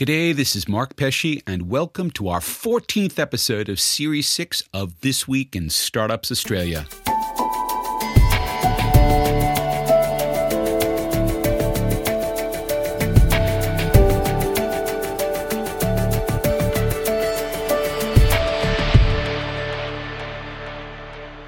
G'day, 0.00 0.34
this 0.34 0.56
is 0.56 0.66
Mark 0.66 0.96
Pesce, 0.96 1.42
and 1.46 1.68
welcome 1.68 2.10
to 2.12 2.28
our 2.28 2.40
14th 2.40 3.18
episode 3.18 3.68
of 3.68 3.78
Series 3.78 4.26
6 4.28 4.62
of 4.72 4.98
This 5.02 5.28
Week 5.28 5.54
in 5.54 5.68
Startups 5.68 6.32
Australia. 6.32 6.86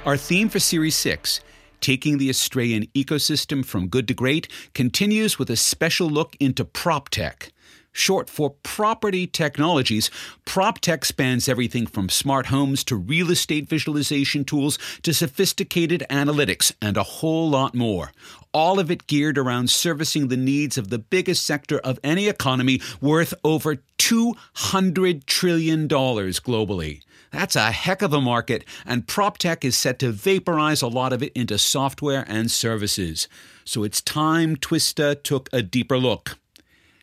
Our 0.05 0.19
theme 0.19 0.51
for 0.51 0.61
Series 0.61 0.97
6 0.97 1.41
Taking 1.81 2.19
the 2.19 2.29
Australian 2.29 2.87
ecosystem 2.89 3.65
from 3.65 3.89
good 3.89 4.07
to 4.09 4.15
great 4.15 4.47
continues 4.75 5.39
with 5.39 5.49
a 5.49 5.57
special 5.57 6.11
look 6.11 6.37
into 6.39 6.67
prop 6.67 7.09
tech 7.09 7.52
short 7.93 8.29
for 8.29 8.51
property 8.63 9.27
technologies. 9.27 10.11
PropTech 10.47 11.05
spans 11.05 11.49
everything 11.49 11.87
from 11.87 12.09
smart 12.09 12.47
homes 12.47 12.83
to 12.85 12.97
real 12.97 13.31
estate 13.31 13.69
visualization 13.69 14.45
tools 14.45 14.79
to 15.03 15.15
sophisticated 15.15 16.05
analytics 16.11 16.73
and 16.81 16.97
a 16.97 17.03
whole 17.03 17.49
lot 17.49 17.75
more. 17.75 18.13
All 18.53 18.79
of 18.79 18.91
it 18.91 19.07
geared 19.07 19.39
around 19.39 19.71
servicing 19.71 20.29
the 20.29 20.37
needs 20.37 20.77
of 20.77 20.89
the 20.89 20.99
biggest 20.99 21.45
sector 21.45 21.79
of 21.79 21.99
any 22.03 22.29
economy 22.29 22.81
worth 23.01 23.33
over 23.45 23.77
$200 23.99 25.25
trillion 25.27 25.89
globally. 25.89 27.03
That's 27.31 27.57
a 27.57 27.71
heck 27.71 28.03
of 28.03 28.13
a 28.13 28.21
market, 28.21 28.65
and 28.85 29.07
PropTech 29.07 29.65
is 29.65 29.77
set 29.77 29.99
to 30.01 30.13
vaporize 30.13 30.83
a 30.83 30.87
lot 30.87 31.15
of 31.15 31.23
it 31.23 31.33
into 31.33 31.57
software 31.57 32.27
and 32.29 32.51
services. 32.51 33.27
So 33.65 33.85
it's 33.85 34.03
time 34.03 34.57
Twista 34.57 35.23
took 35.23 35.49
a 35.51 35.63
deeper 35.63 35.97
look 35.97 36.37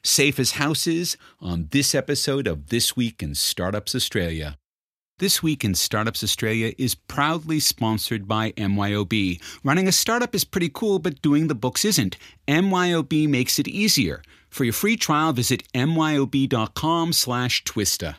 safe 0.04 0.40
as 0.40 0.52
houses 0.52 1.18
on 1.40 1.68
this 1.72 1.94
episode 1.94 2.48
of 2.48 2.68
This 2.68 2.96
Week 2.96 3.22
in 3.22 3.36
Startups 3.36 3.96
Australia. 3.96 4.58
This 5.20 5.44
Week 5.44 5.66
in 5.66 5.76
Startups 5.76 6.24
Australia 6.24 6.74
is 6.78 6.96
proudly 6.96 7.60
sponsored 7.60 8.26
by 8.28 8.52
MYOB. 8.54 9.42
Running 9.66 9.88
a 9.88 9.92
startup 9.92 10.34
is 10.34 10.46
pretty 10.46 10.70
cool, 10.74 10.98
but 11.00 11.22
doing 11.22 11.48
the 11.48 11.56
books 11.56 11.84
isn't. 11.84 12.16
MYOB 12.48 13.28
makes 13.28 13.60
it 13.60 13.68
easier. 13.68 14.22
For 14.50 14.64
your 14.64 14.74
free 14.74 14.96
trial, 14.96 15.34
visit 15.34 15.64
myob.com 15.74 17.12
slash 17.14 17.64
twista. 17.66 18.16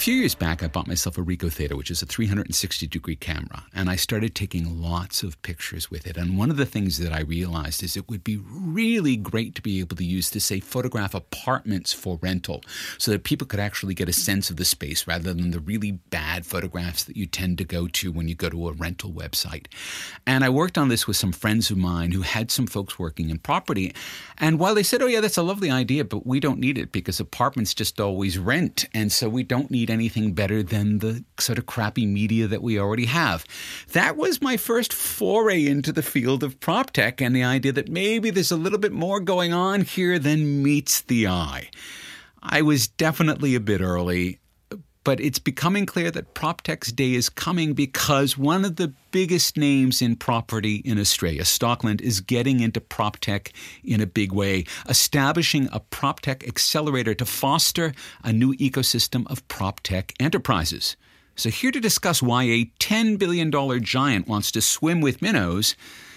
few 0.01 0.15
years 0.15 0.35
back, 0.35 0.63
I 0.63 0.67
bought 0.67 0.87
myself 0.87 1.19
a 1.19 1.21
Ricoh 1.21 1.53
Theta, 1.53 1.77
which 1.77 1.91
is 1.91 2.01
a 2.01 2.07
360 2.07 2.87
degree 2.87 3.17
camera, 3.17 3.65
and 3.75 3.91
I 3.91 3.97
started 3.97 4.35
taking 4.35 4.81
lots 4.81 5.23
of 5.23 5.41
pictures 5.43 5.91
with 5.91 6.07
it. 6.07 6.17
And 6.17 6.39
one 6.39 6.51
of 6.51 6.57
the 6.57 6.65
things 6.65 6.97
that 7.01 7.13
I 7.13 7.21
realized 7.21 7.83
is 7.83 7.99
it 7.99 8.09
would 8.09 8.25
be 8.25 8.39
really 8.39 9.15
great 9.17 9.55
to 9.57 9.63
be 9.63 9.79
able 9.79 9.97
to 9.97 10.05
use 10.05 10.31
to, 10.31 10.41
say, 10.41 10.59
photograph 10.59 11.13
apartments 11.13 11.93
for 11.93 12.19
rental 12.23 12.63
so 12.97 13.11
that 13.11 13.25
people 13.25 13.47
could 13.47 13.61
actually 13.61 13.93
get 13.93 14.09
a 14.09 14.13
sense 14.15 14.49
of 14.49 14.57
the 14.57 14.65
space 14.65 15.07
rather 15.07 15.35
than 15.35 15.51
the 15.51 15.61
really 15.61 15.93
bad 15.93 16.47
photographs 16.47 17.05
that 17.05 17.19
you 17.19 17.27
tend 17.27 17.59
to 17.59 17.65
go 17.65 17.87
to 17.89 18.11
when 18.11 18.27
you 18.27 18.35
go 18.35 18.49
to 18.49 18.69
a 18.69 18.73
rental 18.73 19.13
website. 19.13 19.67
And 20.27 20.45
I 20.45 20.49
worked 20.49 20.79
on 20.79 20.89
this 20.89 21.07
with 21.07 21.19
some 21.19 21.33
friends 21.33 21.71
of 21.71 21.77
mine 21.77 22.13
who 22.13 22.23
had 22.23 22.51
some 22.51 22.67
folks 22.67 22.99
working 22.99 23.29
in 23.29 23.39
property. 23.39 23.95
And 24.39 24.59
while 24.59 24.75
they 24.75 24.83
said, 24.83 25.03
oh, 25.03 25.07
yeah, 25.07 25.21
that's 25.21 25.37
a 25.37 25.43
lovely 25.43 25.71
idea, 25.71 26.07
but 26.07 26.27
we 26.27 26.41
don't 26.41 26.59
need 26.59 26.79
it 26.79 26.91
because 26.91 27.21
apartments 27.21 27.75
just 27.75 28.01
always 28.01 28.39
rent. 28.39 28.87
And 28.95 29.13
so 29.13 29.29
we 29.29 29.43
don't 29.43 29.71
need 29.71 29.90
anything 29.91 30.33
better 30.33 30.63
than 30.63 30.99
the 30.99 31.25
sort 31.39 31.59
of 31.59 31.67
crappy 31.67 32.07
media 32.07 32.47
that 32.47 32.63
we 32.63 32.79
already 32.79 33.07
have. 33.07 33.45
That 33.93 34.17
was 34.17 34.41
my 34.41 34.57
first 34.57 34.93
foray 34.93 35.67
into 35.67 35.93
the 35.93 36.03
field 36.03 36.43
of 36.43 36.61
prop 36.61 36.93
tech 36.93 37.21
and 37.21 37.35
the 37.35 37.45
idea 37.45 37.73
that 37.73 37.89
maybe 37.89 38.31
there's 38.31 38.51
a 38.51 38.57
little 38.57 38.79
bit 38.79 38.93
more 38.93 39.21
going 39.21 39.53
on 39.53 39.83
here 39.83 40.19
than 40.19 40.63
meets 40.63 41.01
the 41.03 41.27
eye. 41.27 41.71
I 42.43 42.63
was 42.63 42.89
definitely 42.89 43.55
a 43.55 43.61
bit 43.61 43.81
early 43.81 44.39
but 45.05 45.21
it's 45.21 45.39
becoming 45.39 45.87
clear 45.87 46.11
that 46.11 46.35
PropTech's 46.35 46.93
day 46.93 47.15
is 47.15 47.29
coming 47.29 47.73
because 47.73 48.37
one 48.37 48.65
of 48.65 48.77
the 48.77 48.93
biggest 49.11 49.57
names 49.57 50.03
in 50.03 50.17
property 50.17 50.77
in 50.77 50.99
Australia, 50.99 51.43
Stockland, 51.43 52.01
is 52.01 52.21
getting 52.21 52.61
into 52.61 52.81
PropTech 52.81 53.51
in 53.83 54.01
a 54.01 54.07
big 54.07 54.33
way, 54.33 54.65
establishing 54.89 55.69
a 55.73 55.81
PropTech 55.81 56.47
accelerator 56.47 57.15
to 57.15 57.25
foster 57.25 57.93
a 58.23 58.33
new 58.33 58.55
ecosystem 58.57 59.27
of 59.31 59.47
PropTech 59.49 60.13
enterprises. 60.21 60.97
So, 61.37 61.49
here 61.49 61.71
to 61.71 61.81
discuss 61.81 62.23
why 62.23 62.45
a 62.45 62.67
$10 62.81 63.19
billion 63.19 63.51
giant 63.83 64.29
wants 64.29 64.53
to 64.53 64.61
swim 64.61 65.01
with 65.01 65.23
minnows 65.23 65.75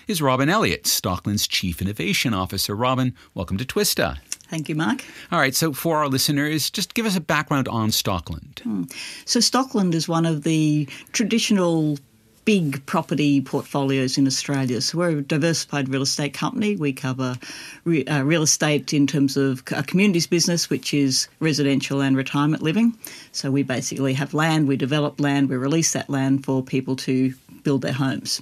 is 0.07 0.21
Robyn 0.21 0.49
Elliott, 0.49 0.83
Stockland's 0.83 1.47
Chief 1.47 1.81
Innovation 1.81 2.33
Officer. 2.33 2.75
Robyn, 2.75 3.13
welcome 3.33 3.57
to 3.57 3.63
Twista. 3.63 4.19
Thank 4.49 4.69
you, 4.69 4.75
Mark. 4.75 5.03
All 5.31 5.39
right, 5.39 5.55
so 5.55 5.73
for 5.73 5.97
our 5.97 6.07
listeners, 6.07 6.69
just 6.69 6.93
give 6.93 7.05
us 7.05 7.15
a 7.15 7.21
background 7.21 7.67
on 7.67 7.89
Stockland. 7.89 8.59
Hmm. 8.59 8.83
So, 9.25 9.39
Stockland 9.39 9.93
is 9.93 10.07
one 10.07 10.25
of 10.25 10.43
the 10.43 10.87
traditional 11.11 11.97
big 12.45 12.85
property 12.85 13.41
portfolios 13.41 14.17
in 14.17 14.27
Australia. 14.27 14.81
So 14.81 14.97
we're 14.97 15.19
a 15.19 15.21
diversified 15.21 15.89
real 15.89 16.01
estate 16.01 16.33
company. 16.33 16.75
We 16.75 16.93
cover 16.93 17.37
re, 17.85 18.03
uh, 18.05 18.23
real 18.23 18.43
estate 18.43 18.93
in 18.93 19.07
terms 19.07 19.37
of 19.37 19.63
a 19.71 19.83
communities 19.83 20.27
business, 20.27 20.69
which 20.69 20.93
is 20.93 21.27
residential 21.39 22.01
and 22.01 22.17
retirement 22.17 22.61
living. 22.61 22.97
So 23.31 23.51
we 23.51 23.63
basically 23.63 24.13
have 24.13 24.33
land, 24.33 24.67
we 24.67 24.77
develop 24.77 25.19
land, 25.19 25.49
we 25.49 25.55
release 25.55 25.93
that 25.93 26.09
land 26.09 26.43
for 26.45 26.61
people 26.61 26.95
to 26.97 27.33
build 27.63 27.81
their 27.81 27.93
homes. 27.93 28.41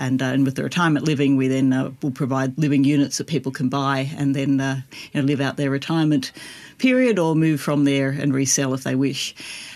And, 0.00 0.22
uh, 0.22 0.26
and 0.26 0.46
with 0.46 0.54
the 0.54 0.62
retirement 0.62 1.04
living, 1.04 1.36
we 1.36 1.46
then 1.46 1.74
uh, 1.74 1.90
will 2.00 2.10
provide 2.10 2.56
living 2.56 2.84
units 2.84 3.18
that 3.18 3.26
people 3.26 3.52
can 3.52 3.68
buy 3.68 4.10
and 4.16 4.34
then 4.34 4.58
uh, 4.58 4.80
you 5.12 5.20
know, 5.20 5.26
live 5.26 5.42
out 5.42 5.58
their 5.58 5.68
retirement 5.70 6.32
period 6.78 7.18
or 7.18 7.36
move 7.36 7.60
from 7.60 7.84
there 7.84 8.08
and 8.08 8.32
resell 8.32 8.72
if 8.72 8.82
they 8.82 8.94
wish. 8.94 9.34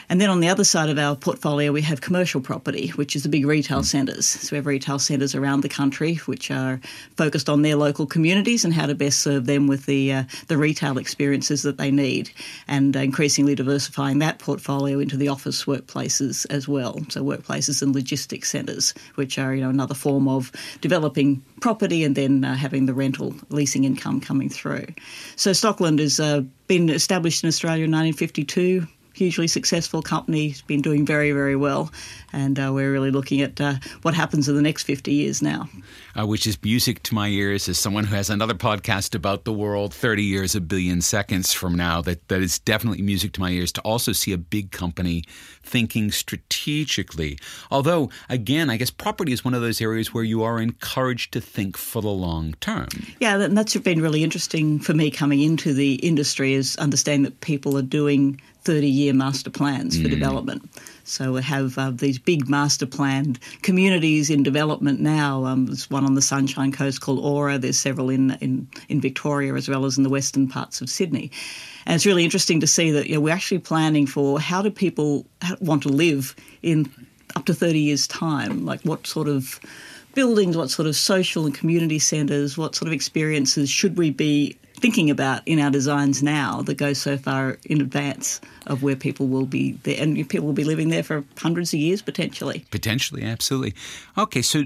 And 0.09 0.21
then 0.21 0.31
on 0.31 0.41
the 0.41 0.49
other 0.49 0.65
side 0.65 0.91
of 0.91 0.99
our 0.99 1.17
portfolio, 1.17 1.73
we 1.73 1.83
have 1.83 2.01
commercial 2.01 2.41
property, 2.41 2.89
which 2.89 3.17
is 3.17 3.23
the 3.23 3.29
big 3.29 3.47
retail 3.47 3.81
mm. 3.81 3.85
centres. 3.85 4.27
So 4.27 4.49
we 4.53 4.57
have 4.57 4.67
retail 4.67 4.99
centres 4.99 5.35
around 5.35 5.63
the 5.63 5.69
country 5.69 6.17
which 6.27 6.51
are 6.51 6.81
focused 7.17 7.49
on 7.49 7.63
their 7.63 7.77
local 7.77 8.07
communities 8.07 8.65
and 8.65 8.75
how 8.75 8.87
to 8.87 8.95
best 8.95 9.21
serve 9.21 9.47
them 9.47 9.67
with 9.67 9.87
the 9.87 10.13
uh, 10.13 10.25
the 10.49 10.57
retail 10.57 10.99
experiences 10.99 11.63
that 11.63 11.79
they 11.79 11.91
need, 11.91 12.31
and 12.69 12.95
increasingly 12.97 13.55
diversifying 13.55 14.19
that 14.19 14.39
portfolio 14.39 14.99
into 14.99 15.17
the 15.17 15.29
office 15.29 15.65
workplaces 15.65 16.47
as 16.51 16.69
well. 16.69 16.99
So 17.09 17.23
workplaces 17.23 17.83
and 17.83 17.95
logistics 17.95 18.51
centres, 18.51 18.95
which 19.15 19.39
are 19.39 19.55
you 19.55 19.63
know 19.63 19.71
another 19.71 19.95
form 19.95 20.29
of 20.29 20.53
developing 20.81 21.43
property 21.61 22.05
and 22.05 22.15
then 22.15 22.45
uh, 22.45 22.55
having 22.55 22.87
the 22.87 22.95
rental 22.95 23.35
leasing 23.49 23.85
income 23.85 24.21
coming 24.21 24.49
through. 24.49 24.87
So 25.37 25.51
Stockland 25.53 25.99
has 25.99 26.21
uh, 26.21 26.43
been 26.67 26.89
established 26.91 27.43
in 27.43 27.49
Australia 27.49 27.85
in 27.85 27.91
1952 27.91 28.87
hugely 29.15 29.47
successful 29.47 30.03
company. 30.03 30.49
It's 30.49 30.61
been 30.61 30.83
doing 30.83 31.07
very, 31.07 31.33
very 31.33 31.57
well. 31.57 31.91
And 32.33 32.59
uh, 32.59 32.73
we're 32.75 32.93
really 32.93 33.13
looking 33.13 33.41
at 33.41 33.61
uh, 33.61 33.75
what 34.03 34.13
happens 34.13 34.49
in 34.49 34.57
the 34.57 34.63
next 34.63 34.83
50 34.83 35.13
years 35.13 35.41
now. 35.41 35.69
Uh, 36.19 36.27
which 36.27 36.47
is 36.47 36.63
music 36.63 37.03
to 37.05 37.15
my 37.15 37.29
ears 37.29 37.69
as 37.69 37.79
someone 37.79 38.05
who 38.05 38.17
has 38.17 38.29
another 38.29 38.55
podcast 38.55 39.15
about 39.15 39.45
the 39.45 39.53
world 39.53 39.95
30 39.95 40.23
years, 40.23 40.55
a 40.55 40.61
billion 40.61 41.01
seconds 41.01 41.53
from 41.53 41.75
now. 41.75 42.03
That, 42.03 42.27
that 42.29 42.43
is 42.43 42.59
definitely 42.59 43.03
music 43.03 43.33
to 43.35 43.41
my 43.41 43.51
ears 43.51 43.71
to 43.73 43.81
also 43.83 44.13
see 44.13 44.33
a 44.33 44.39
big 44.39 44.73
company 44.73 45.25
thinking 45.63 46.11
strategically. 46.11 47.39
Although, 47.71 48.11
again, 48.29 48.69
I 48.69 48.77
guess 48.77 48.91
property 48.91 49.33
is 49.33 49.45
one 49.45 49.55
of 49.55 49.63
those 49.63 49.81
areas 49.81 50.13
where 50.13 50.25
you 50.25 50.43
are 50.43 50.61
encouraged 50.61 51.33
to 51.33 51.41
think 51.41 51.77
for 51.77 52.03
the 52.03 52.09
long 52.09 52.55
term. 52.61 52.89
Yeah, 53.21 53.41
and 53.41 53.57
that's 53.57 53.77
been 53.77 54.03
really 54.03 54.25
interesting 54.25 54.81
for 54.81 54.95
me 54.95 55.11
coming 55.11 55.41
into 55.41 55.73
the 55.73 55.95
industry 55.97 56.55
is 56.55 56.77
understanding 56.77 57.25
that 57.25 57.41
people 57.41 57.77
are 57.79 57.83
doing 57.83 58.41
30 58.65 58.87
year 58.87 59.13
master 59.13 59.51
plans 59.51 60.01
for 60.01 60.09
mm. 60.09 60.11
development. 60.11 60.69
So 61.05 61.35
we 61.35 61.43
have 61.43 61.77
uh, 61.77 61.91
these 61.91 62.19
big 62.19 62.49
master 62.49 62.87
planned 62.87 63.39
communities 63.63 64.31
in 64.31 64.43
development 64.43 65.01
now. 65.01 65.45
Um, 65.45 65.67
there's 65.67 65.91
one 65.91 66.05
on 66.05 66.15
the 66.15 66.23
Sunshine 66.23 66.73
Coast 66.73 67.01
called 67.01 67.19
Aura. 67.19 67.59
There's 67.59 67.79
several 67.79 68.09
in, 68.09 68.37
in, 68.41 68.67
in 68.89 69.01
Victoria 69.01 69.55
as 69.55 69.69
well 69.69 69.85
as 69.85 69.99
in 69.99 70.03
the 70.03 70.09
western 70.09 70.49
parts 70.49 70.81
of 70.81 70.89
Sydney. 70.89 71.31
And 71.87 71.95
it's 71.95 72.07
really 72.07 72.25
interesting 72.25 72.61
to 72.61 72.67
see 72.67 72.91
that 72.93 73.07
you 73.07 73.17
know, 73.17 73.21
we're 73.21 73.35
actually 73.35 73.59
planning 73.59 74.07
for 74.07 74.41
how 74.41 74.63
do 74.63 74.71
people 74.71 75.27
want 75.61 75.83
to 75.83 75.91
live 75.91 76.35
in 76.63 76.91
up 77.37 77.45
to 77.47 77.55
30 77.55 77.79
years' 77.79 78.07
time? 78.07 78.65
Like 78.65 78.81
what 78.83 79.07
sort 79.07 79.29
of 79.29 79.61
buildings, 80.15 80.57
what 80.57 80.71
sort 80.71 80.89
of 80.89 80.97
social 80.97 81.45
and 81.45 81.55
community 81.55 81.99
centres, 81.99 82.57
what 82.57 82.75
sort 82.75 82.87
of 82.87 82.93
experiences 82.93 83.69
should 83.69 83.99
we 83.99 84.11
be 84.11 84.57
thinking 84.77 85.11
about 85.11 85.43
in 85.47 85.61
our 85.61 85.71
designs 85.71 86.23
now 86.23 86.63
that 86.63 86.75
go 86.75 86.93
so 86.93 87.17
far 87.17 87.59
in 87.65 87.81
advance 87.81 88.41
of 88.67 88.83
where 88.83 88.97
people 88.97 89.27
will 89.27 89.47
be 89.47 89.73
there, 89.83 90.01
and 90.01 90.29
people 90.29 90.47
will 90.47 90.55
be 90.55 90.65
living 90.65 90.89
there 90.89 91.03
for 91.03 91.25
hundreds 91.39 91.73
of 91.75 91.81
years 91.81 92.03
potentially. 92.03 92.65
Potentially, 92.71 93.23
absolutely. 93.23 93.75
Okay, 94.17 94.43
so 94.43 94.65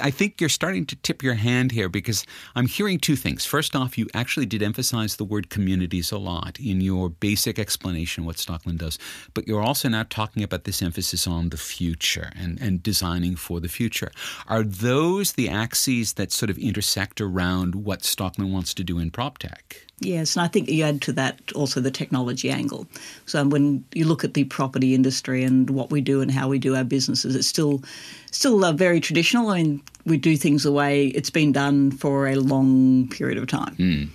I 0.00 0.10
think 0.10 0.40
you're 0.40 0.48
starting 0.48 0.86
to 0.86 0.96
tip 0.96 1.22
your 1.22 1.34
hand 1.34 1.72
here 1.72 1.88
because 1.88 2.24
I'm 2.54 2.66
hearing 2.66 2.98
two 2.98 3.16
things. 3.16 3.44
First 3.44 3.74
off, 3.76 3.98
you 3.98 4.08
actually 4.14 4.46
did 4.46 4.62
emphasize 4.62 5.16
the 5.16 5.24
word 5.24 5.50
communities 5.50 6.12
a 6.12 6.18
lot 6.18 6.58
in 6.60 6.80
your 6.80 7.08
basic 7.08 7.58
explanation 7.58 8.24
what 8.24 8.36
Stockland 8.36 8.78
does, 8.78 8.98
but 9.34 9.46
you're 9.46 9.62
also 9.62 9.88
now 9.88 10.04
talking 10.08 10.42
about 10.42 10.64
this 10.64 10.82
emphasis 10.82 11.26
on 11.26 11.50
the 11.50 11.56
future 11.56 12.30
and, 12.36 12.60
and 12.60 12.82
designing 12.82 13.36
for 13.36 13.60
the 13.60 13.68
future. 13.68 14.10
Are 14.48 14.62
those 14.62 15.32
the 15.32 15.48
axes 15.48 16.14
that 16.14 16.32
sort 16.32 16.50
of 16.50 16.58
intersect 16.58 17.20
around 17.20 17.74
what 17.74 18.00
Stockland 18.00 18.52
wants 18.52 18.74
to 18.74 18.84
do 18.84 18.98
in 18.98 19.10
prop 19.10 19.38
tech? 19.38 19.86
Yes, 19.98 20.36
and 20.36 20.44
I 20.44 20.48
think 20.48 20.68
you 20.68 20.84
add 20.84 21.00
to 21.02 21.12
that 21.12 21.40
also 21.54 21.80
the 21.80 21.90
technology 21.90 22.50
angle. 22.50 22.86
So 23.26 23.44
when 23.46 23.84
you 23.94 24.04
look 24.04 24.24
at 24.24 24.34
the 24.34 24.44
property 24.44 24.94
industry 24.94 25.42
and 25.44 25.68
what 25.70 25.90
we 25.90 26.00
do 26.00 26.20
and 26.20 26.30
how 26.30 26.48
we 26.48 26.58
do 26.58 26.76
our 26.76 26.84
businesses, 26.84 27.34
it's 27.34 27.48
still 27.48 27.82
still 28.30 28.64
uh, 28.64 28.72
very 28.72 29.00
traditional. 29.00 29.48
I 29.48 29.62
mean, 29.62 29.82
we 30.04 30.16
do 30.16 30.36
things 30.36 30.62
the 30.62 30.72
way 30.72 31.08
it's 31.08 31.30
been 31.30 31.52
done 31.52 31.90
for 31.90 32.28
a 32.28 32.36
long 32.36 33.08
period 33.08 33.38
of 33.38 33.46
time. 33.46 33.76
Mm. 33.76 34.08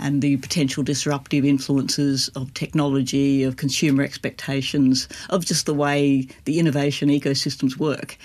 And 0.00 0.22
the 0.22 0.36
potential 0.36 0.84
disruptive 0.84 1.44
influences 1.44 2.28
of 2.36 2.54
technology, 2.54 3.42
of 3.42 3.56
consumer 3.56 4.04
expectations, 4.04 5.08
of 5.28 5.44
just 5.44 5.66
the 5.66 5.74
way 5.74 6.28
the 6.44 6.60
innovation 6.60 7.08
ecosystems 7.08 7.76
work 7.78 8.16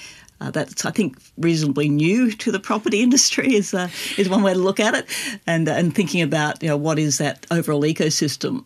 uh, 0.43 0.51
that's 0.51 0.85
I 0.85 0.91
think 0.91 1.17
reasonably 1.37 1.89
new 1.89 2.31
to 2.31 2.51
the 2.51 2.59
property 2.59 3.01
industry 3.07 3.55
is 3.55 3.73
uh, 3.73 3.89
is 4.17 4.29
one 4.29 4.43
way 4.43 4.53
to 4.53 4.59
look 4.59 4.79
at 4.79 4.93
it, 4.93 5.07
and 5.47 5.67
uh, 5.69 5.73
and 5.73 5.95
thinking 5.95 6.21
about 6.21 6.61
you 6.61 6.69
know 6.69 6.77
what 6.77 6.99
is 6.99 7.17
that 7.19 7.47
overall 7.49 7.81
ecosystem 7.81 8.65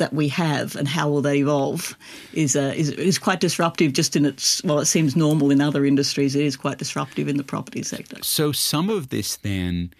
that 0.00 0.12
we 0.12 0.26
have 0.28 0.74
and 0.74 0.88
how 0.88 1.08
will 1.08 1.22
that 1.22 1.36
evolve 1.36 1.96
is, 2.32 2.56
uh, 2.56 2.74
is 2.76 2.90
is 2.90 3.18
quite 3.18 3.38
disruptive. 3.38 3.92
Just 3.92 4.16
in 4.16 4.24
its 4.26 4.62
well, 4.64 4.80
it 4.80 4.86
seems 4.86 5.14
normal 5.14 5.52
in 5.52 5.60
other 5.60 5.86
industries. 5.86 6.34
It 6.34 6.44
is 6.44 6.56
quite 6.56 6.78
disruptive 6.78 7.28
in 7.28 7.36
the 7.36 7.44
property 7.44 7.84
sector. 7.84 8.16
So 8.22 8.50
some 8.50 8.90
of 8.90 9.10
this 9.10 9.36
then 9.36 9.92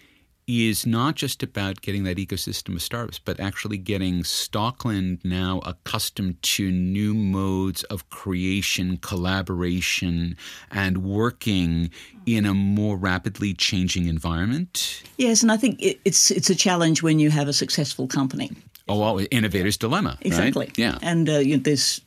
is 0.59 0.85
not 0.85 1.15
just 1.15 1.43
about 1.43 1.81
getting 1.81 2.05
that 2.05 2.17
ecosystem 2.17 2.75
of 2.75 2.83
startups, 2.83 3.19
but 3.19 3.39
actually 3.39 3.79
getting 3.79 4.23
Stockland 4.23 5.25
now 5.25 5.61
accustomed 5.65 6.43
to 6.43 6.71
new 6.71 7.15
modes 7.15 7.85
of 7.85 8.09
creation, 8.11 8.97
collaboration, 8.97 10.37
and 10.71 11.05
working 11.05 11.91
in 12.27 12.47
a 12.47 12.55
more 12.55 12.97
rapidly 12.97 13.55
changing 13.55 14.07
environment. 14.07 15.03
Yes, 15.17 15.43
and 15.43 15.53
I 15.53 15.57
think 15.57 15.79
it's 15.81 16.31
it's 16.31 16.51
a 16.51 16.55
challenge 16.55 17.03
when 17.03 17.19
you 17.19 17.31
have 17.31 17.49
a 17.49 17.53
successful 17.53 18.07
company. 18.07 18.51
Oh, 18.91 18.99
well, 18.99 19.19
innovator's 19.31 19.77
dilemma. 19.77 20.19
Exactly. 20.23 20.67
Right? 20.67 20.79
Yeah. 20.79 20.99
And 21.01 21.29
uh, 21.29 21.39
you 21.39 21.57
know, 21.57 21.63
there's 21.63 22.01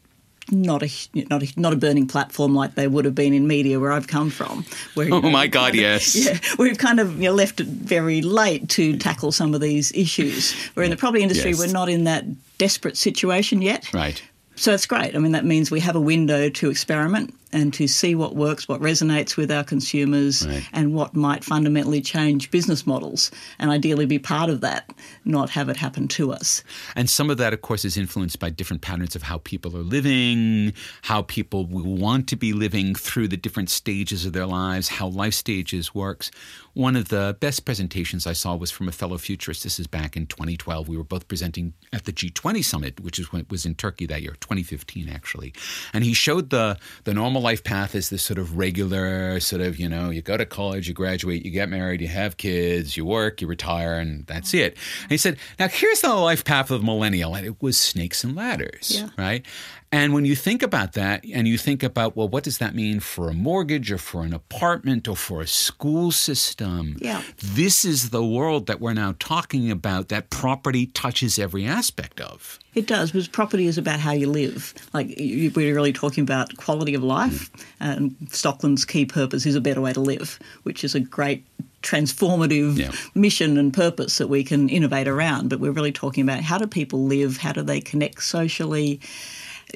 not 0.52 0.84
a 0.84 0.90
not 1.30 1.44
a 1.44 1.54
not 1.56 1.72
a 1.72 1.76
burning 1.78 2.08
platform 2.08 2.54
like 2.54 2.76
they 2.76 2.88
would 2.88 3.06
have 3.06 3.16
been 3.16 3.34
in 3.34 3.48
media 3.48 3.80
where 3.80 3.92
I've 3.92 4.08
come 4.08 4.30
from. 4.30 4.66
Where, 4.94 5.08
oh 5.14 5.22
my 5.22 5.48
God, 5.48 5.76
yes. 5.76 6.16
Yeah, 6.26 6.38
we've 6.60 6.78
kind 6.78 7.00
of 7.00 7.18
you 7.18 7.30
know, 7.30 7.34
left 7.34 7.62
it 7.62 7.68
very 7.68 8.22
late 8.22 8.68
to 8.70 8.98
tackle 8.98 9.32
some 9.32 9.54
of 9.54 9.62
these 9.62 9.92
issues. 9.94 10.54
Where 10.74 10.84
in 10.84 10.90
the 10.90 10.98
property 10.98 11.24
industry, 11.24 11.52
yes. 11.52 11.60
we're 11.60 11.72
not 11.72 11.90
in 11.90 12.04
that 12.04 12.26
desperate 12.58 12.98
situation 12.98 13.62
yet. 13.62 13.94
Right. 13.94 14.22
So 14.56 14.74
it's 14.74 14.86
great. 14.86 15.16
I 15.16 15.20
mean, 15.20 15.32
that 15.32 15.46
means 15.46 15.72
we 15.72 15.80
have 15.80 15.96
a 15.96 16.02
window 16.02 16.50
to 16.50 16.70
experiment 16.70 17.34
and 17.54 17.74
to 17.76 17.88
see 17.88 18.16
what 18.16 18.36
works, 18.36 18.68
what 18.68 18.82
resonates 18.82 19.38
with 19.38 19.52
our 19.52 19.64
consumers, 19.64 20.46
right. 20.48 20.68
and 20.74 20.94
what 20.94 21.16
might 21.16 21.44
fundamentally 21.44 22.02
change 22.02 22.52
business 22.52 22.86
models, 22.86 23.32
and 23.60 23.70
ideally 23.70 24.06
be 24.06 24.20
part 24.20 24.50
of 24.50 24.62
that, 24.62 24.92
not 25.24 25.50
have 25.52 25.70
it 25.70 25.78
happen 25.78 26.08
to 26.08 26.32
us. 26.32 26.64
And 26.96 27.10
some 27.10 27.30
of 27.30 27.38
that, 27.38 27.54
of 27.54 27.62
course, 27.62 27.86
is 27.86 27.98
influenced 27.98 28.40
by 28.40 28.50
different 28.50 28.82
patterns 28.82 29.16
of 29.16 29.24
how 29.24 29.38
people 29.40 29.78
are 29.78 29.84
living, 29.84 30.74
how 31.04 31.22
people 31.22 31.66
want 31.66 32.28
to 32.30 32.36
be 32.36 32.54
living 32.54 32.96
through 32.96 33.28
the 33.28 33.38
different 33.38 33.70
stages 33.70 34.26
of 34.26 34.34
their 34.34 34.48
lives, 34.48 34.90
how 34.90 35.08
life 35.08 35.34
stages 35.34 35.94
works. 35.94 36.32
One 36.74 36.96
of 36.96 37.10
the 37.10 37.38
best 37.40 37.66
presentations 37.66 38.26
I 38.26 38.34
saw 38.34 38.56
was 38.56 38.72
from 38.72 38.88
a 38.88 38.92
fellow 38.92 39.18
futurist. 39.20 39.64
This 39.64 39.80
is 39.80 39.86
back 39.86 40.18
in 40.18 40.26
2012. 40.26 40.88
We 40.88 40.98
were 40.98 41.04
both 41.04 41.28
presenting 41.28 41.74
at 41.92 42.06
the 42.06 42.12
G20 42.12 42.64
summit, 42.64 43.00
which 43.00 43.20
is 43.20 43.32
when 43.32 43.42
it 43.42 43.52
was 43.52 43.66
in 43.66 43.76
Turkey 43.76 44.08
that 44.08 44.24
year, 44.24 44.36
2015 44.40 45.08
actually. 45.08 45.54
And 45.94 46.04
he 46.04 46.14
showed 46.14 46.50
the 46.50 46.80
the 47.04 47.14
normal 47.14 47.43
life 47.44 47.64
path 47.64 47.94
is 47.94 48.10
this 48.10 48.24
sort 48.24 48.40
of 48.40 48.58
regular 48.58 49.40
sort 49.40 49.62
of, 49.62 49.78
you 49.78 49.88
know, 49.88 50.10
you 50.10 50.22
go 50.22 50.38
to 50.38 50.46
college, 50.46 50.88
you 50.88 50.94
graduate, 50.94 51.46
you 51.46 51.52
get 51.52 51.70
married, 51.70 52.02
you 52.02 52.08
have 52.08 52.38
kids, 52.38 52.98
you 52.98 53.06
work, 53.06 53.42
you 53.42 53.48
retire, 53.48 53.96
and 53.96 54.26
that's 54.26 54.54
it. 54.54 54.78
And 55.04 55.12
he 55.12 55.18
said, 55.18 55.38
now 55.60 55.68
here's 55.68 56.02
the 56.02 56.14
life 56.16 56.44
path 56.44 56.72
of 56.72 56.82
the 56.82 56.86
millennial. 56.86 57.36
And 57.36 57.46
it 57.46 57.62
was 57.62 57.78
snakes 57.78 58.24
and 58.24 58.36
ladders, 58.36 58.94
yeah. 58.96 59.10
right? 59.18 59.46
And 59.94 60.12
when 60.12 60.26
you 60.26 60.36
think 60.36 60.64
about 60.64 60.94
that 60.94 61.24
and 61.32 61.48
you 61.48 61.56
think 61.56 61.84
about, 61.84 62.18
well, 62.18 62.28
what 62.28 62.44
does 62.44 62.58
that 62.58 62.74
mean 62.74 63.00
for 63.00 63.30
a 63.30 63.34
mortgage 63.34 63.92
or 63.92 64.00
for 64.00 64.24
an 64.24 64.34
apartment 64.34 65.08
or 65.08 65.16
for 65.16 65.40
a 65.40 65.46
school 65.46 66.12
system? 66.12 66.98
Yeah. 67.00 67.22
This 67.38 67.86
is 67.86 68.10
the 68.10 68.26
world 68.26 68.66
that 68.66 68.82
we're 68.82 68.96
now 68.96 69.14
talking 69.20 69.70
about 69.70 70.08
that 70.10 70.32
property 70.32 70.88
touches 70.88 71.38
every 71.38 71.64
aspect 71.64 72.20
of. 72.20 72.58
It 72.74 72.88
does, 72.88 73.12
because 73.12 73.28
property 73.28 73.68
is 73.68 73.78
about 73.78 74.00
how 74.00 74.14
you 74.14 74.28
live. 74.32 74.74
Like 74.96 75.14
we're 75.56 75.76
really 75.76 75.94
talking 75.94 76.24
about 76.24 76.58
quality 76.58 76.96
of 76.96 77.04
life, 77.04 77.54
mm. 77.54 77.66
and 77.80 78.16
Stockland's 78.32 78.86
key 78.86 79.06
purpose 79.06 79.46
is 79.46 79.54
a 79.54 79.62
better 79.62 79.80
way 79.80 79.94
to 79.94 80.00
live, 80.00 80.40
which 80.64 80.84
is 80.84 80.96
a 80.96 81.00
great 81.00 81.46
transformative 81.84 82.78
yeah. 82.78 82.92
mission 83.14 83.60
and 83.60 83.72
purpose 83.74 84.18
that 84.18 84.28
we 84.28 84.44
can 84.44 84.70
innovate 84.70 85.08
around. 85.08 85.50
But 85.50 85.60
we're 85.60 85.72
really 85.72 85.92
talking 85.92 86.24
about 86.24 86.42
how 86.42 86.58
do 86.58 86.66
people 86.66 87.06
live, 87.06 87.38
how 87.38 87.52
do 87.52 87.62
they 87.62 87.80
connect 87.80 88.24
socially 88.24 89.00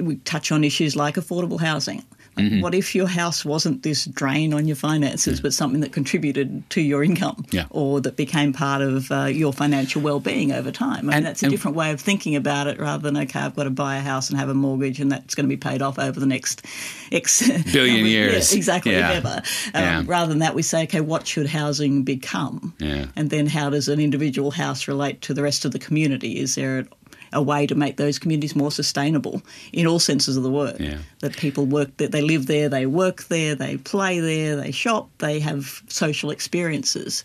we 0.01 0.17
touch 0.17 0.51
on 0.51 0.63
issues 0.63 0.95
like 0.95 1.15
affordable 1.15 1.59
housing. 1.59 2.03
mm-hmm. 2.37 2.61
What 2.61 2.75
if 2.75 2.93
your 2.93 3.07
house 3.07 3.43
wasn't 3.43 3.83
this 3.83 4.05
drain 4.05 4.53
on 4.53 4.67
your 4.67 4.75
finances, 4.75 5.39
yeah. 5.39 5.41
but 5.43 5.53
something 5.53 5.81
that 5.81 5.91
contributed 5.91 6.69
to 6.71 6.81
your 6.81 7.03
income 7.03 7.45
yeah. 7.51 7.65
or 7.71 7.99
that 8.01 8.15
became 8.15 8.53
part 8.53 8.81
of 8.81 9.11
uh, 9.11 9.25
your 9.25 9.51
financial 9.51 10.01
well-being 10.01 10.51
over 10.51 10.71
time? 10.71 10.99
I 10.99 11.01
mean, 11.01 11.13
and, 11.13 11.25
that's 11.25 11.41
a 11.41 11.49
different 11.49 11.75
way 11.75 11.91
of 11.91 11.99
thinking 11.99 12.35
about 12.35 12.67
it 12.67 12.79
rather 12.79 13.03
than, 13.03 13.17
okay, 13.17 13.39
I've 13.39 13.55
got 13.55 13.63
to 13.63 13.71
buy 13.71 13.97
a 13.97 14.01
house 14.01 14.29
and 14.29 14.37
have 14.37 14.49
a 14.49 14.53
mortgage 14.53 14.99
and 14.99 15.11
that's 15.11 15.33
going 15.33 15.45
to 15.45 15.49
be 15.49 15.57
paid 15.57 15.81
off 15.81 15.97
over 15.97 16.19
the 16.19 16.27
next 16.27 16.65
X 17.11 17.47
billion 17.73 18.05
years. 18.05 18.51
Yeah, 18.51 18.57
exactly, 18.57 18.93
yeah. 18.93 19.41
Um, 19.73 20.05
rather 20.05 20.29
than 20.29 20.39
that, 20.39 20.53
we 20.53 20.61
say, 20.61 20.83
okay, 20.83 21.01
what 21.01 21.25
should 21.25 21.47
housing 21.47 22.03
become? 22.03 22.75
And 23.15 23.29
then 23.29 23.47
how 23.47 23.69
does 23.69 23.87
an 23.87 23.99
individual 23.99 24.51
house 24.51 24.87
relate 24.87 25.21
to 25.23 25.33
the 25.33 25.41
rest 25.41 25.65
of 25.65 25.71
the 25.71 25.79
community? 25.79 26.39
Is 26.39 26.55
there 26.55 26.85
a 27.33 27.41
way 27.41 27.67
to 27.67 27.75
make 27.75 27.97
those 27.97 28.19
communities 28.19 28.55
more 28.55 28.71
sustainable 28.71 29.41
in 29.73 29.87
all 29.87 29.99
senses 29.99 30.37
of 30.37 30.43
the 30.43 30.51
word. 30.51 30.79
Yeah. 30.79 30.99
That 31.19 31.35
people 31.37 31.65
work, 31.65 31.95
that 31.97 32.11
they 32.11 32.21
live 32.21 32.47
there, 32.47 32.69
they 32.69 32.85
work 32.85 33.23
there, 33.25 33.55
they 33.55 33.77
play 33.77 34.19
there, 34.19 34.55
they 34.55 34.71
shop, 34.71 35.09
they 35.19 35.39
have 35.39 35.81
social 35.87 36.31
experiences. 36.31 37.23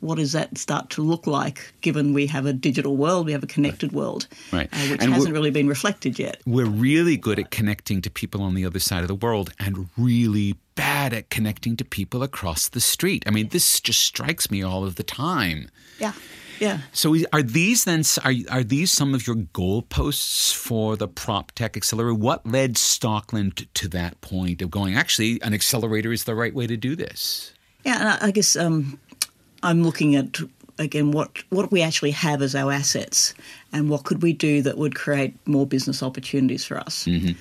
What 0.00 0.18
does 0.18 0.32
that 0.32 0.58
start 0.58 0.90
to 0.90 1.02
look 1.02 1.26
like 1.26 1.72
given 1.80 2.12
we 2.12 2.26
have 2.26 2.44
a 2.44 2.52
digital 2.52 2.96
world, 2.96 3.24
we 3.24 3.32
have 3.32 3.42
a 3.42 3.46
connected 3.46 3.92
world, 3.92 4.26
right. 4.52 4.68
Uh, 4.70 4.88
which 4.88 5.02
and 5.02 5.14
hasn't 5.14 5.32
really 5.32 5.50
been 5.50 5.66
reflected 5.66 6.18
yet? 6.18 6.42
We're 6.44 6.66
really 6.66 7.16
good 7.16 7.38
at 7.38 7.50
connecting 7.50 8.02
to 8.02 8.10
people 8.10 8.42
on 8.42 8.54
the 8.54 8.66
other 8.66 8.80
side 8.80 9.00
of 9.00 9.08
the 9.08 9.14
world 9.14 9.54
and 9.58 9.88
really 9.96 10.56
bad 10.74 11.14
at 11.14 11.30
connecting 11.30 11.76
to 11.78 11.84
people 11.84 12.22
across 12.22 12.68
the 12.68 12.80
street. 12.80 13.22
I 13.26 13.30
mean, 13.30 13.48
this 13.48 13.80
just 13.80 14.00
strikes 14.00 14.50
me 14.50 14.62
all 14.62 14.84
of 14.84 14.96
the 14.96 15.04
time. 15.04 15.70
Yeah. 15.98 16.12
Yeah. 16.60 16.80
So 16.92 17.16
are 17.32 17.42
these 17.42 17.84
then 17.84 18.02
are 18.24 18.32
are 18.50 18.64
these 18.64 18.90
some 18.90 19.14
of 19.14 19.26
your 19.26 19.36
goalposts 19.36 20.54
for 20.54 20.96
the 20.96 21.08
prop 21.08 21.52
tech 21.52 21.76
accelerator? 21.76 22.14
What 22.14 22.46
led 22.46 22.74
Stockland 22.74 23.66
to 23.74 23.88
that 23.88 24.20
point 24.20 24.62
of 24.62 24.70
going? 24.70 24.94
Actually, 24.94 25.40
an 25.42 25.54
accelerator 25.54 26.12
is 26.12 26.24
the 26.24 26.34
right 26.34 26.54
way 26.54 26.66
to 26.66 26.76
do 26.76 26.96
this. 26.96 27.52
Yeah, 27.84 28.18
I 28.20 28.30
guess 28.30 28.56
um, 28.56 28.98
I'm 29.62 29.82
looking 29.82 30.16
at 30.16 30.38
again 30.78 31.12
what 31.12 31.42
what 31.50 31.70
we 31.70 31.82
actually 31.82 32.12
have 32.12 32.42
as 32.42 32.54
our 32.54 32.72
assets, 32.72 33.34
and 33.72 33.90
what 33.90 34.04
could 34.04 34.22
we 34.22 34.32
do 34.32 34.62
that 34.62 34.78
would 34.78 34.94
create 34.94 35.34
more 35.46 35.66
business 35.66 36.02
opportunities 36.02 36.64
for 36.64 36.78
us. 36.78 37.04
Mm-hmm. 37.04 37.32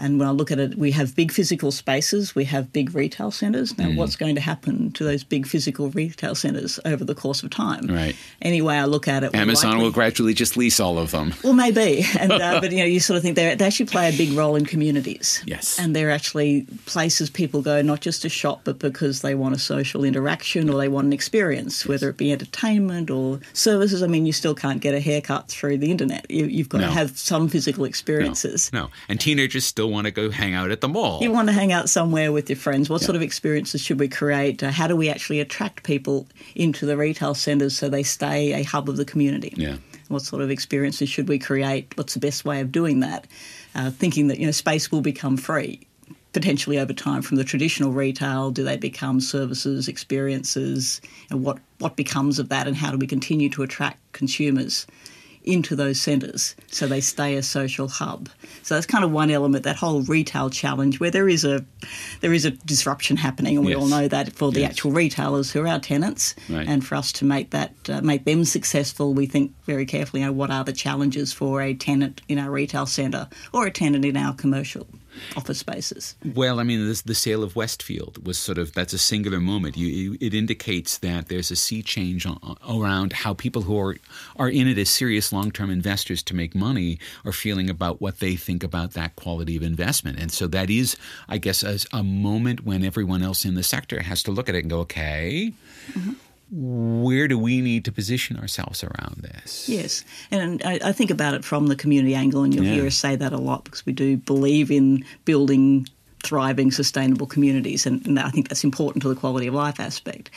And 0.00 0.18
when 0.18 0.26
I 0.26 0.30
look 0.32 0.50
at 0.50 0.58
it, 0.58 0.76
we 0.76 0.90
have 0.92 1.14
big 1.14 1.30
physical 1.30 1.70
spaces, 1.70 2.34
we 2.34 2.44
have 2.46 2.72
big 2.72 2.94
retail 2.94 3.30
centres. 3.30 3.76
Now, 3.76 3.88
mm. 3.88 3.96
what's 3.96 4.16
going 4.16 4.34
to 4.34 4.40
happen 4.40 4.92
to 4.92 5.04
those 5.04 5.22
big 5.22 5.46
physical 5.46 5.90
retail 5.90 6.34
centres 6.34 6.80
over 6.86 7.04
the 7.04 7.14
course 7.14 7.42
of 7.42 7.50
time? 7.50 7.86
Right. 7.86 8.16
Anyway, 8.40 8.74
I 8.74 8.86
look 8.86 9.06
at 9.06 9.22
it. 9.22 9.34
Amazon 9.34 9.72
likely, 9.72 9.84
will 9.84 9.92
gradually 9.92 10.34
just 10.34 10.56
lease 10.56 10.80
all 10.80 10.98
of 10.98 11.10
them. 11.10 11.34
Well, 11.44 11.52
maybe. 11.52 12.04
And, 12.18 12.32
uh, 12.32 12.60
but, 12.60 12.72
you 12.72 12.78
know, 12.78 12.84
you 12.84 12.98
sort 12.98 13.18
of 13.18 13.22
think 13.22 13.36
they 13.36 13.52
actually 13.52 13.86
play 13.86 14.08
a 14.08 14.16
big 14.16 14.32
role 14.32 14.56
in 14.56 14.64
communities. 14.64 15.42
Yes. 15.46 15.78
And 15.78 15.94
they're 15.94 16.10
actually 16.10 16.66
places 16.86 17.28
people 17.28 17.60
go 17.60 17.82
not 17.82 18.00
just 18.00 18.22
to 18.22 18.30
shop, 18.30 18.62
but 18.64 18.78
because 18.78 19.20
they 19.20 19.34
want 19.34 19.54
a 19.54 19.58
social 19.58 20.04
interaction 20.04 20.70
or 20.70 20.78
they 20.78 20.88
want 20.88 21.06
an 21.06 21.12
experience, 21.12 21.82
yes. 21.82 21.88
whether 21.88 22.08
it 22.08 22.16
be 22.16 22.32
entertainment 22.32 23.10
or 23.10 23.40
services. 23.52 24.02
I 24.02 24.06
mean, 24.06 24.24
you 24.24 24.32
still 24.32 24.54
can't 24.54 24.80
get 24.80 24.94
a 24.94 25.00
haircut 25.00 25.48
through 25.48 25.78
the 25.78 25.90
internet. 25.90 26.30
You, 26.30 26.58
have 26.58 26.68
got 26.70 26.80
no. 26.80 26.86
to 26.86 26.92
have 26.92 27.18
some 27.18 27.48
physical 27.48 27.84
experiences. 27.84 28.70
No. 28.72 28.84
no. 28.84 28.90
And 29.08 29.20
teenagers 29.20 29.66
still 29.66 29.89
want 29.90 30.06
to 30.06 30.10
go 30.10 30.30
hang 30.30 30.54
out 30.54 30.70
at 30.70 30.80
the 30.80 30.88
mall. 30.88 31.20
You 31.22 31.32
want 31.32 31.48
to 31.48 31.52
hang 31.52 31.72
out 31.72 31.88
somewhere 31.88 32.32
with 32.32 32.48
your 32.48 32.56
friends. 32.56 32.88
What 32.88 33.00
yeah. 33.02 33.06
sort 33.06 33.16
of 33.16 33.22
experiences 33.22 33.80
should 33.80 34.00
we 34.00 34.08
create? 34.08 34.62
Uh, 34.62 34.70
how 34.70 34.86
do 34.86 34.96
we 34.96 35.08
actually 35.08 35.40
attract 35.40 35.82
people 35.82 36.26
into 36.54 36.86
the 36.86 36.96
retail 36.96 37.34
centres 37.34 37.76
so 37.76 37.88
they 37.88 38.02
stay 38.02 38.52
a 38.52 38.62
hub 38.62 38.88
of 38.88 38.96
the 38.96 39.04
community? 39.04 39.52
Yeah. 39.56 39.76
What 40.08 40.22
sort 40.22 40.42
of 40.42 40.50
experiences 40.50 41.08
should 41.08 41.28
we 41.28 41.38
create? 41.38 41.96
What's 41.96 42.14
the 42.14 42.20
best 42.20 42.44
way 42.44 42.60
of 42.60 42.72
doing 42.72 43.00
that? 43.00 43.26
Uh, 43.74 43.90
thinking 43.90 44.28
that 44.28 44.38
you 44.38 44.46
know 44.46 44.52
space 44.52 44.90
will 44.90 45.02
become 45.02 45.36
free 45.36 45.86
potentially 46.32 46.78
over 46.78 46.92
time 46.92 47.22
from 47.22 47.36
the 47.36 47.44
traditional 47.44 47.92
retail? 47.92 48.50
Do 48.50 48.64
they 48.64 48.76
become 48.76 49.20
services, 49.20 49.88
experiences? 49.88 51.00
And 51.30 51.44
what 51.44 51.58
what 51.78 51.96
becomes 51.96 52.38
of 52.38 52.48
that, 52.50 52.66
and 52.66 52.76
how 52.76 52.90
do 52.90 52.98
we 52.98 53.06
continue 53.06 53.48
to 53.50 53.62
attract 53.62 53.98
consumers? 54.12 54.86
Into 55.44 55.74
those 55.74 56.00
centres 56.00 56.54
so 56.70 56.86
they 56.86 57.00
stay 57.00 57.34
a 57.36 57.42
social 57.42 57.88
hub. 57.88 58.28
So 58.62 58.74
that's 58.74 58.86
kind 58.86 59.04
of 59.04 59.10
one 59.10 59.30
element, 59.30 59.64
that 59.64 59.76
whole 59.76 60.02
retail 60.02 60.50
challenge 60.50 61.00
where 61.00 61.10
there 61.10 61.28
is 61.28 61.44
a 61.44 61.64
there 62.20 62.32
is 62.32 62.44
a 62.44 62.50
disruption 62.50 63.16
happening, 63.16 63.56
and 63.56 63.64
we 63.64 63.72
yes. 63.72 63.80
all 63.80 63.88
know 63.88 64.08
that 64.08 64.32
for 64.32 64.52
the 64.52 64.60
yes. 64.60 64.72
actual 64.72 64.92
retailers 64.92 65.50
who 65.50 65.62
are 65.62 65.68
our 65.68 65.80
tenants, 65.80 66.34
right. 66.48 66.68
and 66.68 66.86
for 66.86 66.94
us 66.94 67.12
to 67.12 67.24
make 67.24 67.50
that 67.50 67.72
uh, 67.88 68.00
make 68.02 68.24
them 68.24 68.44
successful, 68.44 69.14
we 69.14 69.26
think 69.26 69.52
very 69.64 69.86
carefully. 69.86 70.20
You 70.20 70.26
know, 70.26 70.32
what 70.32 70.50
are 70.50 70.64
the 70.64 70.72
challenges 70.72 71.32
for 71.32 71.62
a 71.62 71.74
tenant 71.74 72.20
in 72.28 72.38
our 72.38 72.50
retail 72.50 72.86
centre 72.86 73.28
or 73.52 73.66
a 73.66 73.70
tenant 73.70 74.04
in 74.04 74.16
our 74.16 74.34
commercial 74.34 74.86
office 75.36 75.58
spaces. 75.58 76.16
Well, 76.34 76.60
I 76.60 76.62
mean, 76.62 76.86
this, 76.86 77.02
the 77.02 77.14
sale 77.14 77.42
of 77.42 77.56
Westfield 77.56 78.26
was 78.26 78.38
sort 78.38 78.58
of 78.58 78.72
that's 78.72 78.92
a 78.92 78.98
singular 78.98 79.40
moment. 79.40 79.76
You, 79.76 80.16
it 80.20 80.34
indicates 80.34 80.98
that 80.98 81.28
there's 81.28 81.50
a 81.50 81.56
sea 81.56 81.82
change 81.82 82.26
on, 82.26 82.56
around 82.68 83.12
how 83.12 83.34
people 83.34 83.62
who 83.62 83.78
are 83.78 83.96
are 84.36 84.48
in 84.48 84.68
it 84.68 84.78
as 84.78 84.88
serious 84.88 85.32
long 85.32 85.50
term 85.50 85.70
investors 85.70 86.22
to 86.24 86.34
make 86.34 86.54
money 86.54 86.98
are 87.24 87.32
feeling 87.32 87.70
about 87.70 88.00
what 88.00 88.20
they 88.20 88.36
think 88.36 88.62
about 88.62 88.92
that 88.92 89.16
quality 89.16 89.56
of 89.56 89.62
investment. 89.62 90.18
And 90.18 90.32
so 90.32 90.46
that 90.48 90.70
is, 90.70 90.96
I 91.28 91.38
guess, 91.38 91.62
a, 91.62 91.78
a 91.96 92.02
moment 92.02 92.64
when 92.64 92.84
everyone 92.84 93.22
else 93.22 93.44
in 93.44 93.54
the 93.54 93.62
sector 93.62 94.02
has 94.02 94.22
to 94.24 94.30
look 94.30 94.48
at 94.48 94.54
it 94.54 94.64
and 94.64 94.70
go, 94.70 94.80
okay. 94.80 95.52
Mm-hmm 95.92 96.12
where 96.50 97.28
do 97.28 97.38
we 97.38 97.60
need 97.60 97.84
to 97.84 97.92
position 97.92 98.38
ourselves 98.38 98.82
around 98.82 99.22
this? 99.22 99.68
Yes, 99.68 100.04
and 100.30 100.62
I, 100.64 100.80
I 100.84 100.92
think 100.92 101.10
about 101.10 101.34
it 101.34 101.44
from 101.44 101.68
the 101.68 101.76
community 101.76 102.14
angle, 102.14 102.42
and 102.42 102.54
you'll 102.54 102.64
yeah. 102.64 102.74
hear 102.74 102.86
us 102.86 102.96
say 102.96 103.16
that 103.16 103.32
a 103.32 103.38
lot 103.38 103.64
because 103.64 103.86
we 103.86 103.92
do 103.92 104.16
believe 104.16 104.70
in 104.70 105.04
building 105.24 105.86
thriving, 106.22 106.70
sustainable 106.70 107.26
communities, 107.26 107.86
and, 107.86 108.04
and 108.06 108.18
I 108.18 108.30
think 108.30 108.48
that's 108.48 108.64
important 108.64 109.02
to 109.02 109.08
the 109.08 109.16
quality 109.16 109.46
of 109.46 109.54
life 109.54 109.80
aspect. 109.80 110.30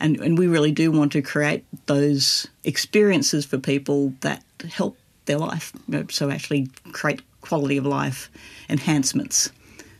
And, 0.00 0.18
and 0.20 0.38
we 0.38 0.46
really 0.46 0.72
do 0.72 0.90
want 0.90 1.12
to 1.12 1.22
create 1.22 1.64
those 1.86 2.48
experiences 2.64 3.44
for 3.44 3.58
people 3.58 4.14
that 4.20 4.42
help 4.72 4.96
their 5.26 5.38
life. 5.38 5.72
So 6.10 6.30
actually 6.30 6.68
create 6.92 7.20
quality 7.42 7.76
of 7.76 7.86
life 7.86 8.30
enhancements 8.68 9.50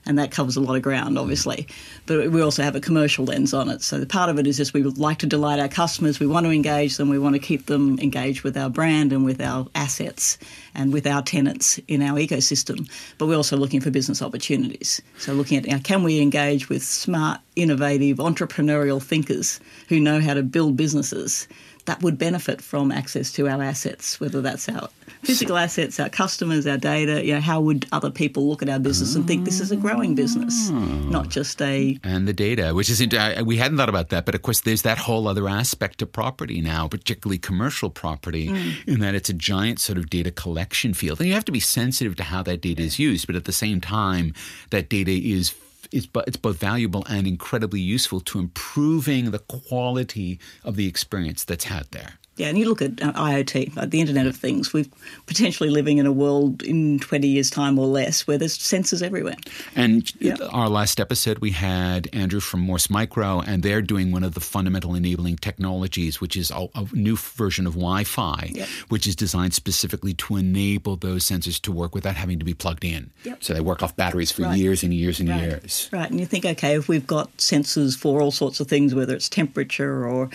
and 0.07 0.19
that 0.19 0.30
covers 0.30 0.57
a 0.57 0.61
lot 0.61 0.76
of 0.76 0.83
ground, 0.83 1.19
obviously. 1.19 1.66
But 2.07 2.30
we 2.30 2.40
also 2.40 2.62
have 2.62 2.75
a 2.75 2.80
commercial 2.80 3.25
lens 3.25 3.52
on 3.52 3.69
it. 3.69 3.83
So 3.83 3.99
the 3.99 4.07
part 4.07 4.30
of 4.30 4.38
it 4.38 4.47
is 4.47 4.57
just 4.57 4.75
we 4.75 4.83
would 4.83 4.99
like 4.99 5.19
to 5.19 5.26
delight 5.26 5.61
our 5.61 5.69
customers, 5.69 6.21
we 6.21 6.26
want 6.26 6.47
to 6.47 6.52
engage 6.52 6.97
them, 6.97 7.09
we 7.09 7.19
want 7.19 7.35
to 7.35 7.38
keep 7.38 7.66
them 7.66 7.99
engaged 8.00 8.42
with 8.42 8.57
our 8.57 8.71
brand 8.71 9.12
and 9.12 9.25
with 9.25 9.40
our 9.40 9.66
assets 9.75 10.38
and 10.75 10.92
with 10.92 11.07
our 11.07 11.23
tenants 11.23 11.78
in 11.88 12.02
our 12.02 12.19
ecosystem. 12.19 12.90
But 13.19 13.26
we're 13.26 13.37
also 13.37 13.57
looking 13.57 13.80
for 13.80 13.90
business 13.90 14.23
opportunities. 14.23 15.02
So 15.19 15.33
looking 15.33 15.59
at 15.59 15.66
you 15.66 15.73
know, 15.73 15.80
can 15.80 16.02
we 16.02 16.21
engage 16.21 16.69
with 16.69 16.83
smart, 16.83 17.40
innovative, 17.57 18.19
entrepreneurial 18.19 19.02
thinkers 19.02 19.61
who 19.88 20.00
know 20.00 20.21
how 20.21 20.35
to 20.35 20.42
build 20.42 20.76
businesses 20.76 21.47
that 21.87 22.03
would 22.03 22.19
benefit 22.19 22.61
from 22.61 22.93
access 22.93 23.33
to 23.33 23.49
our 23.49 23.63
assets, 23.63 24.21
whether 24.21 24.41
that's 24.41 24.69
our 24.69 24.89
physical 25.23 25.57
assets, 25.57 26.01
our 26.01 26.09
customers, 26.09 26.67
our 26.67 26.77
data. 26.77 27.25
You 27.25 27.35
know, 27.35 27.41
how 27.41 27.61
would 27.61 27.87
other 27.93 28.11
people 28.11 28.49
look 28.49 28.63
at 28.63 28.69
our 28.69 28.79
business 28.79 29.15
and 29.15 29.27
think 29.27 29.45
this 29.45 29.61
is 29.61 29.71
a 29.71 29.77
growing 29.77 30.15
business, 30.15 30.71
not 30.71 31.29
just 31.29 31.61
a 31.63 31.99
and 32.05 32.27
the 32.27 32.33
data, 32.33 32.75
which 32.75 32.91
is 32.91 33.01
we 33.45 33.57
hadn't 33.57 33.77
thought 33.79 33.89
about 33.89 34.11
that, 34.11 34.25
but 34.25 34.35
of 34.35 34.43
course 34.43 34.61
there's 34.61 34.83
that 34.83 34.99
whole 34.99 35.29
other 35.29 35.49
aspect 35.49 36.03
of 36.03 36.13
property 36.13 36.61
now, 36.61 36.89
particularly 36.89 37.39
commercial 37.39 37.91
property, 37.91 38.49
mm. 38.49 38.89
in 38.89 39.01
that 39.01 39.15
it's 39.15 39.29
a 39.29 39.35
giant 39.35 39.79
sort 39.81 39.99
of 39.99 40.11
data 40.11 40.31
collection 40.31 40.95
field, 40.95 41.21
and 41.21 41.29
you 41.29 41.35
have 41.35 41.45
to 41.45 41.53
be 41.53 41.61
sensitive 41.61 42.17
to 42.17 42.25
how 42.25 42.43
that 42.43 42.61
data 42.61 42.83
is 42.83 42.99
used, 42.99 43.27
but 43.27 43.37
at 43.37 43.45
the 43.45 43.53
same 43.53 43.81
time, 43.81 44.35
that 44.71 44.89
data 44.89 45.13
is 45.13 45.55
it's, 45.93 46.09
it's 46.27 46.37
both 46.37 46.59
valuable 46.59 47.05
and 47.09 47.27
incredibly 47.27 47.81
useful 47.81 48.21
to 48.21 48.39
improving 48.39 49.31
the 49.31 49.39
quality 49.41 50.39
of 50.65 50.77
the 50.77 50.87
experience 50.87 51.45
that's 51.45 51.65
had 51.65 51.87
there. 51.91 52.20
Yeah, 52.41 52.49
and 52.49 52.57
you 52.57 52.71
look 52.71 52.81
at 52.81 53.03
uh, 53.03 53.13
IoT, 53.13 53.77
uh, 53.77 53.85
the 53.85 54.01
Internet 54.01 54.27
of 54.27 54.35
Things. 54.35 54.73
We're 54.73 54.87
potentially 55.27 55.69
living 55.69 55.99
in 55.99 56.07
a 56.07 56.13
world 56.13 56.63
in 56.63 56.99
20 56.99 57.29
years' 57.29 57.51
time 57.51 57.79
or 57.79 57.87
less 57.87 58.27
where 58.27 58.39
there's 58.39 58.57
sensors 58.57 59.03
everywhere. 59.03 59.37
And 59.77 60.11
yeah. 60.23 60.37
our 60.51 60.71
last 60.71 61.01
episode, 61.01 61.41
we 61.41 61.51
had 61.51 62.09
Andrew 62.15 62.41
from 62.41 62.61
Morse 62.61 62.89
Micro, 62.89 63.41
and 63.41 63.63
they're 63.63 63.83
doing 63.83 64.11
one 64.11 64.25
of 64.25 64.33
the 64.33 64.41
fundamental 64.41 64.95
enabling 64.95 65.37
technologies, 65.37 66.23
which 66.23 66.35
is 66.35 66.51
a, 66.51 66.67
a 66.75 66.87
new 66.95 67.15
version 67.15 67.67
of 67.67 67.75
Wi 67.75 68.05
Fi, 68.05 68.53
yep. 68.55 68.69
which 68.89 69.07
is 69.07 69.15
designed 69.15 69.53
specifically 69.53 70.15
to 70.15 70.37
enable 70.37 70.97
those 70.97 71.27
sensors 71.27 71.61
to 71.61 71.71
work 71.71 71.95
without 71.95 72.15
having 72.15 72.39
to 72.39 72.45
be 72.47 72.55
plugged 72.55 72.87
in. 72.87 73.11
Yep. 73.25 73.45
So 73.45 73.53
they 73.53 73.61
work 73.61 73.83
off 73.83 73.95
batteries 73.97 74.33
for 74.33 74.45
right. 74.45 74.57
years 74.57 74.83
and 74.83 74.95
years 74.95 75.21
and 75.21 75.29
right. 75.29 75.43
years. 75.43 75.91
Right. 75.93 76.11
And 76.11 76.19
you 76.19 76.25
think, 76.25 76.47
okay, 76.47 76.75
if 76.75 76.89
we've 76.89 77.07
got 77.07 77.37
sensors 77.37 77.99
for 77.99 78.23
all 78.23 78.31
sorts 78.31 78.61
of 78.61 78.67
things, 78.67 78.95
whether 78.95 79.15
it's 79.15 79.29
temperature 79.29 80.09
or, 80.09 80.31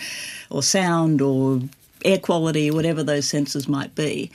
or 0.50 0.62
sound 0.62 1.20
or 1.20 1.62
air 2.04 2.18
quality, 2.18 2.70
whatever 2.70 3.02
those 3.02 3.30
sensors 3.30 3.68
might 3.68 3.94
be, 3.94 4.30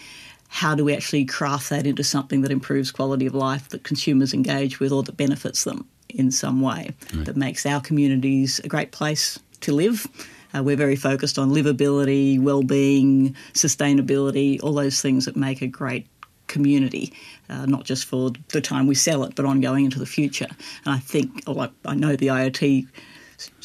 how 0.48 0.76
do 0.76 0.84
we 0.84 0.94
actually 0.94 1.24
craft 1.24 1.70
that 1.70 1.88
into 1.88 2.04
something 2.04 2.42
that 2.42 2.52
improves 2.52 2.92
quality 2.92 3.26
of 3.26 3.34
life 3.34 3.70
that 3.70 3.84
consumers 3.84 4.34
engage 4.34 4.80
with 4.80 4.92
or 4.92 5.02
that 5.04 5.16
benefits 5.16 5.64
them 5.64 5.88
in 6.10 6.30
some 6.30 6.62
way 6.62 6.92
right. 7.14 7.26
that 7.26 7.38
makes 7.38 7.66
our 7.66 7.80
communities 7.80 8.60
a 8.64 8.68
great 8.68 8.92
place 8.92 9.40
to 9.62 9.72
live? 9.72 10.06
Uh, 10.54 10.62
we're 10.62 10.76
very 10.76 10.98
focused 10.98 11.40
on 11.40 11.52
livability, 11.52 12.38
well-being, 12.38 13.34
sustainability, 13.54 14.62
all 14.62 14.74
those 14.74 15.02
things 15.02 15.24
that 15.24 15.38
make 15.38 15.62
a 15.62 15.68
great 15.68 16.06
community, 16.48 17.14
uh, 17.50 17.66
not 17.66 17.86
just 17.86 18.04
for 18.04 18.32
the 18.50 18.60
time 18.60 18.88
we 18.88 18.96
sell 18.96 19.24
it, 19.24 19.34
but 19.36 19.46
ongoing 19.46 19.86
into 19.86 20.00
the 20.00 20.06
future. 20.06 20.48
And 20.86 20.94
I 20.94 21.00
think, 21.00 21.48
like 21.48 21.72
I 21.86 21.96
know 21.96 22.18
the 22.18 22.28
IoT 22.28 22.88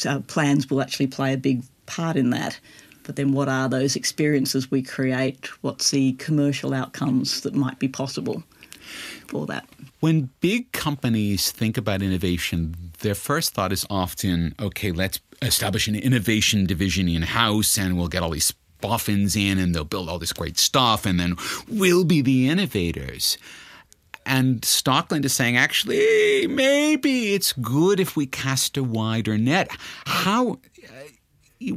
uh, 0.07 0.21
plans 0.21 0.71
will 0.71 0.81
actually 0.81 1.09
play 1.09 1.33
a 1.33 1.37
big 1.37 1.65
part 1.87 2.17
in 2.17 2.31
that. 2.31 2.61
But 3.07 3.15
then, 3.15 3.33
what 3.33 3.49
are 3.49 3.69
those 3.69 3.95
experiences 3.95 4.71
we 4.71 4.83
create? 4.83 5.47
What's 5.63 5.93
the 5.93 6.13
commercial 6.15 6.75
outcomes 6.75 7.43
that 7.43 7.55
might 7.55 7.79
be 7.79 7.87
possible 7.87 8.43
for 9.29 9.47
that? 9.47 9.67
When 10.01 10.29
big 10.41 10.73
companies 10.73 11.53
think 11.53 11.79
about 11.79 12.03
innovation, 12.03 12.75
their 13.01 13.15
first 13.15 13.55
thought 13.55 13.73
is 13.73 13.87
often, 13.89 14.55
okay, 14.61 14.91
let's 14.91 15.21
establish 15.41 15.87
an 15.87 15.95
innovation 15.95 16.67
division 16.67 17.09
in 17.09 17.23
house 17.23 17.79
and 17.79 17.97
we'll 17.97 18.09
get 18.09 18.23
all 18.23 18.31
these 18.31 18.53
boffins 18.81 19.37
in 19.37 19.59
and 19.59 19.75
they'll 19.75 19.85
build 19.85 20.09
all 20.09 20.19
this 20.19 20.33
great 20.33 20.59
stuff 20.59 21.07
and 21.07 21.19
then 21.19 21.37
we'll 21.69 22.05
be 22.05 22.23
the 22.23 22.49
innovators. 22.49 23.39
And 24.27 24.63
Stockland 24.63 25.25
is 25.25 25.33
saying, 25.33 25.57
actually, 25.57 26.49
maybe 26.49 27.35
it's 27.35 27.53
good 27.53 28.01
if 28.01 28.17
we 28.17 28.27
cast 28.27 28.77
a 28.77 28.83
wider 28.83 29.39
net. 29.39 29.71
How 30.05 30.59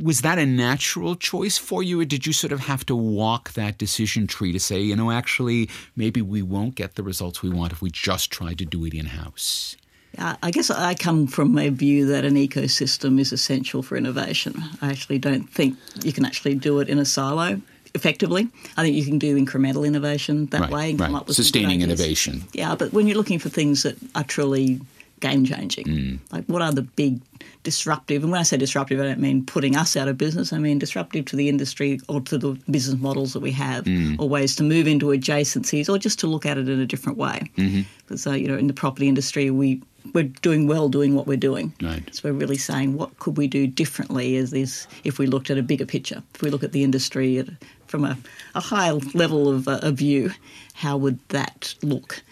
was 0.02 0.22
that 0.22 0.38
a 0.38 0.46
natural 0.46 1.16
choice 1.16 1.58
for 1.58 1.82
you, 1.82 2.02
or 2.02 2.06
did 2.06 2.28
you 2.28 2.34
sort 2.34 2.52
of 2.52 2.62
have 2.62 2.86
to 2.88 2.96
walk 2.96 3.54
that 3.54 3.78
decision 3.78 4.28
tree 4.28 4.52
to 4.52 4.60
say, 4.60 4.82
you 4.82 4.96
know, 4.96 5.12
actually, 5.12 5.70
maybe 5.96 6.22
we 6.22 6.42
won't 6.42 6.76
get 6.76 6.96
the 6.96 7.04
results 7.04 7.42
we 7.42 7.50
want 7.50 7.72
if 7.72 7.82
we 7.82 7.90
just 7.90 8.32
try 8.32 8.54
to 8.54 8.66
do 8.66 8.86
it 8.86 8.94
in 8.94 9.06
house? 9.06 9.78
Uh, 10.18 10.36
I 10.42 10.52
guess 10.52 10.70
I 10.70 10.96
come 10.96 11.28
from 11.28 11.58
a 11.58 11.70
view 11.70 12.06
that 12.08 12.26
an 12.26 12.36
ecosystem 12.36 13.20
is 13.20 13.32
essential 13.32 13.84
for 13.84 13.96
innovation. 13.96 14.62
I 14.82 14.90
actually 14.90 15.20
don't 15.20 15.50
think 15.50 15.78
you 16.04 16.12
can 16.12 16.26
actually 16.26 16.56
do 16.56 16.80
it 16.80 16.90
in 16.90 16.98
a 16.98 17.06
silo 17.06 17.62
effectively. 17.96 18.48
I 18.76 18.84
think 18.84 18.96
you 18.96 19.06
can 19.06 19.20
do 19.20 19.38
incremental 19.38 19.86
innovation 19.86 20.48
that 20.48 20.62
right, 20.62 20.72
way 20.72 20.90
and 20.92 21.00
come 21.00 21.14
right. 21.14 21.22
up 21.22 21.28
with 21.28 21.36
sustaining 21.36 21.82
innovation. 21.82 22.44
Yeah, 22.54 22.76
but 22.76 22.92
when 22.92 23.08
you're 23.08 23.18
looking 23.18 23.40
for 23.40 23.50
things 23.50 23.84
that 23.84 23.98
are 24.16 24.24
truly 24.24 24.80
game 25.20 25.46
changing, 25.46 25.86
mm. 25.86 26.20
like 26.32 26.46
what 26.46 26.62
are 26.62 26.72
the 26.72 26.82
big 26.82 27.22
disruptive? 27.64 28.24
And 28.24 28.32
when 28.32 28.40
I 28.40 28.44
say 28.44 28.58
disruptive, 28.58 29.00
I 29.00 29.04
don't 29.04 29.20
mean 29.20 29.46
putting 29.46 29.76
us 29.76 29.96
out 29.96 30.08
of 30.08 30.18
business. 30.18 30.54
I 30.54 30.60
mean 30.60 30.80
disruptive 30.80 31.26
to 31.26 31.36
the 31.36 31.50
industry 31.50 32.00
or 32.08 32.22
to 32.22 32.38
the 32.38 32.52
business 32.70 33.00
models 33.00 33.34
that 33.34 33.42
we 33.42 33.52
have, 33.52 33.86
mm. 33.86 34.20
or 34.20 34.30
ways 34.30 34.56
to 34.58 34.64
move 34.64 34.88
into 34.88 35.08
adjacencies, 35.08 35.90
or 35.90 35.98
just 35.98 36.20
to 36.20 36.28
look 36.28 36.46
at 36.46 36.58
it 36.58 36.70
in 36.70 36.80
a 36.80 36.86
different 36.86 37.18
way. 37.18 37.52
Mm-hmm. 37.58 37.82
Because 38.00 38.26
uh, 38.28 38.32
you 38.32 38.48
know, 38.48 38.58
in 38.58 38.68
the 38.68 38.74
property 38.74 39.08
industry, 39.08 39.50
we 39.50 39.82
we're 40.14 40.24
doing 40.42 40.68
well 40.68 40.90
doing 40.90 41.16
what 41.16 41.28
we're 41.28 41.38
doing. 41.38 41.74
Right. 41.82 42.04
So 42.14 42.30
we're 42.30 42.38
really 42.38 42.58
saying 42.58 42.96
what 42.96 43.18
could 43.20 43.38
we 43.38 43.48
do 43.48 43.68
differently 43.68 44.38
as 44.38 44.52
this 44.52 44.88
if 45.04 45.20
we 45.20 45.28
looked 45.28 45.50
at 45.50 45.58
a 45.58 45.64
bigger 45.64 45.86
picture. 45.86 46.24
If 46.36 46.42
we 46.42 46.50
look 46.50 46.64
at 46.64 46.72
the 46.72 46.84
industry 46.84 47.38
at, 47.38 47.48
from 47.88 48.06
a, 48.06 48.18
a 48.56 48.60
high 48.60 48.92
level 48.92 49.50
of 49.50 49.68
uh, 49.68 49.80
a 49.82 49.92
view, 49.92 50.32
how 50.74 50.98
would 50.98 51.20
that 51.30 51.76
look? 51.82 52.24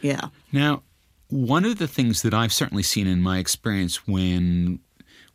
Yeah. 0.00 0.28
Now, 0.52 0.82
one 1.32 1.64
of 1.64 1.78
the 1.78 1.88
things 1.88 2.20
that 2.22 2.34
I've 2.34 2.52
certainly 2.52 2.82
seen 2.82 3.06
in 3.06 3.22
my 3.22 3.38
experience 3.38 4.06
when 4.06 4.80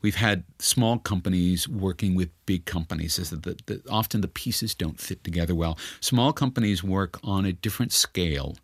we've 0.03 0.15
had 0.15 0.43
small 0.59 0.99
companies 0.99 1.67
working 1.67 2.13
with 2.13 2.29
big 2.45 2.65
companies 2.65 3.17
is 3.17 3.31
that 3.31 3.41
the, 3.41 3.57
the, 3.65 3.81
often 3.89 4.21
the 4.21 4.27
pieces 4.27 4.75
don't 4.75 4.99
fit 4.99 5.23
together 5.23 5.55
well. 5.55 5.75
Small 5.99 6.33
companies 6.33 6.83
work 6.83 7.19
on 7.23 7.45
a 7.45 7.51
different 7.51 7.91
scale 7.91 8.55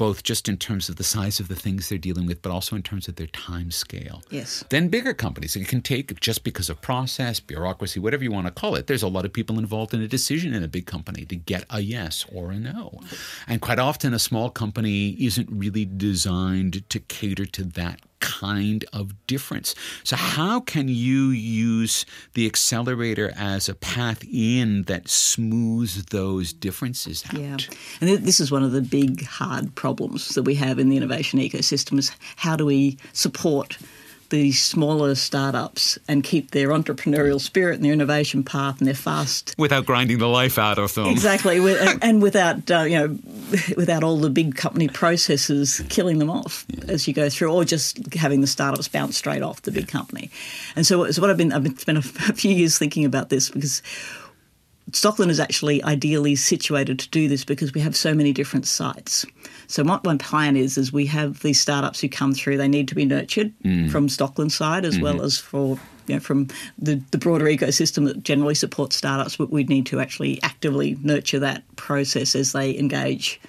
both 0.00 0.22
just 0.22 0.48
in 0.48 0.56
terms 0.56 0.88
of 0.88 0.96
the 0.96 1.04
size 1.04 1.40
of 1.40 1.48
the 1.48 1.54
things 1.54 1.90
they're 1.90 1.98
dealing 1.98 2.24
with, 2.24 2.40
but 2.40 2.50
also 2.50 2.74
in 2.74 2.82
terms 2.82 3.06
of 3.06 3.16
their 3.16 3.26
time 3.26 3.70
scale. 3.70 4.22
Yes. 4.30 4.64
Then 4.70 4.88
bigger 4.88 5.12
companies, 5.12 5.54
it 5.56 5.68
can 5.68 5.82
take 5.82 6.18
just 6.20 6.42
because 6.42 6.70
of 6.70 6.80
process, 6.80 7.38
bureaucracy, 7.38 8.00
whatever 8.00 8.24
you 8.24 8.32
want 8.32 8.46
to 8.46 8.50
call 8.50 8.76
it. 8.76 8.86
There's 8.86 9.02
a 9.02 9.08
lot 9.08 9.26
of 9.26 9.32
people 9.34 9.58
involved 9.58 9.92
in 9.92 10.00
a 10.00 10.08
decision 10.08 10.54
in 10.54 10.64
a 10.64 10.68
big 10.68 10.86
company 10.86 11.26
to 11.26 11.36
get 11.36 11.66
a 11.68 11.80
yes 11.80 12.24
or 12.32 12.50
a 12.50 12.58
no. 12.58 12.98
And 13.46 13.60
quite 13.60 13.78
often, 13.78 14.14
a 14.14 14.18
small 14.18 14.48
company 14.48 15.10
isn't 15.22 15.50
really 15.52 15.84
designed 15.84 16.88
to 16.88 16.98
cater 16.98 17.44
to 17.44 17.64
that 17.64 18.00
kind 18.20 18.84
of 18.92 19.14
difference. 19.26 19.74
So, 20.04 20.16
how 20.16 20.60
can 20.60 20.88
you 20.88 21.28
use 21.30 22.06
the 22.34 22.46
accelerator 22.46 23.32
as 23.36 23.68
a 23.68 23.74
path 23.74 24.24
in 24.30 24.84
that 24.84 25.08
smooths 25.08 26.04
those 26.06 26.52
differences 26.52 27.24
out? 27.28 27.38
Yeah, 27.38 27.56
and 28.00 28.24
this 28.24 28.40
is 28.40 28.50
one 28.50 28.62
of 28.62 28.72
the 28.72 28.82
big 28.82 29.24
hard 29.24 29.74
problems 29.74 30.34
that 30.34 30.42
we 30.42 30.54
have 30.56 30.78
in 30.78 30.88
the 30.88 30.96
innovation 30.96 31.38
ecosystem: 31.38 31.98
is 31.98 32.12
how 32.36 32.56
do 32.56 32.66
we 32.66 32.98
support 33.12 33.78
the 34.30 34.52
smaller 34.52 35.14
startups 35.14 35.98
and 36.08 36.24
keep 36.24 36.52
their 36.52 36.68
entrepreneurial 36.68 37.40
spirit 37.40 37.76
and 37.76 37.84
their 37.84 37.92
innovation 37.92 38.42
path 38.42 38.78
and 38.78 38.86
their 38.86 38.94
fast. 38.94 39.54
Without 39.58 39.86
grinding 39.86 40.18
the 40.18 40.28
life 40.28 40.58
out 40.58 40.78
of 40.78 40.94
them. 40.94 41.06
Exactly. 41.06 41.60
And 42.02 42.22
without 42.22 42.70
uh, 42.70 42.80
you 42.80 42.98
know 42.98 43.18
without 43.76 44.02
all 44.02 44.16
the 44.16 44.30
big 44.30 44.54
company 44.54 44.88
processes 44.88 45.82
killing 45.88 46.18
them 46.18 46.30
off 46.30 46.64
yeah. 46.68 46.84
as 46.88 47.06
you 47.06 47.14
go 47.14 47.28
through 47.28 47.52
or 47.52 47.64
just 47.64 48.14
having 48.14 48.40
the 48.40 48.46
startups 48.46 48.88
bounce 48.88 49.16
straight 49.16 49.42
off 49.42 49.62
the 49.62 49.72
big 49.72 49.88
company. 49.88 50.30
And 50.76 50.86
so, 50.86 51.10
so 51.10 51.20
what 51.20 51.30
I've 51.30 51.36
been 51.36 51.52
I've 51.52 51.62
been 51.62 51.76
spent 51.76 51.98
a, 51.98 52.30
a 52.30 52.32
few 52.34 52.54
years 52.54 52.78
thinking 52.78 53.04
about 53.04 53.28
this 53.28 53.50
because 53.50 53.82
Stockland 54.92 55.28
is 55.30 55.40
actually 55.40 55.82
ideally 55.84 56.36
situated 56.36 56.98
to 56.98 57.08
do 57.10 57.28
this 57.28 57.44
because 57.44 57.74
we 57.74 57.80
have 57.80 57.96
so 57.96 58.14
many 58.14 58.32
different 58.32 58.66
sites. 58.66 59.26
So 59.66 59.82
what 59.84 60.04
my 60.04 60.16
plan 60.16 60.56
is 60.56 60.76
is 60.76 60.92
we 60.92 61.06
have 61.06 61.40
these 61.40 61.60
startups 61.60 62.00
who 62.00 62.08
come 62.08 62.34
through. 62.34 62.56
They 62.56 62.68
need 62.68 62.88
to 62.88 62.94
be 62.94 63.04
nurtured 63.04 63.52
mm. 63.64 63.90
from 63.90 64.08
Stockland 64.08 64.52
side 64.52 64.84
as 64.84 64.94
mm-hmm. 64.94 65.04
well 65.04 65.22
as 65.22 65.38
for 65.38 65.78
you 66.06 66.16
know, 66.16 66.20
from 66.20 66.48
the, 66.78 67.00
the 67.12 67.18
broader 67.18 67.44
ecosystem 67.44 68.04
that 68.06 68.24
generally 68.24 68.54
supports 68.54 68.96
startups. 68.96 69.36
But 69.36 69.50
we 69.50 69.64
need 69.64 69.86
to 69.86 70.00
actually 70.00 70.42
actively 70.42 70.98
nurture 71.02 71.38
that 71.38 71.62
process 71.76 72.34
as 72.34 72.52
they 72.52 72.76
engage 72.76 73.40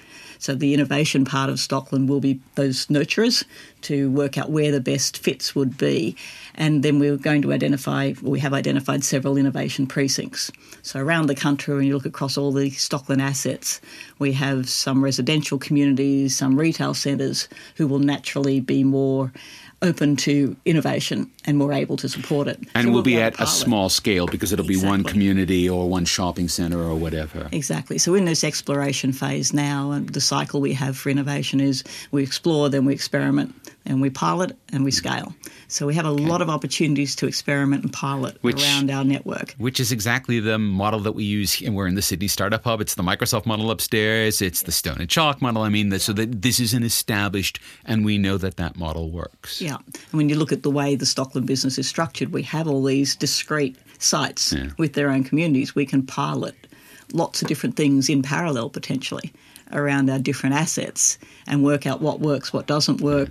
so 0.41 0.55
the 0.55 0.73
innovation 0.73 1.23
part 1.23 1.51
of 1.51 1.57
Stockland 1.57 2.07
will 2.07 2.19
be 2.19 2.39
those 2.55 2.87
nurturers 2.87 3.43
to 3.81 4.09
work 4.09 4.39
out 4.39 4.49
where 4.49 4.71
the 4.71 4.81
best 4.81 5.19
fits 5.19 5.53
would 5.53 5.77
be. 5.77 6.15
And 6.55 6.81
then 6.81 6.97
we're 6.97 7.15
going 7.15 7.43
to 7.43 7.53
identify, 7.53 8.13
we 8.23 8.39
have 8.39 8.51
identified 8.51 9.03
several 9.03 9.37
innovation 9.37 9.85
precincts. 9.85 10.51
So 10.81 10.99
around 10.99 11.27
the 11.27 11.35
country, 11.35 11.75
when 11.75 11.85
you 11.85 11.93
look 11.93 12.07
across 12.07 12.39
all 12.39 12.51
the 12.51 12.71
Stockland 12.71 13.21
assets, 13.21 13.81
we 14.17 14.33
have 14.33 14.67
some 14.67 15.03
residential 15.03 15.59
communities, 15.59 16.35
some 16.35 16.59
retail 16.59 16.95
centres 16.95 17.47
who 17.75 17.87
will 17.87 17.99
naturally 17.99 18.59
be 18.59 18.83
more 18.83 19.31
open 19.83 20.15
to 20.15 20.55
innovation 20.65 21.29
and 21.45 21.57
more 21.57 21.73
able 21.73 21.97
to 21.97 22.07
support 22.07 22.47
it. 22.47 22.59
And 22.75 22.87
so 22.87 22.91
we'll, 22.91 23.01
be 23.01 23.19
at 23.19 23.39
a 23.39 23.47
small 23.47 23.89
scale 23.89 24.27
because 24.27 24.53
it'll 24.53 24.65
exactly. 24.65 24.85
be 24.85 24.89
one 24.89 25.03
community 25.03 25.69
or 25.69 25.89
one 25.89 26.05
shopping 26.05 26.47
centre 26.47 26.81
or 26.81 26.95
whatever. 26.95 27.47
Exactly. 27.51 27.97
So 27.97 28.11
we're 28.11 28.19
in 28.19 28.25
this 28.25 28.43
exploration 28.43 29.11
phase 29.11 29.53
now, 29.53 29.91
and 29.91 30.09
the 30.09 30.21
cycle 30.21 30.61
we 30.61 30.73
have 30.73 30.97
for 30.97 31.09
innovation 31.09 31.59
is 31.59 31.83
we 32.11 32.23
explore, 32.23 32.69
then 32.69 32.85
we 32.85 32.93
experiment, 32.93 33.55
and 33.85 34.01
we 34.01 34.09
pilot 34.09 34.55
and 34.71 34.83
we 34.83 34.91
mm. 34.91 34.95
scale. 34.95 35.33
So 35.67 35.87
we 35.87 35.95
have 35.95 36.05
a 36.05 36.09
okay. 36.09 36.25
lot 36.25 36.41
of 36.41 36.49
opportunities 36.49 37.15
to 37.15 37.27
experiment 37.27 37.83
and 37.83 37.93
pilot 37.93 38.37
which, 38.41 38.61
around 38.61 38.91
our 38.91 39.03
network. 39.03 39.55
Which 39.57 39.79
is 39.79 39.91
exactly 39.91 40.39
the 40.39 40.59
model 40.59 40.99
that 40.99 41.13
we 41.13 41.23
use. 41.23 41.61
And 41.61 41.75
we're 41.75 41.87
in 41.87 41.95
the 41.95 42.01
Sydney 42.01 42.27
Startup 42.27 42.63
Hub. 42.63 42.81
It's 42.81 42.95
the 42.95 43.03
Microsoft 43.03 43.45
model 43.45 43.71
upstairs. 43.71 44.41
It's 44.41 44.63
the 44.63 44.71
Stone 44.71 44.97
and 44.99 45.09
Chalk 45.09 45.41
model. 45.41 45.61
I 45.61 45.69
mean, 45.69 45.97
so 45.99 46.13
that 46.13 46.41
this 46.41 46.59
is 46.59 46.73
an 46.73 46.83
established, 46.83 47.59
and 47.85 48.03
we 48.03 48.17
know 48.17 48.37
that 48.37 48.57
that 48.57 48.75
model 48.75 49.11
works. 49.11 49.61
Yeah. 49.61 49.77
And 49.77 50.13
when 50.13 50.29
you 50.29 50.35
look 50.35 50.51
at 50.51 50.63
the 50.63 50.71
way 50.71 50.95
the 50.95 51.05
Stockland 51.31 51.45
business 51.45 51.77
is 51.77 51.87
structured, 51.87 52.33
we 52.33 52.43
have 52.43 52.67
all 52.67 52.83
these 52.83 53.15
discrete 53.15 53.77
sites 53.99 54.53
yeah. 54.53 54.69
with 54.77 54.93
their 54.93 55.09
own 55.09 55.23
communities. 55.23 55.75
We 55.75 55.85
can 55.85 56.05
pilot 56.05 56.55
lots 57.13 57.41
of 57.41 57.47
different 57.47 57.75
things 57.75 58.09
in 58.09 58.21
parallel 58.21 58.69
potentially 58.69 59.33
around 59.73 60.09
our 60.09 60.19
different 60.19 60.55
assets 60.55 61.17
and 61.47 61.63
work 61.63 61.85
out 61.85 62.01
what 62.01 62.19
works, 62.19 62.51
what 62.51 62.67
doesn't 62.67 63.01
work, 63.01 63.29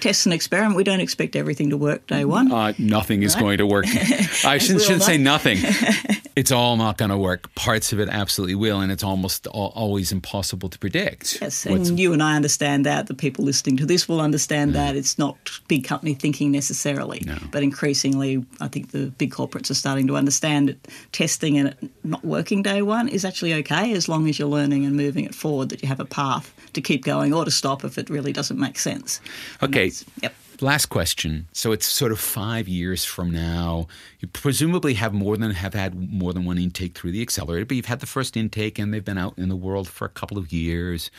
test 0.00 0.26
and 0.26 0.32
experiment. 0.32 0.76
We 0.76 0.84
don't 0.84 1.00
expect 1.00 1.36
everything 1.36 1.70
to 1.70 1.76
work 1.76 2.06
day 2.06 2.24
one. 2.24 2.50
Uh, 2.52 2.72
nothing 2.78 3.22
is 3.22 3.34
right? 3.34 3.40
going 3.40 3.58
to 3.58 3.66
work. 3.66 3.86
I 4.44 4.58
shouldn't, 4.58 4.82
shouldn't 4.82 5.02
say 5.02 5.18
nothing. 5.18 5.58
it's 6.36 6.52
all 6.52 6.76
not 6.76 6.98
going 6.98 7.10
to 7.10 7.16
work. 7.16 7.52
Parts 7.54 7.92
of 7.92 7.98
it 7.98 8.08
absolutely 8.08 8.54
will, 8.54 8.80
and 8.80 8.92
it's 8.92 9.02
almost 9.02 9.46
all, 9.48 9.72
always 9.74 10.12
impossible 10.12 10.68
to 10.68 10.78
predict. 10.78 11.38
Yes, 11.40 11.66
and 11.66 11.98
you 11.98 12.12
and 12.12 12.22
I 12.22 12.36
understand 12.36 12.86
that. 12.86 13.08
The 13.08 13.14
people 13.14 13.44
listening 13.44 13.76
to 13.78 13.86
this 13.86 14.08
will 14.08 14.20
understand 14.20 14.74
that. 14.74 14.94
It's 14.94 15.18
not 15.18 15.36
big 15.66 15.84
company 15.84 16.14
thinking 16.14 16.52
necessarily, 16.52 17.22
no. 17.26 17.36
but 17.50 17.62
increasingly, 17.62 18.44
I 18.60 18.68
think 18.68 18.92
the 18.92 19.06
big 19.18 19.32
corporates 19.32 19.70
are 19.70 19.74
starting 19.74 20.06
to 20.06 20.16
understand 20.16 20.68
that 20.68 20.88
testing 21.12 21.58
and 21.58 21.68
it 21.68 21.90
not 22.04 22.24
working 22.24 22.62
day 22.62 22.82
one 22.82 23.08
is 23.08 23.24
actually 23.24 23.54
okay 23.54 23.92
as 23.92 24.08
long 24.08 24.28
as 24.28 24.38
you're 24.38 24.48
learning 24.48 24.84
and 24.84 24.96
moving 24.96 25.24
it 25.24 25.34
forward. 25.34 25.70
That 25.70 25.82
you 25.82 25.88
have 25.88 26.00
a 26.00 26.04
path 26.04 26.54
to 26.74 26.80
keep 26.80 27.04
going 27.04 27.34
or 27.34 27.44
to 27.44 27.50
stop 27.50 27.84
if 27.84 27.98
it 27.98 28.08
really 28.08 28.32
doesn't 28.32 28.58
make 28.58 28.78
sense. 28.78 29.20
Okay. 29.62 29.87
Yep. 30.22 30.34
Last 30.60 30.86
question. 30.86 31.46
So 31.52 31.70
it's 31.70 31.86
sort 31.86 32.10
of 32.10 32.18
five 32.18 32.66
years 32.66 33.04
from 33.04 33.30
now. 33.30 33.86
You 34.18 34.28
presumably 34.28 34.94
have 34.94 35.14
more 35.14 35.36
than 35.36 35.52
have 35.52 35.74
had 35.74 35.94
more 36.12 36.32
than 36.32 36.44
one 36.44 36.58
intake 36.58 36.96
through 36.96 37.12
the 37.12 37.22
accelerator, 37.22 37.64
but 37.64 37.76
you've 37.76 37.86
had 37.86 38.00
the 38.00 38.06
first 38.06 38.36
intake 38.36 38.78
and 38.78 38.92
they've 38.92 39.04
been 39.04 39.18
out 39.18 39.38
in 39.38 39.48
the 39.48 39.56
world 39.56 39.88
for 39.88 40.04
a 40.04 40.08
couple 40.08 40.36
of 40.36 40.52
years. 40.52 41.10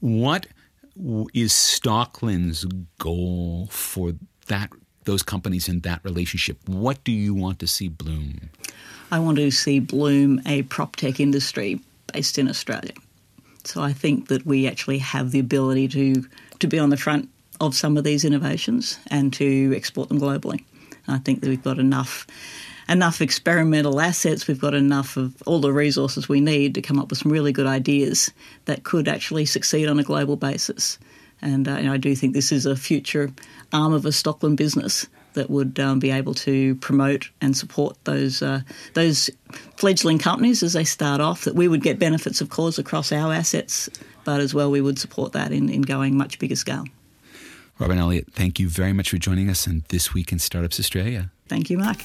What 0.00 0.46
is 1.32 1.52
Stockland's 1.52 2.66
goal 2.98 3.68
for 3.70 4.12
that 4.48 4.70
those 5.04 5.22
companies 5.22 5.68
in 5.68 5.80
that 5.80 6.04
relationship? 6.04 6.58
What 6.68 7.02
do 7.02 7.12
you 7.12 7.34
want 7.34 7.58
to 7.60 7.66
see 7.66 7.88
bloom? 7.88 8.50
I 9.10 9.18
want 9.18 9.38
to 9.38 9.50
see 9.50 9.80
bloom 9.80 10.40
a 10.46 10.62
prop 10.62 10.96
tech 10.96 11.18
industry 11.18 11.80
based 12.12 12.38
in 12.38 12.48
Australia. 12.48 12.92
So 13.64 13.82
I 13.82 13.92
think 13.92 14.28
that 14.28 14.44
we 14.44 14.66
actually 14.66 14.98
have 14.98 15.30
the 15.30 15.38
ability 15.38 15.88
to 15.88 16.24
to 16.58 16.66
be 16.68 16.78
on 16.78 16.90
the 16.90 16.96
front 16.96 17.28
of 17.62 17.74
some 17.74 17.96
of 17.96 18.04
these 18.04 18.24
innovations 18.24 18.98
and 19.10 19.32
to 19.32 19.72
export 19.74 20.08
them 20.08 20.20
globally. 20.20 20.64
I 21.08 21.18
think 21.18 21.40
that 21.40 21.48
we've 21.48 21.62
got 21.62 21.78
enough 21.78 22.26
enough 22.88 23.20
experimental 23.20 24.00
assets, 24.00 24.48
we've 24.48 24.60
got 24.60 24.74
enough 24.74 25.16
of 25.16 25.40
all 25.46 25.60
the 25.60 25.72
resources 25.72 26.28
we 26.28 26.40
need 26.40 26.74
to 26.74 26.82
come 26.82 26.98
up 26.98 27.08
with 27.10 27.20
some 27.20 27.32
really 27.32 27.52
good 27.52 27.66
ideas 27.66 28.30
that 28.64 28.82
could 28.82 29.06
actually 29.08 29.46
succeed 29.46 29.88
on 29.88 30.00
a 30.00 30.02
global 30.02 30.36
basis. 30.36 30.98
And, 31.40 31.68
uh, 31.68 31.74
I 31.74 31.96
do 31.96 32.14
think 32.14 32.34
this 32.34 32.52
is 32.52 32.66
a 32.66 32.76
future 32.76 33.30
arm 33.72 33.92
of 33.92 34.04
a 34.04 34.10
Stockland 34.10 34.56
business 34.56 35.06
that 35.34 35.48
would 35.48 35.78
um, 35.78 36.00
be 36.00 36.10
able 36.10 36.34
to 36.34 36.74
promote 36.76 37.30
and 37.40 37.56
support 37.56 37.96
those 38.04 38.42
uh, 38.42 38.60
those 38.94 39.30
fledgling 39.76 40.18
companies 40.18 40.62
as 40.62 40.74
they 40.74 40.84
start 40.84 41.20
off. 41.20 41.44
That 41.44 41.54
we 41.54 41.68
would 41.68 41.82
get 41.82 41.98
benefits, 41.98 42.40
of 42.40 42.50
course, 42.50 42.78
across 42.78 43.12
our 43.12 43.32
assets, 43.32 43.88
but 44.24 44.40
as 44.40 44.52
well 44.52 44.70
we 44.70 44.80
would 44.80 44.98
support 44.98 45.32
that 45.32 45.52
in, 45.52 45.68
in 45.68 45.82
going 45.82 46.16
much 46.16 46.38
bigger 46.38 46.56
scale. 46.56 46.84
Robyn 47.78 47.98
Elliott, 47.98 48.32
thank 48.32 48.60
you 48.60 48.68
very 48.68 48.92
much 48.92 49.10
for 49.10 49.18
joining 49.18 49.48
us 49.50 49.66
on 49.66 49.84
This 49.88 50.14
Week 50.14 50.32
in 50.32 50.38
Startups 50.38 50.78
Australia. 50.78 51.30
Thank 51.48 51.70
you, 51.70 51.78
Mark. 51.78 51.98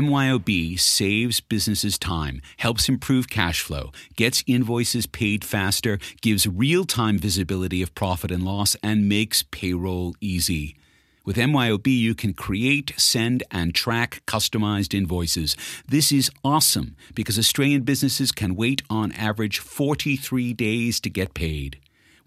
MYOB 0.00 0.80
saves 0.80 1.40
businesses 1.40 1.98
time, 1.98 2.40
helps 2.56 2.88
improve 2.88 3.28
cash 3.28 3.60
flow, 3.60 3.92
gets 4.16 4.42
invoices 4.46 5.04
paid 5.06 5.44
faster, 5.44 5.98
gives 6.22 6.46
real 6.46 6.86
time 6.86 7.18
visibility 7.18 7.82
of 7.82 7.94
profit 7.94 8.30
and 8.30 8.42
loss, 8.42 8.74
and 8.82 9.10
makes 9.10 9.42
payroll 9.42 10.14
easy. 10.18 10.74
With 11.26 11.36
MYOB, 11.36 11.86
you 11.86 12.14
can 12.14 12.32
create, 12.32 12.94
send, 12.96 13.42
and 13.50 13.74
track 13.74 14.22
customized 14.26 14.94
invoices. 14.94 15.54
This 15.86 16.10
is 16.12 16.30
awesome 16.42 16.96
because 17.14 17.38
Australian 17.38 17.82
businesses 17.82 18.32
can 18.32 18.56
wait 18.56 18.80
on 18.88 19.12
average 19.12 19.58
43 19.58 20.54
days 20.54 20.98
to 21.00 21.10
get 21.10 21.34
paid. 21.34 21.78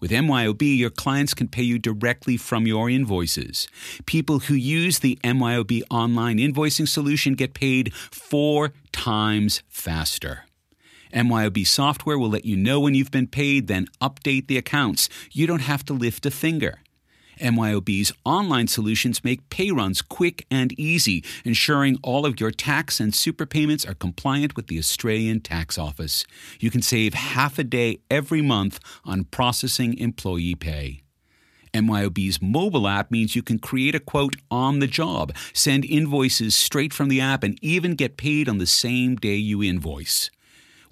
With 0.04 0.10
MYOB, 0.10 0.76
your 0.76 0.90
clients 0.90 1.32
can 1.32 1.48
pay 1.48 1.62
you 1.62 1.78
directly 1.78 2.36
from 2.36 2.66
your 2.66 2.90
invoices. 2.90 3.68
People 4.04 4.40
who 4.40 4.54
use 4.54 4.98
the 4.98 5.18
MYOB 5.24 5.80
online 5.88 6.36
invoicing 6.36 6.86
solution 6.86 7.32
get 7.32 7.54
paid 7.54 7.94
four 7.94 8.74
times 8.92 9.62
faster. 9.66 10.44
MYOB 11.14 11.66
software 11.66 12.18
will 12.18 12.28
let 12.28 12.44
you 12.44 12.54
know 12.54 12.80
when 12.80 12.94
you've 12.94 13.10
been 13.10 13.26
paid, 13.26 13.66
then 13.66 13.86
update 14.02 14.46
the 14.46 14.58
accounts. 14.58 15.08
You 15.32 15.46
don't 15.46 15.60
have 15.60 15.86
to 15.86 15.94
lift 15.94 16.26
a 16.26 16.30
finger. 16.30 16.80
MYOB's 17.40 18.12
online 18.24 18.68
solutions 18.68 19.24
make 19.24 19.48
pay 19.50 19.70
runs 19.70 20.02
quick 20.02 20.46
and 20.50 20.78
easy, 20.78 21.24
ensuring 21.44 21.98
all 22.02 22.26
of 22.26 22.40
your 22.40 22.50
tax 22.50 23.00
and 23.00 23.14
super 23.14 23.46
payments 23.46 23.84
are 23.84 23.94
compliant 23.94 24.56
with 24.56 24.68
the 24.68 24.78
Australian 24.78 25.40
Tax 25.40 25.78
Office. 25.78 26.24
You 26.60 26.70
can 26.70 26.82
save 26.82 27.14
half 27.14 27.58
a 27.58 27.64
day 27.64 27.98
every 28.10 28.42
month 28.42 28.80
on 29.04 29.24
processing 29.24 29.98
employee 29.98 30.54
pay. 30.54 31.02
MYOB's 31.74 32.40
mobile 32.40 32.86
app 32.86 33.10
means 33.10 33.34
you 33.34 33.42
can 33.42 33.58
create 33.58 33.96
a 33.96 34.00
quote 34.00 34.36
on 34.50 34.78
the 34.78 34.86
job, 34.86 35.34
send 35.52 35.84
invoices 35.84 36.54
straight 36.54 36.92
from 36.92 37.08
the 37.08 37.20
app, 37.20 37.42
and 37.42 37.58
even 37.62 37.96
get 37.96 38.16
paid 38.16 38.48
on 38.48 38.58
the 38.58 38.66
same 38.66 39.16
day 39.16 39.34
you 39.34 39.62
invoice. 39.62 40.30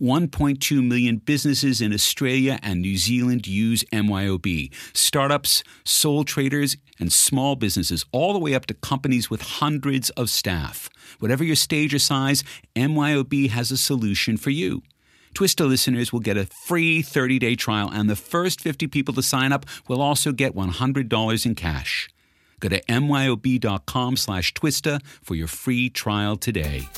1.2 0.03 0.85
million 0.85 1.19
businesses 1.19 1.81
in 1.81 1.93
Australia 1.93 2.59
and 2.61 2.81
New 2.81 2.97
Zealand 2.97 3.47
use 3.47 3.85
MYOB. 3.93 4.75
Startups, 4.95 5.63
sole 5.85 6.25
traders, 6.25 6.77
and 6.99 7.13
small 7.13 7.55
businesses, 7.55 8.05
all 8.11 8.33
the 8.33 8.41
way 8.41 8.53
up 8.53 8.67
to 8.67 8.75
companies 8.75 9.31
with 9.31 9.43
hundreds 9.43 10.11
of 10.11 10.29
staff. 10.29 10.91
Whatever 11.21 11.45
your 11.45 11.55
stage 11.55 11.95
or 11.95 12.01
size, 12.01 12.43
MYOB 12.75 13.51
has 13.51 13.71
a 13.71 13.77
solution 13.77 14.37
for 14.37 14.51
you. 14.51 14.83
Twista 15.37 15.69
listeners 15.69 16.13
will 16.13 16.21
get 16.21 16.37
a 16.37 16.47
free 16.47 17.01
30 17.01 17.39
day 17.39 17.55
trial, 17.55 17.89
and 17.89 18.11
the 18.11 18.17
first 18.17 18.61
50 18.61 18.89
people 18.89 19.15
to 19.15 19.23
sign 19.23 19.53
up 19.53 19.65
will 19.87 20.03
also 20.03 20.33
get 20.33 20.57
$100 20.57 21.47
in 21.47 21.55
cash. 21.55 22.09
Go 22.59 22.69
to 22.69 22.83
myob.com 22.83 24.17
slash 24.17 24.53
twista 24.55 25.01
for 25.23 25.37
your 25.37 25.49
free 25.49 25.89
trial 25.89 26.37
today. 26.37 26.89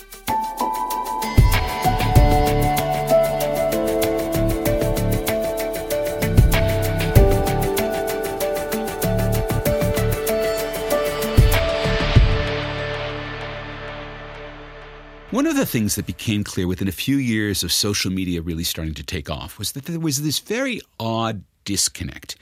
One 15.35 15.49
of 15.49 15.57
the 15.57 15.67
things 15.67 15.97
that 15.97 16.07
became 16.07 16.45
clear 16.45 16.69
within 16.69 16.87
a 16.87 16.93
few 16.93 17.17
years 17.17 17.65
of 17.65 17.73
social 17.73 18.13
media 18.13 18.41
really 18.41 18.63
starting 18.63 18.95
to 18.95 19.03
take 19.03 19.29
off 19.29 19.59
was 19.59 19.73
that 19.73 19.87
there 19.87 19.99
was 19.99 20.23
this 20.23 20.39
very 20.39 20.81
odd 21.01 21.43
disconnect. 21.65 22.37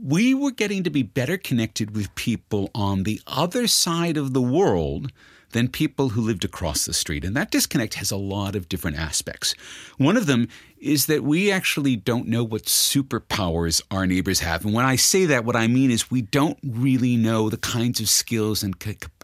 We 0.00 0.34
were 0.34 0.50
getting 0.50 0.82
to 0.82 0.90
be 0.90 1.04
better 1.04 1.36
connected 1.36 1.94
with 1.94 2.12
people 2.16 2.68
on 2.74 3.04
the 3.04 3.20
other 3.28 3.68
side 3.68 4.16
of 4.16 4.32
the 4.32 4.42
world 4.42 5.12
than 5.52 5.68
people 5.68 6.10
who 6.10 6.20
lived 6.20 6.44
across 6.44 6.84
the 6.84 6.92
street. 6.92 7.24
And 7.24 7.36
that 7.36 7.52
disconnect 7.52 7.94
has 7.94 8.10
a 8.10 8.16
lot 8.16 8.56
of 8.56 8.68
different 8.68 8.98
aspects. 8.98 9.54
One 9.98 10.16
of 10.16 10.26
them 10.26 10.48
is 10.78 11.06
that 11.06 11.22
we 11.22 11.52
actually 11.52 11.94
don't 11.94 12.26
know 12.26 12.42
what 12.42 12.64
superpowers 12.64 13.80
our 13.90 14.04
neighbors 14.04 14.40
have. 14.40 14.64
And 14.64 14.74
when 14.74 14.84
I 14.84 14.96
say 14.96 15.26
that, 15.26 15.44
what 15.44 15.54
I 15.54 15.68
mean 15.68 15.92
is 15.92 16.10
we 16.10 16.22
don't 16.22 16.58
really 16.64 17.16
know 17.16 17.48
the 17.48 17.56
kinds 17.56 18.00
of 18.00 18.08
skills 18.08 18.64
and 18.64 18.80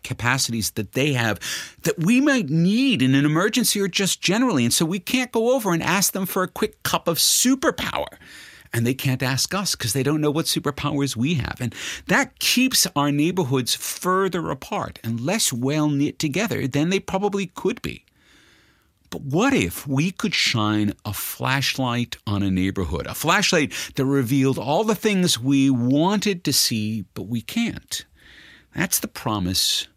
capacities 0.09 0.73
that 0.73 0.92
they 0.92 1.12
have 1.12 1.38
that 1.83 1.99
we 1.99 2.21
might 2.21 2.49
need 2.49 3.03
in 3.03 3.14
an 3.14 3.25
emergency 3.25 3.81
or 3.81 3.87
just 3.87 4.21
generally. 4.21 4.64
And 4.64 4.73
so 4.73 4.85
we 4.85 4.99
can't 4.99 5.31
go 5.31 5.55
over 5.55 5.73
and 5.73 5.83
ask 5.83 6.12
them 6.12 6.27
for 6.27 6.42
a 6.42 6.49
quick 6.49 6.83
cup 6.83 7.07
of 7.07 7.18
superpower 7.18 8.09
and 8.73 8.87
they 8.87 8.94
can't 8.94 9.23
ask 9.23 9.55
us 9.55 9.75
because 9.75 9.92
they 9.92 10.03
don't 10.03 10.21
know 10.21 10.31
what 10.31 10.47
superpowers 10.47 11.16
we 11.16 11.35
have. 11.35 11.61
And 11.61 11.75
that 12.07 12.38
keeps 12.38 12.87
our 12.94 13.11
neighborhoods 13.11 13.75
further 13.75 14.51
apart 14.51 14.99
and 15.03 15.21
less 15.21 15.53
well 15.53 15.88
knit 15.88 16.18
together 16.18 16.66
than 16.66 16.90
they 16.90 17.01
probably 17.01 17.47
could 17.47 17.81
be. 17.83 18.05
But 19.11 19.23
what 19.23 19.55
if 19.55 19.87
we 19.87 20.11
could 20.11 20.35
shine 20.35 20.92
a 21.05 21.14
flashlight 21.14 22.18
on 22.27 22.42
a 22.42 22.51
neighborhood, 22.51 23.07
a 23.07 23.14
flashlight 23.14 23.73
that 23.94 24.05
revealed 24.05 24.59
all 24.59 24.85
the 24.85 24.94
things 24.94 25.38
we 25.38 25.71
wanted 25.71 26.44
to 26.44 26.53
see, 26.53 27.07
but 27.14 27.23
we 27.23 27.40
can't? 27.40 28.05
That's 28.75 28.99
the 28.99 29.09
promise 29.09 29.88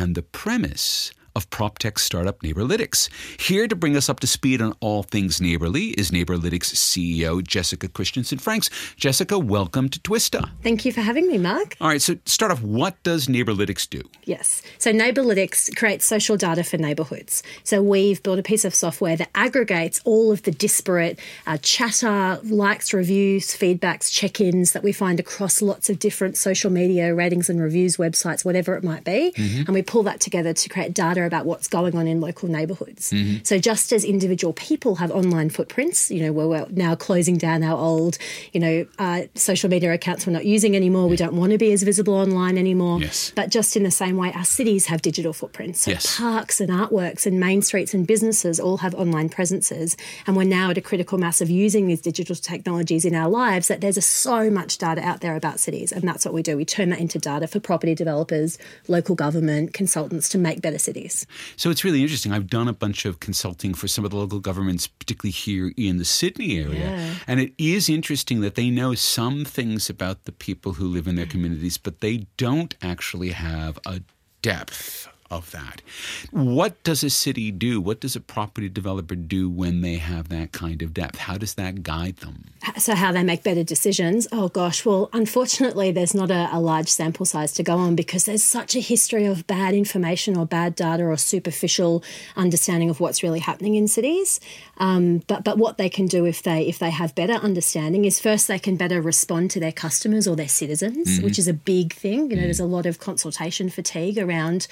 and 0.00 0.14
the 0.14 0.22
premise 0.22 1.12
of 1.34 1.48
PropTech 1.50 1.98
startup 1.98 2.40
Neighbourlytics. 2.42 3.08
Here 3.40 3.68
to 3.68 3.76
bring 3.76 3.96
us 3.96 4.08
up 4.08 4.20
to 4.20 4.26
speed 4.26 4.60
on 4.60 4.74
all 4.80 5.02
things 5.02 5.40
neighborly 5.40 5.88
is 5.90 6.10
Neighbourlytics 6.10 6.74
CEO 6.74 7.46
Jessica 7.46 7.88
Christiansen 7.88 8.38
Franks. 8.38 8.70
Jessica, 8.96 9.38
welcome 9.38 9.88
to 9.88 10.00
Twista. 10.00 10.50
Thank 10.62 10.84
you 10.84 10.92
for 10.92 11.00
having 11.00 11.26
me, 11.26 11.38
Mark. 11.38 11.76
All 11.80 11.88
right, 11.88 12.02
so 12.02 12.16
start 12.26 12.52
off, 12.52 12.62
what 12.62 13.02
does 13.02 13.26
Neighbourlytics 13.26 13.88
do? 13.88 14.02
Yes. 14.24 14.62
So 14.78 14.92
Neighbourlytics 14.92 15.76
creates 15.76 16.04
social 16.04 16.36
data 16.36 16.64
for 16.64 16.76
neighborhoods. 16.76 17.42
So 17.64 17.82
we've 17.82 18.22
built 18.22 18.38
a 18.38 18.42
piece 18.42 18.64
of 18.64 18.74
software 18.74 19.16
that 19.16 19.30
aggregates 19.34 20.00
all 20.04 20.32
of 20.32 20.42
the 20.42 20.50
disparate 20.50 21.18
uh, 21.46 21.58
chatter, 21.62 22.40
likes, 22.44 22.92
reviews, 22.92 23.56
feedbacks, 23.56 24.12
check-ins 24.12 24.72
that 24.72 24.82
we 24.82 24.92
find 24.92 25.20
across 25.20 25.62
lots 25.62 25.88
of 25.90 25.98
different 25.98 26.36
social 26.36 26.70
media 26.70 27.14
ratings 27.14 27.48
and 27.48 27.60
reviews 27.60 27.96
websites, 27.96 28.44
whatever 28.44 28.74
it 28.74 28.84
might 28.84 29.04
be, 29.04 29.32
mm-hmm. 29.36 29.60
and 29.60 29.74
we 29.74 29.82
pull 29.82 30.02
that 30.02 30.20
together 30.20 30.52
to 30.52 30.68
create 30.68 30.94
data 30.94 31.19
about 31.26 31.46
what's 31.46 31.68
going 31.68 31.96
on 31.96 32.06
in 32.06 32.20
local 32.20 32.48
neighbourhoods. 32.48 33.10
Mm-hmm. 33.10 33.44
So 33.44 33.58
just 33.58 33.92
as 33.92 34.04
individual 34.04 34.52
people 34.52 34.96
have 34.96 35.10
online 35.10 35.50
footprints, 35.50 36.10
you 36.10 36.22
know, 36.22 36.32
we're 36.32 36.66
now 36.70 36.94
closing 36.94 37.36
down 37.38 37.62
our 37.62 37.78
old, 37.78 38.18
you 38.52 38.60
know, 38.60 38.86
uh, 38.98 39.22
social 39.34 39.70
media 39.70 39.92
accounts 39.92 40.26
we're 40.26 40.32
not 40.32 40.46
using 40.46 40.76
anymore. 40.76 41.08
We 41.08 41.16
don't 41.16 41.34
want 41.34 41.52
to 41.52 41.58
be 41.58 41.72
as 41.72 41.82
visible 41.82 42.14
online 42.14 42.58
anymore. 42.58 43.00
Yes. 43.00 43.32
But 43.34 43.50
just 43.50 43.76
in 43.76 43.82
the 43.82 43.90
same 43.90 44.16
way, 44.16 44.32
our 44.32 44.44
cities 44.44 44.86
have 44.86 45.02
digital 45.02 45.32
footprints. 45.32 45.80
So 45.80 45.92
yes. 45.92 46.18
parks 46.18 46.60
and 46.60 46.70
artworks 46.70 47.26
and 47.26 47.40
main 47.40 47.62
streets 47.62 47.94
and 47.94 48.06
businesses 48.06 48.60
all 48.60 48.78
have 48.78 48.94
online 48.94 49.28
presences. 49.28 49.96
And 50.26 50.36
we're 50.36 50.44
now 50.44 50.70
at 50.70 50.78
a 50.78 50.80
critical 50.80 51.18
mass 51.18 51.40
of 51.40 51.50
using 51.50 51.86
these 51.86 52.00
digital 52.00 52.36
technologies 52.36 53.04
in 53.04 53.14
our 53.14 53.28
lives 53.28 53.68
that 53.68 53.80
there's 53.80 53.96
a, 53.96 54.02
so 54.02 54.50
much 54.50 54.78
data 54.78 55.00
out 55.00 55.20
there 55.20 55.36
about 55.36 55.60
cities. 55.60 55.92
And 55.92 56.02
that's 56.02 56.24
what 56.24 56.34
we 56.34 56.42
do. 56.42 56.56
We 56.56 56.64
turn 56.64 56.90
that 56.90 57.00
into 57.00 57.18
data 57.18 57.46
for 57.46 57.60
property 57.60 57.94
developers, 57.94 58.58
local 58.88 59.14
government, 59.14 59.72
consultants 59.72 60.28
to 60.30 60.38
make 60.38 60.60
better 60.60 60.78
cities. 60.78 61.09
So 61.56 61.70
it's 61.70 61.84
really 61.84 62.02
interesting. 62.02 62.32
I've 62.32 62.48
done 62.48 62.68
a 62.68 62.72
bunch 62.72 63.04
of 63.04 63.20
consulting 63.20 63.74
for 63.74 63.88
some 63.88 64.04
of 64.04 64.10
the 64.10 64.16
local 64.16 64.40
governments, 64.40 64.86
particularly 64.86 65.32
here 65.32 65.72
in 65.76 65.98
the 65.98 66.04
Sydney 66.04 66.58
area. 66.58 66.90
Yeah. 66.90 67.14
And 67.26 67.40
it 67.40 67.52
is 67.58 67.88
interesting 67.88 68.40
that 68.40 68.54
they 68.54 68.70
know 68.70 68.94
some 68.94 69.44
things 69.44 69.90
about 69.90 70.24
the 70.24 70.32
people 70.32 70.74
who 70.74 70.86
live 70.86 71.06
in 71.06 71.16
their 71.16 71.26
communities, 71.26 71.78
but 71.78 72.00
they 72.00 72.26
don't 72.36 72.74
actually 72.82 73.30
have 73.30 73.78
a 73.86 74.02
depth 74.42 75.08
of 75.30 75.50
that. 75.52 75.82
What 76.30 76.82
does 76.82 77.04
a 77.04 77.10
city 77.10 77.50
do? 77.50 77.80
What 77.80 78.00
does 78.00 78.16
a 78.16 78.20
property 78.20 78.68
developer 78.68 79.14
do 79.14 79.48
when 79.48 79.80
they 79.80 79.96
have 79.96 80.28
that 80.28 80.52
kind 80.52 80.82
of 80.82 80.92
depth? 80.92 81.18
How 81.18 81.38
does 81.38 81.54
that 81.54 81.82
guide 81.82 82.16
them? 82.16 82.44
So, 82.78 82.94
how 82.94 83.12
they 83.12 83.22
make 83.22 83.42
better 83.42 83.64
decisions? 83.64 84.26
Oh, 84.32 84.48
gosh. 84.48 84.84
Well, 84.84 85.08
unfortunately, 85.12 85.92
there's 85.92 86.14
not 86.14 86.30
a, 86.30 86.48
a 86.52 86.60
large 86.60 86.88
sample 86.88 87.24
size 87.24 87.52
to 87.54 87.62
go 87.62 87.76
on 87.76 87.96
because 87.96 88.24
there's 88.24 88.42
such 88.42 88.74
a 88.76 88.80
history 88.80 89.24
of 89.24 89.46
bad 89.46 89.74
information 89.74 90.36
or 90.36 90.46
bad 90.46 90.74
data 90.74 91.04
or 91.04 91.16
superficial 91.16 92.04
understanding 92.36 92.90
of 92.90 93.00
what's 93.00 93.22
really 93.22 93.40
happening 93.40 93.76
in 93.76 93.88
cities. 93.88 94.40
Um, 94.78 95.22
but 95.26 95.44
but 95.44 95.58
what 95.58 95.78
they 95.78 95.88
can 95.88 96.06
do 96.06 96.26
if 96.26 96.42
they 96.42 96.62
if 96.62 96.78
they 96.78 96.90
have 96.90 97.14
better 97.14 97.34
understanding 97.34 98.04
is 98.04 98.20
first 98.20 98.48
they 98.48 98.58
can 98.58 98.76
better 98.76 99.00
respond 99.00 99.50
to 99.52 99.60
their 99.60 99.72
customers 99.72 100.26
or 100.26 100.36
their 100.36 100.48
citizens, 100.48 101.08
mm-hmm. 101.08 101.24
which 101.24 101.38
is 101.38 101.48
a 101.48 101.54
big 101.54 101.94
thing. 101.94 102.12
You 102.12 102.28
know, 102.28 102.34
mm-hmm. 102.36 102.42
there's 102.44 102.60
a 102.60 102.64
lot 102.64 102.86
of 102.86 102.98
consultation 102.98 103.70
fatigue 103.70 104.18
around 104.18 104.66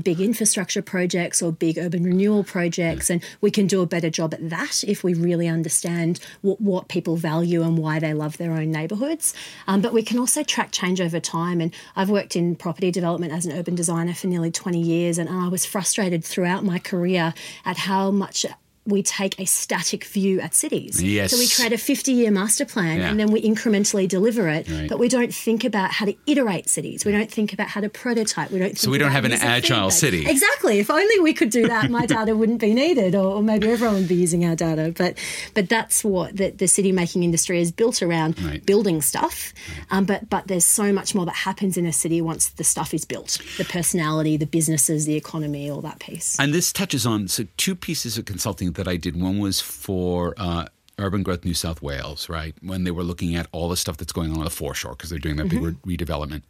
big 0.00 0.20
infrastructure 0.20 0.82
projects 0.82 1.42
or 1.42 1.52
big 1.52 1.78
urban 1.78 2.02
renewal 2.02 2.44
projects. 2.44 3.10
And 3.10 3.22
we 3.40 3.50
can 3.50 3.66
do 3.66 3.82
a 3.82 3.86
better 3.86 4.10
job 4.10 4.34
at 4.34 4.50
that 4.50 4.84
if 4.84 5.04
we 5.04 5.14
really 5.14 5.48
understand 5.48 6.20
what, 6.42 6.60
what 6.60 6.88
people 6.88 7.16
value 7.16 7.62
and 7.62 7.78
why 7.78 7.98
they 7.98 8.14
love 8.14 8.36
their 8.38 8.52
own 8.52 8.70
neighbourhoods. 8.70 9.34
Um, 9.66 9.80
but 9.80 9.92
we 9.92 10.02
can 10.02 10.18
also 10.18 10.42
track 10.42 10.72
change 10.72 11.00
over 11.00 11.20
time. 11.20 11.60
And 11.60 11.74
I've 11.96 12.10
worked 12.10 12.36
in 12.36 12.56
property 12.56 12.90
development 12.90 13.32
as 13.32 13.46
an 13.46 13.52
urban 13.52 13.74
designer 13.74 14.14
for 14.14 14.26
nearly 14.26 14.50
20 14.50 14.80
years, 14.80 15.18
and 15.18 15.28
I 15.28 15.48
was 15.48 15.64
frustrated 15.66 16.24
throughout 16.24 16.64
my 16.64 16.78
career 16.78 17.34
at 17.64 17.76
how 17.76 18.10
much 18.10 18.46
we 18.86 19.02
take 19.02 19.38
a 19.38 19.44
static 19.44 20.04
view 20.04 20.40
at 20.40 20.54
cities. 20.54 21.02
Yes. 21.02 21.32
So 21.32 21.38
we 21.38 21.46
create 21.48 21.72
a 21.72 21.78
50 21.78 22.12
year 22.12 22.30
master 22.30 22.64
plan 22.64 22.98
Yeah. 22.98 23.10
and 23.10 23.20
then 23.20 23.30
we 23.30 23.40
incrementally 23.42 24.08
deliver 24.08 24.48
it, 24.48 24.68
Right. 24.68 24.88
but 24.88 24.98
we 24.98 25.08
don't 25.08 25.32
think 25.34 25.64
about 25.64 25.90
how 25.92 26.06
to 26.06 26.14
iterate 26.26 26.68
cities. 26.68 27.04
We 27.04 27.12
don't 27.12 27.30
think 27.30 27.52
about 27.52 27.68
how 27.68 27.82
to 27.82 27.90
prototype. 27.90 28.50
We 28.50 28.58
don't. 28.58 28.76
Think 28.76 28.90
we 28.90 28.98
don't 28.98 29.12
have 29.12 29.26
an 29.26 29.32
agile 29.32 29.90
feedback. 29.90 29.92
city. 29.92 30.26
Exactly. 30.26 30.78
If 30.78 30.90
only 30.90 31.20
we 31.20 31.34
could 31.34 31.50
do 31.50 31.68
that, 31.68 31.90
my 31.90 32.06
data 32.06 32.34
wouldn't 32.34 32.60
be 32.60 32.72
needed, 32.72 33.14
or, 33.14 33.36
or 33.36 33.42
maybe 33.42 33.68
everyone 33.68 33.96
would 33.96 34.08
be 34.08 34.14
using 34.16 34.44
our 34.46 34.56
data. 34.56 34.92
But 34.96 35.18
but 35.54 35.68
that's 35.68 36.02
what 36.02 36.36
the, 36.36 36.50
the 36.50 36.66
city 36.66 36.90
making 36.90 37.22
industry 37.22 37.60
is 37.60 37.70
built 37.70 38.02
around 38.02 38.40
Right. 38.42 38.64
building 38.64 39.02
stuff. 39.02 39.52
Um, 39.90 40.04
but 40.06 40.30
but 40.30 40.48
there's 40.48 40.64
so 40.64 40.90
much 40.92 41.14
more 41.14 41.26
that 41.26 41.36
happens 41.36 41.76
in 41.76 41.84
a 41.86 41.92
city 41.92 42.20
once 42.22 42.48
the 42.48 42.64
stuff 42.64 42.94
is 42.94 43.04
built. 43.04 43.38
The 43.58 43.64
personality, 43.66 44.38
the 44.38 44.46
businesses, 44.46 45.04
the 45.04 45.16
economy, 45.16 45.70
all 45.70 45.82
that 45.82 45.98
piece. 46.00 46.36
And 46.40 46.54
this 46.54 46.72
touches 46.72 47.04
on 47.06 47.28
so 47.28 47.44
two 47.58 47.74
pieces 47.76 48.16
of 48.16 48.24
consulting 48.24 48.70
that 48.80 48.88
I 48.88 48.96
did. 48.96 49.20
One 49.20 49.38
was 49.38 49.60
for 49.60 50.32
uh, 50.38 50.64
Urban 50.98 51.22
Growth 51.22 51.44
New 51.44 51.52
South 51.52 51.82
Wales, 51.82 52.30
right? 52.30 52.54
When 52.62 52.84
they 52.84 52.90
were 52.90 53.02
looking 53.02 53.36
at 53.36 53.46
all 53.52 53.68
the 53.68 53.76
stuff 53.76 53.98
that's 53.98 54.12
going 54.12 54.30
on 54.30 54.38
on 54.38 54.44
the 54.44 54.50
foreshore 54.50 54.92
because 54.92 55.10
they're 55.10 55.18
doing 55.18 55.36
that 55.36 55.50
big 55.50 55.62
re- 55.62 55.96
redevelopment. 55.96 56.42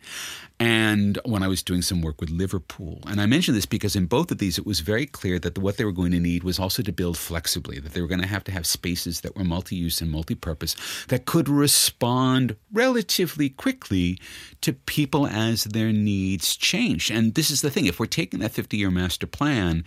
And 0.60 1.18
when 1.24 1.42
I 1.42 1.48
was 1.48 1.60
doing 1.60 1.82
some 1.82 2.02
work 2.02 2.20
with 2.20 2.30
Liverpool, 2.30 3.00
and 3.08 3.20
I 3.20 3.26
mentioned 3.26 3.56
this 3.56 3.66
because 3.66 3.96
in 3.96 4.06
both 4.06 4.30
of 4.30 4.38
these, 4.38 4.58
it 4.58 4.66
was 4.66 4.78
very 4.78 5.06
clear 5.06 5.40
that 5.40 5.56
the, 5.56 5.60
what 5.60 5.76
they 5.76 5.84
were 5.84 5.90
going 5.90 6.12
to 6.12 6.20
need 6.20 6.44
was 6.44 6.60
also 6.60 6.84
to 6.84 6.92
build 6.92 7.18
flexibly, 7.18 7.80
that 7.80 7.94
they 7.94 8.00
were 8.00 8.06
going 8.06 8.20
to 8.20 8.28
have 8.28 8.44
to 8.44 8.52
have 8.52 8.64
spaces 8.64 9.22
that 9.22 9.36
were 9.36 9.44
multi 9.44 9.74
use 9.74 10.00
and 10.00 10.08
multi 10.08 10.36
purpose 10.36 10.76
that 11.08 11.24
could 11.24 11.48
respond 11.48 12.54
relatively 12.72 13.48
quickly 13.48 14.20
to 14.60 14.72
people 14.72 15.26
as 15.26 15.64
their 15.64 15.92
needs 15.92 16.54
change. 16.54 17.10
And 17.10 17.34
this 17.34 17.50
is 17.50 17.62
the 17.62 17.70
thing 17.70 17.86
if 17.86 17.98
we're 17.98 18.06
taking 18.06 18.38
that 18.38 18.52
50 18.52 18.76
year 18.76 18.90
master 18.90 19.26
plan, 19.26 19.84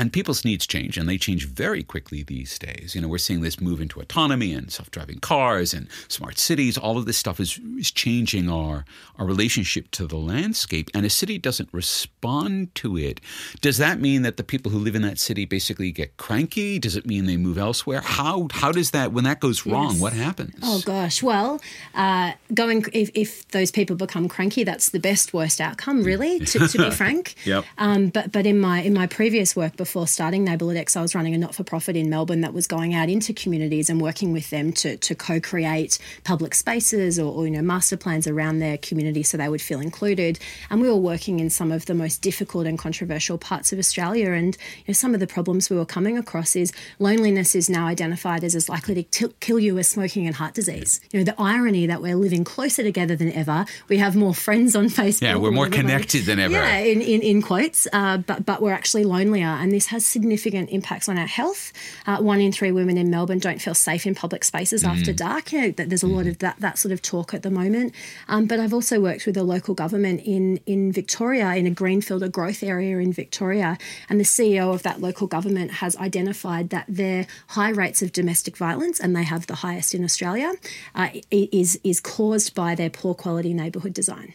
and 0.00 0.10
people's 0.14 0.46
needs 0.46 0.66
change, 0.66 0.96
and 0.96 1.06
they 1.06 1.18
change 1.18 1.46
very 1.46 1.82
quickly 1.82 2.22
these 2.22 2.58
days. 2.58 2.94
You 2.94 3.02
know, 3.02 3.08
we're 3.08 3.18
seeing 3.18 3.42
this 3.42 3.60
move 3.60 3.82
into 3.82 4.00
autonomy 4.00 4.54
and 4.54 4.72
self-driving 4.72 5.18
cars 5.18 5.74
and 5.74 5.88
smart 6.08 6.38
cities. 6.38 6.78
All 6.78 6.96
of 6.96 7.04
this 7.04 7.18
stuff 7.18 7.38
is, 7.38 7.60
is 7.76 7.90
changing 7.90 8.48
our 8.48 8.86
our 9.18 9.26
relationship 9.26 9.90
to 9.90 10.06
the 10.06 10.16
landscape. 10.16 10.88
And 10.94 11.04
a 11.04 11.10
city 11.10 11.36
doesn't 11.36 11.68
respond 11.72 12.74
to 12.76 12.96
it. 12.96 13.20
Does 13.60 13.76
that 13.76 14.00
mean 14.00 14.22
that 14.22 14.38
the 14.38 14.42
people 14.42 14.72
who 14.72 14.78
live 14.78 14.94
in 14.94 15.02
that 15.02 15.18
city 15.18 15.44
basically 15.44 15.92
get 15.92 16.16
cranky? 16.16 16.78
Does 16.78 16.96
it 16.96 17.04
mean 17.04 17.26
they 17.26 17.36
move 17.36 17.58
elsewhere? 17.58 18.00
How 18.00 18.48
how 18.52 18.72
does 18.72 18.92
that 18.92 19.12
when 19.12 19.24
that 19.24 19.38
goes 19.38 19.66
wrong? 19.66 19.92
Yes. 19.92 20.00
What 20.00 20.12
happens? 20.14 20.54
Oh 20.62 20.80
gosh, 20.86 21.22
well, 21.22 21.60
uh, 21.94 22.32
going 22.54 22.86
if, 22.94 23.10
if 23.12 23.46
those 23.48 23.70
people 23.70 23.96
become 23.96 24.28
cranky, 24.28 24.64
that's 24.64 24.88
the 24.88 25.00
best 25.00 25.34
worst 25.34 25.60
outcome, 25.60 26.02
really. 26.02 26.40
To, 26.40 26.66
to 26.66 26.78
be 26.78 26.90
frank. 27.02 27.34
Yep. 27.44 27.66
Um, 27.76 28.08
but 28.08 28.32
but 28.32 28.46
in 28.46 28.58
my 28.58 28.80
in 28.80 28.94
my 28.94 29.06
previous 29.06 29.54
work 29.54 29.76
before 29.76 29.89
starting 30.06 30.46
Neighbourlytics, 30.46 30.96
I 30.96 31.02
was 31.02 31.14
running 31.14 31.34
a 31.34 31.38
not 31.38 31.54
for 31.54 31.64
profit 31.64 31.96
in 31.96 32.10
Melbourne 32.10 32.40
that 32.40 32.52
was 32.52 32.66
going 32.66 32.94
out 32.94 33.08
into 33.08 33.32
communities 33.32 33.90
and 33.90 34.00
working 34.00 34.32
with 34.32 34.50
them 34.50 34.72
to 34.74 34.96
to 34.96 35.14
co 35.14 35.40
create 35.40 35.98
public 36.24 36.54
spaces 36.54 37.18
or, 37.18 37.32
or 37.32 37.46
you 37.46 37.50
know 37.50 37.62
master 37.62 37.96
plans 37.96 38.26
around 38.26 38.58
their 38.58 38.78
community 38.78 39.22
so 39.22 39.36
they 39.36 39.48
would 39.48 39.62
feel 39.62 39.80
included. 39.80 40.38
And 40.70 40.80
we 40.80 40.88
were 40.88 40.96
working 40.96 41.40
in 41.40 41.50
some 41.50 41.72
of 41.72 41.86
the 41.86 41.94
most 41.94 42.22
difficult 42.22 42.66
and 42.66 42.78
controversial 42.78 43.38
parts 43.38 43.72
of 43.72 43.78
Australia. 43.78 44.32
And 44.32 44.56
you 44.78 44.84
know, 44.88 44.94
some 44.94 45.14
of 45.14 45.20
the 45.20 45.26
problems 45.26 45.70
we 45.70 45.76
were 45.76 45.86
coming 45.86 46.16
across 46.18 46.56
is 46.56 46.72
loneliness 46.98 47.54
is 47.54 47.68
now 47.70 47.86
identified 47.86 48.44
as 48.44 48.54
as 48.54 48.68
likely 48.68 48.94
to 48.94 49.02
t- 49.02 49.34
kill 49.40 49.58
you 49.58 49.78
as 49.78 49.88
smoking 49.88 50.26
and 50.26 50.36
heart 50.36 50.54
disease. 50.54 51.00
You 51.12 51.20
know 51.20 51.24
the 51.24 51.40
irony 51.40 51.86
that 51.86 52.02
we're 52.02 52.16
living 52.16 52.44
closer 52.44 52.82
together 52.82 53.16
than 53.16 53.32
ever. 53.32 53.64
We 53.88 53.98
have 53.98 54.16
more 54.16 54.34
friends 54.34 54.76
on 54.76 54.86
Facebook. 54.86 55.22
Yeah, 55.22 55.36
we're 55.36 55.50
more 55.50 55.68
connected 55.68 56.24
than 56.24 56.38
ever. 56.38 56.54
Yeah, 56.54 56.78
in, 56.78 57.00
in, 57.00 57.22
in 57.22 57.42
quotes, 57.42 57.86
uh, 57.92 58.18
but, 58.18 58.46
but 58.46 58.62
we're 58.62 58.72
actually 58.72 59.04
lonelier. 59.04 59.46
And 59.46 59.72
this 59.72 59.79
has 59.86 60.04
significant 60.06 60.70
impacts 60.70 61.08
on 61.08 61.18
our 61.18 61.26
health. 61.26 61.72
Uh, 62.06 62.18
one 62.18 62.40
in 62.40 62.52
three 62.52 62.72
women 62.72 62.96
in 62.98 63.10
Melbourne 63.10 63.38
don't 63.38 63.60
feel 63.60 63.74
safe 63.74 64.06
in 64.06 64.14
public 64.14 64.44
spaces 64.44 64.82
Mm. 64.84 64.88
after 64.88 65.12
dark. 65.12 65.52
You 65.52 65.60
know, 65.60 65.70
th- 65.72 65.88
there's 65.88 66.02
a 66.02 66.06
lot 66.06 66.26
of 66.26 66.38
that, 66.38 66.56
that 66.60 66.78
sort 66.78 66.92
of 66.92 67.02
talk 67.02 67.34
at 67.34 67.42
the 67.42 67.50
moment. 67.50 67.94
Um, 68.28 68.46
but 68.46 68.60
I've 68.60 68.72
also 68.74 69.00
worked 69.00 69.26
with 69.26 69.36
a 69.36 69.42
local 69.42 69.74
government 69.74 70.22
in, 70.24 70.58
in 70.66 70.92
Victoria, 70.92 71.54
in 71.54 71.66
a 71.66 71.70
greenfield, 71.70 72.22
a 72.22 72.28
growth 72.28 72.62
area 72.62 72.98
in 72.98 73.12
Victoria. 73.12 73.78
And 74.08 74.18
the 74.20 74.24
CEO 74.24 74.72
of 74.74 74.82
that 74.82 75.00
local 75.00 75.26
government 75.26 75.70
has 75.72 75.96
identified 75.96 76.70
that 76.70 76.86
their 76.88 77.26
high 77.48 77.70
rates 77.70 78.02
of 78.02 78.12
domestic 78.12 78.56
violence, 78.56 79.00
and 79.00 79.14
they 79.16 79.24
have 79.24 79.46
the 79.46 79.56
highest 79.56 79.94
in 79.94 80.04
Australia, 80.04 80.52
uh, 80.94 81.08
is, 81.30 81.78
is 81.84 82.00
caused 82.00 82.54
by 82.54 82.74
their 82.74 82.90
poor 82.90 83.14
quality 83.14 83.52
neighbourhood 83.54 83.94
design. 83.94 84.34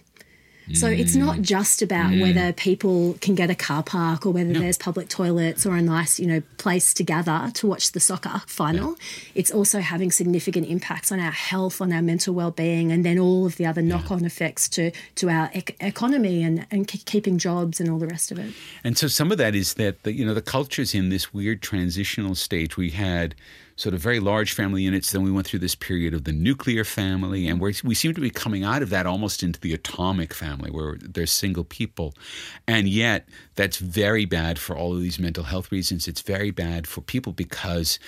So 0.73 0.87
it's 0.87 1.15
not 1.15 1.37
mm. 1.37 1.41
just 1.43 1.81
about 1.83 2.11
mm. 2.11 2.21
whether 2.21 2.51
people 2.51 3.17
can 3.21 3.35
get 3.35 3.51
a 3.51 3.55
car 3.55 3.83
park 3.83 4.25
or 4.25 4.31
whether 4.31 4.51
there's 4.53 4.79
public 4.79 5.09
toilets 5.09 5.63
or 5.65 5.75
a 5.75 5.81
nice, 5.81 6.19
you 6.19 6.25
know, 6.25 6.41
place 6.57 6.93
to 6.95 7.03
gather 7.03 7.51
to 7.53 7.67
watch 7.67 7.91
the 7.91 7.99
soccer 7.99 8.41
final. 8.47 8.95
It's 9.35 9.51
also 9.51 9.79
having 9.79 10.11
significant 10.11 10.67
impacts 10.67 11.11
on 11.11 11.19
our 11.19 11.31
health, 11.31 11.81
on 11.81 11.93
our 11.93 12.01
mental 12.01 12.33
well-being, 12.33 12.91
and 12.91 13.05
then 13.05 13.19
all 13.19 13.45
of 13.45 13.57
the 13.57 13.65
other 13.67 13.81
knock-on 13.81 14.25
effects 14.25 14.67
to 14.69 14.91
to 15.15 15.29
our 15.29 15.51
ec- 15.53 15.77
economy 15.79 16.43
and 16.43 16.65
and 16.71 16.87
k- 16.87 17.01
keeping 17.05 17.37
jobs 17.37 17.79
and 17.79 17.89
all 17.89 17.99
the 17.99 18.07
rest 18.07 18.31
of 18.31 18.39
it. 18.39 18.53
And 18.83 18.97
so 18.97 19.07
some 19.07 19.31
of 19.31 19.37
that 19.37 19.53
is 19.53 19.75
that 19.75 20.03
the, 20.03 20.13
you 20.13 20.25
know 20.25 20.33
the 20.33 20.41
culture's 20.41 20.95
in 20.95 21.09
this 21.09 21.33
weird 21.33 21.61
transitional 21.61 22.33
stage. 22.33 22.75
We 22.75 22.89
had 22.89 23.35
sort 23.77 23.93
of 23.93 23.99
very 23.99 24.21
large 24.21 24.53
family 24.53 24.83
units, 24.83 25.11
then 25.11 25.21
we 25.21 25.31
went 25.31 25.45
through 25.45 25.59
this 25.59 25.75
period 25.75 26.13
of 26.13 26.23
the 26.23 26.31
nuclear 26.31 26.85
family, 26.85 27.47
and 27.47 27.59
we 27.59 27.73
seem 27.73 28.13
to 28.13 28.21
be 28.21 28.29
coming 28.29 28.63
out 28.63 28.81
of 28.81 28.89
that 28.89 29.05
almost 29.05 29.43
into 29.43 29.59
the 29.59 29.73
atomic 29.73 30.33
family, 30.33 30.71
where 30.71 30.97
there's 31.01 31.31
single 31.31 31.65
people, 31.65 32.13
and 32.67 32.87
yet 32.87 33.27
that's 33.55 33.77
very 33.77 34.23
bad 34.25 34.57
for 34.57 34.77
all 34.77 34.93
of 34.93 35.01
these 35.01 35.19
mental 35.19 35.43
health 35.43 35.71
reasons. 35.71 36.07
It's 36.07 36.21
very 36.21 36.51
bad 36.51 36.87
for 36.87 37.01
people 37.01 37.33
because 37.33 37.99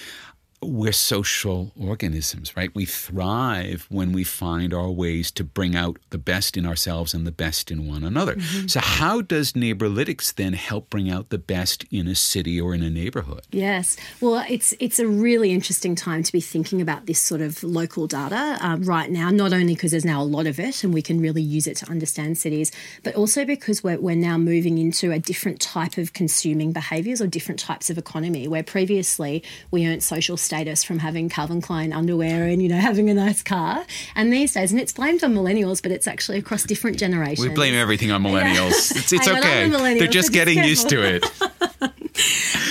we're 0.61 0.91
social 0.91 1.71
organisms, 1.79 2.57
right? 2.57 2.73
We 2.73 2.85
thrive 2.85 3.85
when 3.89 4.11
we 4.11 4.23
find 4.23 4.73
our 4.73 4.89
ways 4.89 5.29
to 5.31 5.43
bring 5.43 5.75
out 5.75 5.97
the 6.09 6.17
best 6.17 6.57
in 6.57 6.65
ourselves 6.65 7.13
and 7.13 7.27
the 7.27 7.31
best 7.31 7.69
in 7.69 7.87
one 7.87 8.03
another. 8.03 8.39
So, 8.67 8.79
how 8.79 9.21
does 9.21 9.53
Neighbourlytics 9.53 10.33
then 10.33 10.53
help 10.53 10.89
bring 10.89 11.11
out 11.11 11.29
the 11.29 11.37
best 11.37 11.85
in 11.91 12.07
a 12.07 12.15
city 12.15 12.59
or 12.59 12.73
in 12.73 12.81
a 12.81 12.89
neighborhood? 12.89 13.43
Yes, 13.51 13.97
well, 14.19 14.43
it's 14.49 14.73
it's 14.79 14.97
a 14.97 15.07
really 15.07 15.51
interesting 15.51 15.95
time 15.95 16.23
to 16.23 16.31
be 16.31 16.41
thinking 16.41 16.81
about 16.81 17.05
this 17.05 17.19
sort 17.19 17.41
of 17.41 17.63
local 17.63 18.07
data 18.07 18.57
um, 18.61 18.81
right 18.83 19.11
now. 19.11 19.29
Not 19.29 19.53
only 19.53 19.75
because 19.75 19.91
there's 19.91 20.05
now 20.05 20.21
a 20.21 20.23
lot 20.23 20.47
of 20.47 20.59
it, 20.59 20.83
and 20.83 20.93
we 20.93 21.03
can 21.03 21.21
really 21.21 21.41
use 21.41 21.67
it 21.67 21.77
to 21.77 21.89
understand 21.89 22.37
cities, 22.37 22.71
but 23.03 23.13
also 23.15 23.45
because 23.45 23.83
we're 23.83 23.99
we're 23.99 24.15
now 24.15 24.37
moving 24.37 24.79
into 24.79 25.11
a 25.11 25.19
different 25.19 25.61
type 25.61 25.97
of 25.97 26.13
consuming 26.13 26.71
behaviours 26.71 27.21
or 27.21 27.27
different 27.27 27.59
types 27.59 27.89
of 27.91 27.97
economy. 27.97 28.47
Where 28.47 28.63
previously 28.63 29.43
we 29.69 29.85
earned 29.85 30.01
social 30.01 30.37
status 30.47 30.83
from 30.83 30.99
having 30.99 31.29
Calvin 31.29 31.61
Klein 31.61 31.91
underwear 31.93 32.47
and 32.47 32.61
you 32.61 32.69
know 32.69 32.77
having 32.77 33.09
a 33.09 33.13
nice 33.13 33.43
car, 33.43 33.85
and 34.15 34.31
these 34.31 34.53
days, 34.53 34.71
and 34.71 34.79
it's 34.79 34.93
blamed 34.93 35.23
on 35.23 35.35
millennials, 35.35 35.81
but 35.81 35.91
it's 35.91 36.07
actually 36.07 36.37
across 36.39 36.63
different 36.63 36.97
generations. 36.97 37.47
We 37.47 37.53
blame 37.53 37.75
everything 37.75 38.11
on 38.11 38.23
millennials. 38.23 38.87
It's, 38.97 39.11
it's 39.11 39.27
know, 39.27 39.37
okay. 39.37 39.99
They're 39.99 40.07
just 40.07 40.31
getting 40.31 40.63
used 40.63 40.89
to 40.89 41.01
it. 41.03 41.25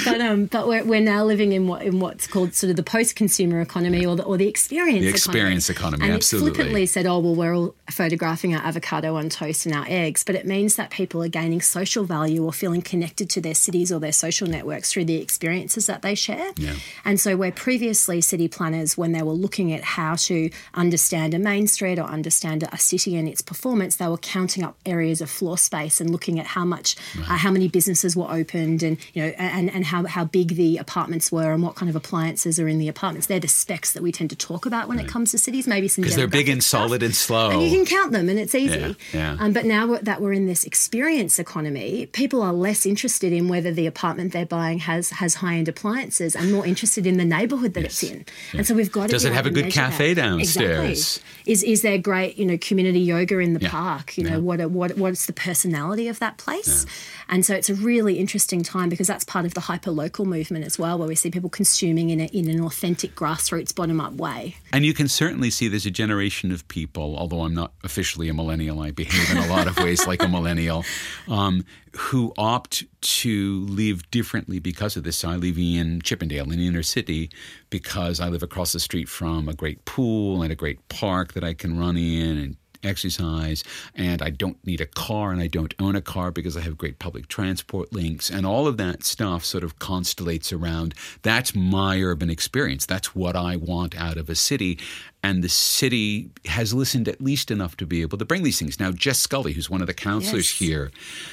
but 0.04 0.20
um, 0.20 0.46
but 0.46 0.66
we're, 0.66 0.84
we're 0.84 1.00
now 1.00 1.24
living 1.24 1.52
in 1.52 1.68
what 1.68 1.82
in 1.82 2.00
what's 2.00 2.26
called 2.26 2.54
sort 2.54 2.70
of 2.70 2.76
the 2.76 2.82
post-consumer 2.82 3.60
economy 3.60 4.04
or 4.04 4.16
the 4.16 4.24
or 4.24 4.36
the 4.36 4.48
experience 4.48 5.04
The 5.04 5.08
experience 5.08 5.70
economy, 5.70 6.04
and 6.04 6.14
absolutely. 6.14 6.48
it's 6.48 6.56
flippantly 6.56 6.86
said, 6.86 7.06
oh 7.06 7.18
well, 7.18 7.34
we're 7.34 7.54
all 7.54 7.74
photographing 7.90 8.54
our 8.54 8.62
avocado 8.62 9.16
on 9.16 9.28
toast 9.28 9.66
and 9.66 9.74
our 9.74 9.84
eggs, 9.88 10.24
but 10.24 10.34
it 10.34 10.46
means 10.46 10.76
that 10.76 10.90
people 10.90 11.22
are 11.22 11.28
gaining 11.28 11.60
social 11.60 12.04
value 12.04 12.44
or 12.44 12.52
feeling 12.52 12.82
connected 12.82 13.30
to 13.30 13.40
their 13.40 13.54
cities 13.54 13.92
or 13.92 14.00
their 14.00 14.12
social 14.12 14.46
networks 14.48 14.92
through 14.92 15.04
the 15.04 15.20
experiences 15.20 15.86
that 15.86 16.02
they 16.02 16.14
share. 16.14 16.52
Yeah. 16.56 16.74
And 17.04 17.20
so 17.20 17.36
where 17.36 17.52
previously 17.66 18.20
city 18.20 18.46
planners, 18.46 18.96
when 18.96 19.10
they 19.10 19.24
were 19.24 19.32
looking 19.32 19.72
at 19.72 19.82
how 19.82 20.14
to 20.14 20.48
understand 20.74 21.34
a 21.34 21.38
main 21.38 21.66
street 21.66 21.98
or 21.98 22.04
understand 22.04 22.62
a 22.62 22.78
city 22.78 23.16
and 23.16 23.26
its 23.28 23.42
performance, 23.42 23.96
they 23.96 24.06
were 24.06 24.16
counting 24.18 24.62
up 24.62 24.76
areas 24.86 25.20
of 25.20 25.28
floor 25.28 25.58
space 25.58 26.00
and 26.00 26.08
looking 26.10 26.38
at 26.38 26.46
how 26.46 26.64
much, 26.64 26.94
uh, 27.18 27.36
how 27.36 27.50
many 27.50 27.66
businesses 27.66 28.14
were 28.14 28.30
opened, 28.30 28.84
and 28.84 28.96
you 29.14 29.20
know, 29.20 29.32
and 29.36 29.68
and 29.68 29.84
how 29.84 30.06
how 30.06 30.24
big 30.24 30.54
the 30.54 30.76
apartments 30.76 31.32
were 31.32 31.50
and 31.52 31.60
what 31.60 31.74
kind 31.74 31.90
of 31.90 31.96
appliances 31.96 32.60
are 32.60 32.68
in 32.68 32.78
the 32.78 32.86
apartments. 32.86 33.26
They're 33.26 33.40
the 33.40 33.48
specs 33.48 33.94
that 33.94 34.02
we 34.04 34.12
tend 34.12 34.30
to 34.30 34.36
talk 34.36 34.64
about 34.64 34.86
when 34.86 35.00
it 35.00 35.08
comes 35.08 35.32
to 35.32 35.38
cities. 35.38 35.66
Maybe 35.66 35.88
some 35.88 36.02
Because 36.02 36.14
they're 36.14 36.28
big 36.28 36.48
and 36.48 36.62
stuff. 36.62 36.82
solid 36.82 37.02
and 37.02 37.16
slow. 37.16 37.50
And 37.50 37.62
you 37.62 37.70
can 37.76 37.84
count 37.84 38.12
them, 38.12 38.28
and 38.28 38.38
it's 38.38 38.54
easy. 38.54 38.78
Yeah, 38.78 38.92
yeah. 39.12 39.36
Um, 39.40 39.52
but 39.52 39.64
now 39.64 39.96
that 39.96 40.20
we're 40.20 40.34
in 40.34 40.46
this 40.46 40.62
experience 40.62 41.40
economy, 41.40 42.06
people 42.06 42.42
are 42.42 42.52
less 42.52 42.86
interested 42.86 43.32
in 43.32 43.48
whether 43.48 43.72
the 43.72 43.88
apartment 43.88 44.32
they're 44.32 44.46
buying 44.46 44.78
has 44.78 45.10
has 45.10 45.34
high 45.42 45.56
end 45.56 45.66
appliances, 45.66 46.36
and 46.36 46.52
more 46.52 46.64
interested 46.64 47.08
in 47.08 47.16
the 47.16 47.24
neighbourhood 47.24 47.55
that 47.58 47.76
it's 47.76 48.02
in. 48.02 48.24
And 48.52 48.66
so 48.66 48.74
we've 48.74 48.90
got 48.92 49.04
to 49.04 49.08
Does 49.08 49.24
it 49.24 49.32
have 49.32 49.46
a 49.46 49.50
good 49.50 49.72
cafe 49.72 50.14
downstairs? 50.14 50.88
Exactly. 50.88 51.35
Is 51.46 51.62
is 51.62 51.82
there 51.82 51.98
great 51.98 52.36
you 52.36 52.44
know 52.44 52.58
community 52.58 53.00
yoga 53.00 53.38
in 53.38 53.54
the 53.54 53.60
Yeah, 53.60 53.70
park? 53.70 54.18
You 54.18 54.24
know 54.24 54.30
yeah. 54.30 54.36
what 54.36 54.70
what 54.70 54.96
what's 54.96 55.26
the 55.26 55.32
personality 55.32 56.08
of 56.08 56.18
that 56.18 56.36
place? 56.38 56.84
And 57.28 57.44
so 57.44 57.54
it's 57.54 57.68
a 57.68 57.74
really 57.74 58.18
interesting 58.18 58.62
time 58.62 58.88
because 58.88 59.06
that's 59.06 59.24
part 59.24 59.46
of 59.46 59.54
the 59.54 59.60
hyper 59.60 59.90
local 59.90 60.24
movement 60.24 60.64
as 60.64 60.78
well, 60.78 60.98
where 60.98 61.08
we 61.08 61.14
see 61.14 61.30
people 61.30 61.50
consuming 61.50 62.10
in, 62.10 62.20
a, 62.20 62.24
in 62.26 62.48
an 62.48 62.60
authentic 62.60 63.14
grassroots 63.16 63.74
bottom 63.74 64.00
up 64.00 64.14
way. 64.14 64.56
And 64.72 64.84
you 64.84 64.94
can 64.94 65.08
certainly 65.08 65.50
see 65.50 65.68
there's 65.68 65.86
a 65.86 65.90
generation 65.90 66.52
of 66.52 66.66
people, 66.68 67.16
although 67.16 67.42
I'm 67.42 67.54
not 67.54 67.72
officially 67.82 68.28
a 68.28 68.34
millennial, 68.34 68.80
I 68.80 68.92
behave 68.92 69.30
in 69.30 69.38
a 69.38 69.48
lot 69.48 69.66
of 69.66 69.76
ways 69.78 70.06
like 70.06 70.22
a 70.22 70.28
millennial, 70.28 70.84
um, 71.28 71.64
who 71.96 72.32
opt 72.38 72.84
to 73.00 73.64
live 73.66 74.08
differently 74.10 74.58
because 74.58 74.96
of 74.96 75.02
this. 75.04 75.16
So 75.16 75.30
I 75.30 75.36
live 75.36 75.58
in 75.58 76.00
Chippendale, 76.02 76.50
in 76.52 76.58
the 76.58 76.66
inner 76.66 76.82
city, 76.82 77.30
because 77.70 78.20
I 78.20 78.28
live 78.28 78.42
across 78.42 78.72
the 78.72 78.80
street 78.80 79.08
from 79.08 79.48
a 79.48 79.54
great 79.54 79.84
pool 79.84 80.42
and 80.42 80.52
a 80.52 80.56
great 80.56 80.86
park 80.88 81.32
that 81.34 81.44
I 81.44 81.54
can 81.54 81.78
run 81.78 81.96
in 81.96 82.38
and 82.38 82.56
exercise 82.84 83.64
and 83.96 84.22
I 84.22 84.30
don't 84.30 84.64
need 84.64 84.80
a 84.80 84.86
car 84.86 85.32
and 85.32 85.40
I 85.40 85.48
don't 85.48 85.74
own 85.80 85.96
a 85.96 86.00
car 86.00 86.30
because 86.30 86.56
I 86.56 86.60
have 86.60 86.78
great 86.78 87.00
public 87.00 87.26
transport 87.26 87.92
links 87.92 88.30
and 88.30 88.46
all 88.46 88.68
of 88.68 88.76
that 88.76 89.02
stuff 89.02 89.44
sort 89.44 89.64
of 89.64 89.78
constellates 89.80 90.56
around 90.56 90.94
that's 91.22 91.52
my 91.54 92.00
urban 92.00 92.30
experience 92.30 92.86
that's 92.86 93.12
what 93.16 93.34
I 93.34 93.56
want 93.56 93.96
out 94.00 94.16
of 94.16 94.30
a 94.30 94.36
city 94.36 94.78
and 95.20 95.42
the 95.42 95.48
city 95.48 96.30
has 96.44 96.72
listened 96.72 97.08
at 97.08 97.20
least 97.20 97.50
enough 97.50 97.76
to 97.78 97.86
be 97.86 98.02
able 98.02 98.18
to 98.18 98.24
bring 98.24 98.44
these 98.44 98.58
things 98.60 98.78
now 98.78 98.92
Jess 98.92 99.18
Scully 99.18 99.52
who's 99.54 99.68
one 99.70 99.80
of 99.80 99.88
the 99.88 99.94
councillors 99.94 100.52
Yes. 100.52 100.58
here 100.68 100.90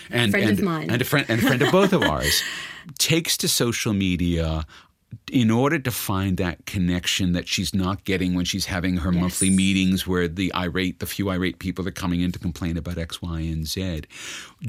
and 0.10 0.32
Friend 0.32 0.50
and, 0.50 0.60
of 0.60 0.66
mine. 0.66 0.90
and 0.90 1.02
a 1.04 1.06
friend 1.06 1.26
and 1.30 1.40
a 1.40 1.46
friend 1.46 1.62
of 1.62 1.72
both 1.72 1.94
of 1.94 2.02
ours 2.02 2.42
takes 2.98 3.38
to 3.38 3.48
social 3.48 3.94
media 3.94 4.66
in 5.32 5.50
order 5.52 5.80
to 5.80 5.92
find 5.92 6.38
that 6.38 6.66
connection 6.66 7.34
that 7.34 7.48
she's 7.48 7.74
not 7.74 8.04
getting 8.06 8.34
when 8.34 8.46
she's 8.46 8.66
having 8.66 8.98
her 8.98 9.12
Yes. 9.12 9.22
monthly 9.22 9.50
meetings 9.50 10.08
where 10.08 10.28
the 10.28 10.54
irate, 10.54 11.00
the 11.00 11.06
few 11.06 11.30
irate 11.30 11.60
people 11.60 11.88
are 11.88 11.92
coming 11.92 12.22
in 12.22 12.32
to 12.32 12.40
complain 12.40 12.78
about 12.78 12.98
X, 12.98 13.22
Y, 13.22 13.40
and 13.42 13.68
Z. 13.68 14.02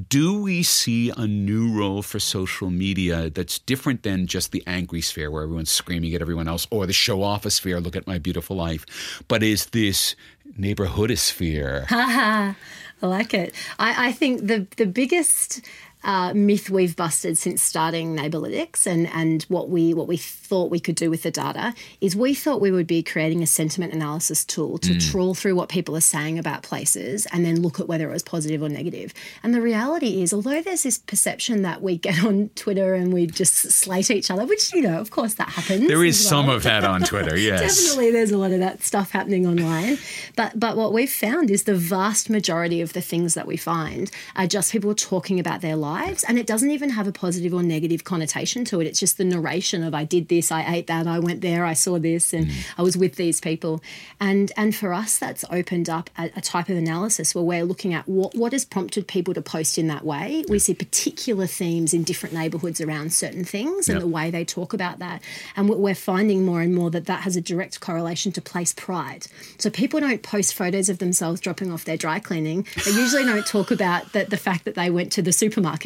Do 0.08 0.40
we 0.42 0.62
see 0.62 1.10
a 1.16 1.26
new 1.26 1.72
role 1.72 2.02
for 2.02 2.18
social 2.18 2.70
media 2.70 3.30
that's 3.30 3.58
different 3.60 4.02
than 4.02 4.26
just 4.26 4.52
the 4.52 4.62
angry 4.66 5.00
sphere 5.00 5.30
where 5.30 5.42
everyone's 5.44 5.70
screaming 5.70 6.14
at 6.14 6.20
everyone 6.20 6.48
else 6.48 6.66
or 6.70 6.86
the 6.86 6.92
show 6.92 7.22
off 7.22 7.44
sphere, 7.50 7.80
look 7.80 7.96
at 7.96 8.06
my 8.06 8.18
beautiful 8.18 8.56
life, 8.56 8.84
but 9.28 9.42
is 9.42 9.66
this 9.66 10.16
neighborhoodosphere? 10.58 11.86
I 11.90 13.06
like 13.06 13.34
it. 13.34 13.54
I, 13.78 14.08
I 14.08 14.12
think 14.12 14.46
the 14.46 14.66
the 14.76 14.86
biggest 14.86 15.60
uh, 16.04 16.32
myth 16.34 16.70
we've 16.70 16.96
busted 16.96 17.38
since 17.38 17.62
starting 17.62 18.16
Neighbourlytics 18.16 18.86
and 18.86 19.08
and 19.08 19.42
what 19.44 19.68
we 19.68 19.94
what 19.94 20.06
we 20.06 20.16
thought 20.16 20.70
we 20.70 20.80
could 20.80 20.94
do 20.94 21.10
with 21.10 21.22
the 21.22 21.30
data 21.30 21.74
is 22.00 22.14
we 22.14 22.34
thought 22.34 22.60
we 22.60 22.70
would 22.70 22.86
be 22.86 23.02
creating 23.02 23.42
a 23.42 23.46
sentiment 23.46 23.92
analysis 23.92 24.44
tool 24.44 24.78
to 24.78 24.98
trawl 24.98 25.34
through 25.34 25.54
what 25.54 25.68
people 25.68 25.96
are 25.96 26.00
saying 26.00 26.38
about 26.38 26.62
places 26.62 27.26
and 27.32 27.44
then 27.44 27.60
look 27.62 27.80
at 27.80 27.88
whether 27.88 28.08
it 28.08 28.12
was 28.12 28.22
positive 28.22 28.62
or 28.62 28.68
negative. 28.68 29.14
And 29.42 29.54
the 29.54 29.60
reality 29.60 30.22
is, 30.22 30.32
although 30.32 30.60
there's 30.60 30.82
this 30.82 30.98
perception 30.98 31.62
that 31.62 31.82
we 31.82 31.96
get 31.96 32.22
on 32.24 32.50
Twitter 32.54 32.94
and 32.94 33.12
we 33.12 33.26
just 33.26 33.54
slate 33.54 34.10
each 34.10 34.30
other, 34.30 34.44
which 34.44 34.72
you 34.74 34.82
know, 34.82 35.00
of 35.00 35.10
course, 35.10 35.34
that 35.34 35.48
happens. 35.48 35.88
There 35.88 36.04
is 36.04 36.20
as 36.20 36.28
some 36.28 36.48
of 36.48 36.62
that 36.64 36.84
on 36.84 37.02
Twitter, 37.02 37.36
yes. 37.38 37.60
Definitely, 37.60 38.10
there's 38.12 38.30
a 38.30 38.38
lot 38.38 38.52
of 38.52 38.60
that 38.60 38.82
stuff 38.82 39.10
happening 39.10 39.46
online. 39.46 39.98
But 40.36 40.58
but 40.58 40.76
what 40.76 40.92
we've 40.92 41.10
found 41.10 41.50
is 41.50 41.64
the 41.64 41.74
vast 41.74 42.28
majority 42.28 42.80
of 42.80 42.92
the 42.92 43.00
things 43.00 43.34
that 43.34 43.46
we 43.46 43.56
find 43.56 44.10
are 44.36 44.46
just 44.46 44.72
people 44.72 44.94
talking 44.94 45.40
about 45.40 45.60
their 45.60 45.76
lives, 45.76 45.93
and 46.28 46.38
it 46.38 46.46
doesn't 46.46 46.70
even 46.70 46.90
have 46.90 47.06
a 47.06 47.12
positive 47.12 47.54
or 47.54 47.62
negative 47.62 48.04
connotation 48.04 48.64
to 48.66 48.80
it. 48.80 48.86
It's 48.86 49.00
just 49.00 49.18
the 49.18 49.24
narration 49.24 49.82
of 49.82 49.94
I 49.94 50.04
did 50.04 50.28
this, 50.28 50.50
I 50.50 50.74
ate 50.74 50.86
that, 50.86 51.06
I 51.06 51.18
went 51.18 51.40
there, 51.40 51.64
I 51.64 51.74
saw 51.74 51.98
this, 51.98 52.32
and 52.32 52.46
mm. 52.46 52.66
I 52.78 52.82
was 52.82 52.96
with 52.96 53.16
these 53.16 53.40
people. 53.40 53.82
And 54.20 54.52
and 54.56 54.74
for 54.74 54.92
us, 54.92 55.18
that's 55.18 55.44
opened 55.50 55.88
up 55.88 56.10
a, 56.18 56.30
a 56.36 56.40
type 56.40 56.68
of 56.68 56.76
analysis 56.76 57.34
where 57.34 57.44
we're 57.44 57.64
looking 57.64 57.94
at 57.94 58.08
what 58.08 58.34
what 58.34 58.52
has 58.52 58.64
prompted 58.64 59.06
people 59.06 59.34
to 59.34 59.42
post 59.42 59.78
in 59.78 59.86
that 59.88 60.04
way. 60.04 60.44
We 60.48 60.58
see 60.58 60.74
particular 60.74 61.46
themes 61.46 61.94
in 61.94 62.02
different 62.04 62.34
neighbourhoods 62.34 62.80
around 62.80 63.12
certain 63.12 63.44
things 63.44 63.88
and 63.88 63.94
Yep. 63.96 64.00
the 64.00 64.08
way 64.08 64.30
they 64.30 64.44
talk 64.44 64.72
about 64.72 64.98
that. 64.98 65.22
And 65.56 65.68
we- 65.68 65.76
we're 65.76 65.94
finding 65.94 66.44
more 66.44 66.60
and 66.60 66.74
more 66.74 66.90
that 66.90 67.06
that 67.06 67.20
has 67.22 67.36
a 67.36 67.40
direct 67.40 67.80
correlation 67.80 68.32
to 68.32 68.40
place 68.40 68.72
pride. 68.72 69.26
So 69.58 69.70
people 69.70 70.00
don't 70.00 70.22
post 70.22 70.54
photos 70.54 70.88
of 70.88 70.98
themselves 70.98 71.40
dropping 71.40 71.70
off 71.70 71.84
their 71.84 71.96
dry 71.96 72.18
cleaning. 72.18 72.66
They 72.84 72.90
usually 72.90 73.24
don't 73.24 73.46
talk 73.46 73.70
about 73.70 74.12
the, 74.12 74.24
the 74.24 74.36
fact 74.36 74.64
that 74.64 74.74
they 74.74 74.90
went 74.90 75.12
to 75.12 75.22
the 75.22 75.32
supermarket, 75.32 75.83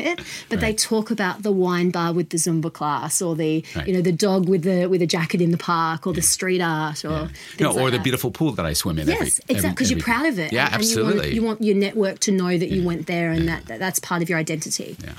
but 0.48 0.60
they 0.60 0.72
talk 0.72 1.10
about 1.10 1.42
the 1.42 1.52
wine 1.52 1.90
bar 1.90 2.12
with 2.12 2.30
the 2.30 2.36
Zumba 2.36 2.72
class 2.72 3.20
or 3.22 3.34
the 3.36 3.64
Right. 3.74 3.86
you 3.88 3.94
know 3.94 4.00
the 4.02 4.12
dog 4.12 4.48
with 4.48 4.62
the 4.62 4.86
with 4.86 5.02
a 5.02 5.06
jacket 5.06 5.40
in 5.40 5.50
the 5.50 5.58
park 5.58 6.06
or 6.06 6.12
the 6.12 6.22
street 6.22 6.60
art 6.60 7.04
or 7.04 7.30
No, 7.60 7.70
or 7.70 7.72
like 7.72 7.84
the 7.86 7.90
that. 7.98 8.02
beautiful 8.04 8.30
pool 8.30 8.52
that 8.52 8.66
I 8.66 8.72
swim 8.72 8.98
in. 8.98 9.08
Yes, 9.08 9.40
exactly. 9.48 9.70
Because 9.70 9.90
you're 9.90 10.00
proud 10.00 10.26
of 10.26 10.38
it. 10.38 10.52
Yeah, 10.52 10.64
and, 10.66 10.74
and 10.74 10.82
absolutely. 10.82 11.14
you 11.14 11.20
want, 11.20 11.34
you 11.34 11.42
want 11.42 11.62
your 11.62 11.76
network 11.76 12.18
to 12.20 12.32
know 12.32 12.56
that 12.56 12.68
you 12.68 12.82
went 12.84 13.06
there, 13.06 13.30
and 13.30 13.48
that, 13.48 13.66
that 13.66 13.78
that's 13.78 13.98
part 13.98 14.22
of 14.22 14.28
your 14.28 14.38
identity. 14.38 14.96
Yeah. 15.02 15.12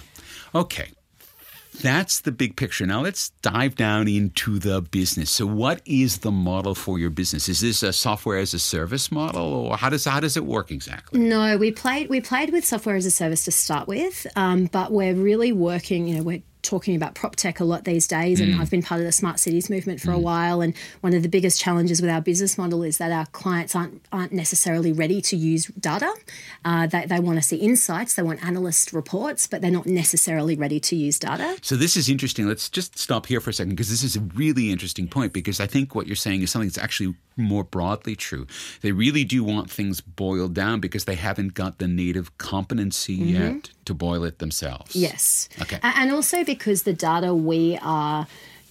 Okay. 0.56 0.89
That's 1.82 2.22
the 2.22 2.32
big 2.32 2.56
picture. 2.56 2.86
Now 2.86 3.02
let's 3.02 3.30
dive 3.42 3.76
down 3.76 4.08
into 4.08 4.60
the 4.60 4.82
business. 4.82 5.30
So, 5.30 5.46
what 5.46 5.82
is 5.86 6.20
the 6.20 6.32
model 6.32 6.76
for 6.76 7.00
your 7.00 7.10
business? 7.10 7.48
Is 7.48 7.62
this 7.62 7.84
a 7.84 7.94
software 7.94 8.38
as 8.38 8.54
a 8.54 8.60
service 8.60 9.12
model, 9.12 9.42
or 9.42 9.78
how 9.78 9.89
does 9.89 10.06
how 10.06 10.20
does 10.20 10.38
it 10.38 10.46
work 10.46 10.72
exactly? 10.72 11.20
No, 11.20 11.58
we 11.58 11.72
played 11.72 12.10
we 12.10 12.22
played 12.22 12.52
with 12.52 12.65
software 12.65 12.96
as 12.96 13.06
a 13.06 13.12
service 13.12 13.46
to 13.46 13.52
start 13.52 13.88
with, 13.88 14.28
um, 14.36 14.65
but 14.65 14.92
we're 14.92 15.15
really 15.15 15.52
working. 15.52 16.08
You 16.08 16.18
know, 16.18 16.24
we're 16.24 16.44
talking 16.62 16.95
about 16.95 17.15
prop 17.15 17.36
tech 17.36 17.60
a 17.60 17.63
lot 17.63 17.86
these 17.86 18.08
days, 18.08 18.39
and 18.39 18.54
mm. 18.54 18.60
I've 18.60 18.69
been 18.69 18.82
part 18.82 19.00
of 19.00 19.06
the 19.06 19.12
smart 19.12 19.39
cities 19.39 19.69
movement 19.69 20.02
for 20.02 20.12
a 20.12 20.15
mm. 20.15 20.22
while. 20.22 20.62
And 20.62 20.76
one 21.02 21.13
of 21.13 21.24
the 21.24 21.30
biggest 21.30 21.60
challenges 21.60 22.02
with 22.02 22.10
our 22.10 22.22
business 22.22 22.58
model 22.58 22.84
is 22.84 22.98
that 22.98 23.12
our 23.12 23.26
clients 23.28 23.76
aren't 23.76 24.06
aren't 24.12 24.34
necessarily 24.34 24.91
ready 24.91 25.22
to 25.22 25.36
use 25.36 25.65
data. 25.80 26.13
Uh, 26.65 26.88
they 26.88 27.06
they 27.06 27.19
want 27.19 27.38
to 27.38 27.41
see 27.41 27.58
insights, 27.58 28.15
they 28.15 28.24
want 28.24 28.43
analyst 28.43 28.93
reports, 28.93 29.48
but 29.48 29.62
they're 29.62 29.72
not 29.72 29.86
necessarily 29.86 30.56
ready 30.56 30.80
to 30.80 30.95
use 30.95 31.17
data. 31.19 31.58
So 31.62 31.76
this 31.76 31.95
is 31.95 32.10
interesting. 32.10 32.48
Let's 32.48 32.69
just 32.69 32.98
stop 32.98 33.26
here 33.26 33.39
for 33.39 33.50
a 33.50 33.54
second 33.54 33.72
because 33.72 33.89
this 33.89 34.04
is 34.04 34.15
a 34.15 34.22
really 34.36 34.72
interesting 34.72 35.08
point 35.08 35.34
because 35.34 35.60
I 35.60 35.67
think 35.67 35.95
what 35.95 36.08
you're 36.08 36.15
saying 36.15 36.41
is 36.41 36.52
something 36.52 36.67
that's 36.67 36.78
actually 36.78 37.15
more 37.39 37.63
broadly 37.63 38.15
true. 38.15 38.45
They 38.82 38.91
really 38.91 39.24
do 39.24 39.43
want 39.43 39.72
things 39.72 40.02
boiled 40.02 40.54
down 40.54 40.80
because 40.80 41.06
they 41.06 41.15
haven't 41.15 41.54
got 41.54 41.80
the 41.80 41.88
native 41.88 42.38
competency 42.38 43.17
mm-hmm. 43.17 43.56
yet 43.56 43.69
to 43.86 43.93
boil 43.93 44.24
it 44.24 44.39
themselves. 44.39 44.95
Yes. 44.95 45.50
Okay. 45.62 45.80
And 45.82 46.12
also 46.12 46.43
because 46.58 46.84
the 46.84 46.94
data 46.94 47.34
we 47.36 47.78
are 47.82 48.26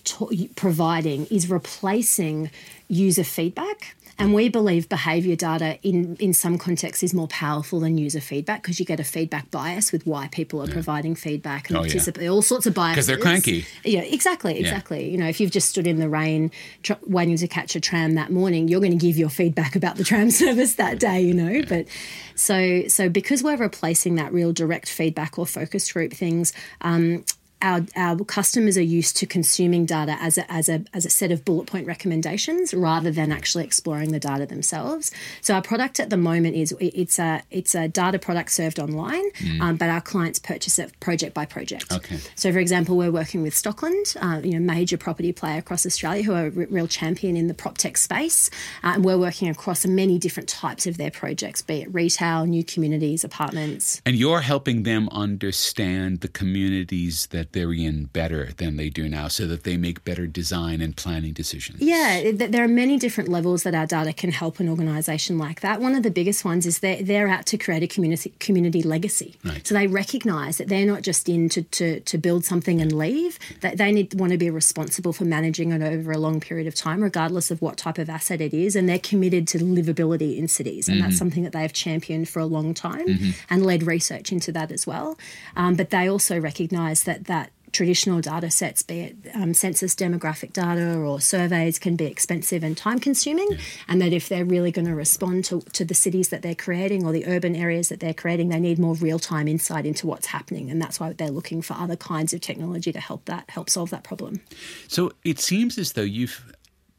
to- 0.05 0.49
providing 0.57 1.27
is 1.27 1.49
replacing 1.51 2.51
user 2.89 3.25
feedback. 3.25 3.95
And 4.21 4.35
we 4.35 4.49
believe 4.49 4.89
behavior 4.89 5.37
data 5.37 5.79
in, 5.85 6.17
in 6.17 6.33
some 6.35 6.59
contexts 6.59 7.05
is 7.05 7.15
more 7.15 7.29
powerful 7.29 7.79
than 7.79 7.97
user 7.99 8.21
feedback 8.21 8.63
because 8.63 8.81
you 8.81 8.85
get 8.85 8.99
a 8.99 9.05
feedback 9.05 9.49
bias 9.53 9.93
with 9.93 10.09
why 10.09 10.27
people 10.33 10.61
are 10.61 10.67
providing 10.67 11.15
feedback 11.15 11.71
and 11.71 11.79
Oh, 11.79 11.85
yeah. 11.85 12.29
all 12.29 12.43
sorts 12.43 12.67
of 12.67 12.75
biases. 12.75 12.97
'Cause 12.97 13.07
they're 13.07 13.17
cranky. 13.17 13.65
Yeah, 13.85 14.01
exactly, 14.01 14.59
exactly. 14.59 15.09
You 15.09 15.19
know, 15.19 15.29
if 15.29 15.39
you've 15.41 15.53
just 15.53 15.69
stood 15.69 15.87
in 15.87 16.01
the 16.01 16.09
rain 16.09 16.51
tr- 16.83 16.95
waiting 17.07 17.37
to 17.37 17.47
catch 17.47 17.77
a 17.77 17.81
tram 17.81 18.15
that 18.17 18.33
morning, 18.33 18.67
you're 18.67 18.81
going 18.81 18.99
to 18.99 19.07
give 19.07 19.17
your 19.17 19.29
feedback 19.31 19.77
about 19.77 19.95
the 19.99 20.03
tram 20.05 20.31
service 20.45 20.75
that 20.75 20.99
day. 20.99 21.21
You 21.21 21.35
know, 21.35 21.63
but 21.69 21.87
so 22.35 22.89
so 22.89 23.09
because 23.09 23.45
we're 23.45 23.57
replacing 23.57 24.17
that 24.17 24.33
real 24.33 24.53
direct 24.53 24.89
feedback 24.89 25.39
or 25.39 25.47
focus 25.47 25.93
group 25.93 26.13
things. 26.13 26.53
Um, 26.81 27.25
our, 27.63 27.85
our 27.97 28.17
customers 28.25 28.77
are 28.77 28.83
used 28.83 29.17
to 29.19 29.27
consuming 29.27 29.87
data 29.87 30.17
as 30.21 30.39
a, 30.39 30.51
as, 30.53 30.69
a, 30.69 30.85
as 30.93 31.05
a 31.05 31.11
set 31.11 31.31
of 31.31 31.45
bullet 31.45 31.67
point 31.67 31.87
recommendations 31.87 32.73
rather 32.75 33.11
than 33.11 33.33
actually 33.33 33.65
exploring 33.65 34.13
the 34.13 34.21
data 34.21 34.47
themselves. 34.47 35.11
So 35.41 35.55
our 35.55 35.63
product 35.63 36.01
at 36.01 36.11
the 36.11 36.17
moment 36.17 36.57
is 36.57 36.75
it's 36.81 37.19
a 37.19 37.43
it's 37.51 37.75
a 37.75 37.89
data 37.89 38.19
product 38.19 38.51
served 38.53 38.79
online, 38.79 39.25
um, 39.61 39.77
but 39.77 39.89
our 39.89 40.01
clients 40.01 40.39
purchase 40.39 40.79
it 40.79 40.99
project 41.01 41.35
by 41.35 41.47
project. 41.47 41.93
Okay. 41.93 42.19
So, 42.35 42.53
for 42.53 42.59
example, 42.59 42.97
we're 42.97 43.11
working 43.11 43.43
with 43.43 43.55
Stockland, 43.55 44.17
uh, 44.21 44.41
you 44.47 44.53
know, 44.53 44.61
major 44.61 44.97
property 44.97 45.33
player 45.33 45.59
across 45.59 45.87
Australia, 45.87 46.23
who 46.23 46.35
are 46.35 46.47
a 46.47 46.51
real 46.51 46.87
champion 46.87 47.37
in 47.37 47.49
the 47.49 47.55
prop 47.55 47.79
tech 47.79 47.97
space, 47.97 48.51
uh, 48.83 48.93
and 48.95 49.05
we're 49.05 49.19
working 49.19 49.49
across 49.49 49.87
many 49.87 50.19
different 50.19 50.49
types 50.49 50.87
of 50.87 50.97
their 50.97 51.11
projects, 51.11 51.63
be 51.63 51.83
it 51.83 51.95
retail, 51.95 52.47
new 52.47 52.65
communities, 52.65 53.25
apartments. 53.25 54.03
And 54.05 54.17
you're 54.17 54.41
helping 54.41 54.83
them 54.83 55.09
understand 55.11 56.21
the 56.21 56.29
communities 56.29 57.27
that 57.29 57.48
they're 57.53 57.73
in 57.73 58.05
better 58.07 58.53
than 58.57 58.77
they 58.77 58.89
do 58.89 59.09
now 59.09 59.29
so 59.29 59.47
that 59.47 59.65
they 59.65 59.77
make 59.77 60.05
better 60.05 60.27
design 60.27 60.81
and 60.81 60.97
planning 60.97 61.33
decisions. 61.33 61.81
Yeah, 61.81 62.33
there 62.33 62.65
are 62.65 62.69
many 62.69 62.99
different 62.99 63.29
levels 63.29 63.63
that 63.63 63.75
our 63.75 63.87
data 63.87 64.13
can 64.13 64.31
help 64.31 64.61
an 64.61 64.69
organisation 64.69 65.39
like 65.39 65.61
that. 65.61 65.81
One 65.81 65.95
of 65.95 66.03
the 66.03 66.11
biggest 66.11 66.45
ones 66.45 66.67
is 66.67 66.81
they're, 66.81 67.03
they're 67.03 67.29
out 67.29 67.47
to 67.47 67.59
create 67.59 67.83
a 67.83 67.87
community 67.87 68.33
community 68.39 68.83
legacy. 68.83 69.37
Right. 69.45 69.67
So 69.67 69.75
they 69.75 69.87
recognise 69.87 70.59
that 70.59 70.69
they're 70.69 70.87
not 70.87 71.03
just 71.03 71.29
in 71.29 71.49
to, 71.51 71.63
to, 71.63 72.01
to 72.01 72.19
build 72.19 72.45
something 72.45 72.81
and 72.81 72.93
leave. 72.93 73.39
That 73.61 73.79
they 73.79 73.93
need 73.93 74.15
want 74.19 74.33
to 74.33 74.39
be 74.39 74.51
responsible 74.51 75.13
for 75.13 75.25
managing 75.25 75.73
it 75.73 75.83
over 75.83 76.13
a 76.13 76.19
long 76.19 76.41
period 76.41 76.67
of 76.67 76.75
time, 76.75 77.03
regardless 77.03 77.51
of 77.51 77.63
what 77.63 77.77
type 77.77 77.99
of 77.99 78.11
asset 78.11 78.41
it 78.41 78.55
is, 78.55 78.77
and 78.77 78.89
they're 78.89 78.99
committed 78.99 79.47
to 79.49 79.59
livability 79.59 80.37
in 80.37 80.49
cities, 80.49 80.89
and 80.89 81.01
that's 81.01 81.17
something 81.17 81.43
that 81.43 81.53
they've 81.53 81.73
championed 81.73 82.29
for 82.29 82.41
a 82.41 82.47
long 82.47 82.75
time 82.75 83.35
and 83.51 83.65
led 83.65 83.83
research 83.83 84.33
into 84.33 84.53
that 84.53 84.73
as 84.73 84.87
well. 84.87 85.19
Um, 85.57 85.75
but 85.75 85.91
they 85.91 86.09
also 86.09 86.39
recognise 86.41 87.05
that 87.05 87.25
that 87.25 87.38
traditional 87.73 88.21
data 88.21 88.51
sets, 88.51 88.83
be 88.83 89.01
it 89.01 89.17
um, 89.35 89.55
census 89.55 89.95
demographic 89.95 90.53
data 90.53 90.97
or 90.97 91.21
surveys, 91.21 91.79
can 91.79 91.97
be 91.97 92.07
expensive 92.07 92.63
and 92.63 92.77
time 92.77 92.99
consuming. 92.99 93.49
Yeah. 93.51 93.59
And 93.89 94.03
that 94.03 94.13
if 94.13 94.29
they're 94.29 94.45
really 94.45 94.73
going 94.73 94.87
to 94.87 94.95
respond 94.95 95.45
to, 95.47 95.61
to 95.61 95.85
the 95.85 95.95
cities 95.95 96.29
that 96.29 96.43
they're 96.43 96.55
creating 96.55 97.05
or 97.05 97.13
the 97.13 97.27
urban 97.27 97.55
areas 97.55 97.89
that 97.89 98.01
they're 98.01 98.15
creating, 98.15 98.49
they 98.49 98.61
need 98.61 98.79
more 98.79 98.95
real 98.95 99.19
time 99.19 99.49
insight 99.49 99.87
into 99.87 100.07
what's 100.07 100.27
happening. 100.27 100.71
And 100.71 100.81
that's 100.81 100.99
why 101.01 101.13
they're 101.13 101.31
looking 101.31 101.63
for 101.63 101.75
other 101.75 101.97
kinds 101.97 102.33
of 102.33 102.41
technology 102.41 102.93
to 102.93 103.01
help 103.01 103.25
that 103.27 103.49
help 103.51 103.71
solve 103.71 103.91
that 103.91 104.05
problem. 104.05 104.41
So 104.87 105.13
it 105.25 105.39
seems 105.39 105.79
as 105.79 105.93
though 105.93 106.03
you've 106.03 106.53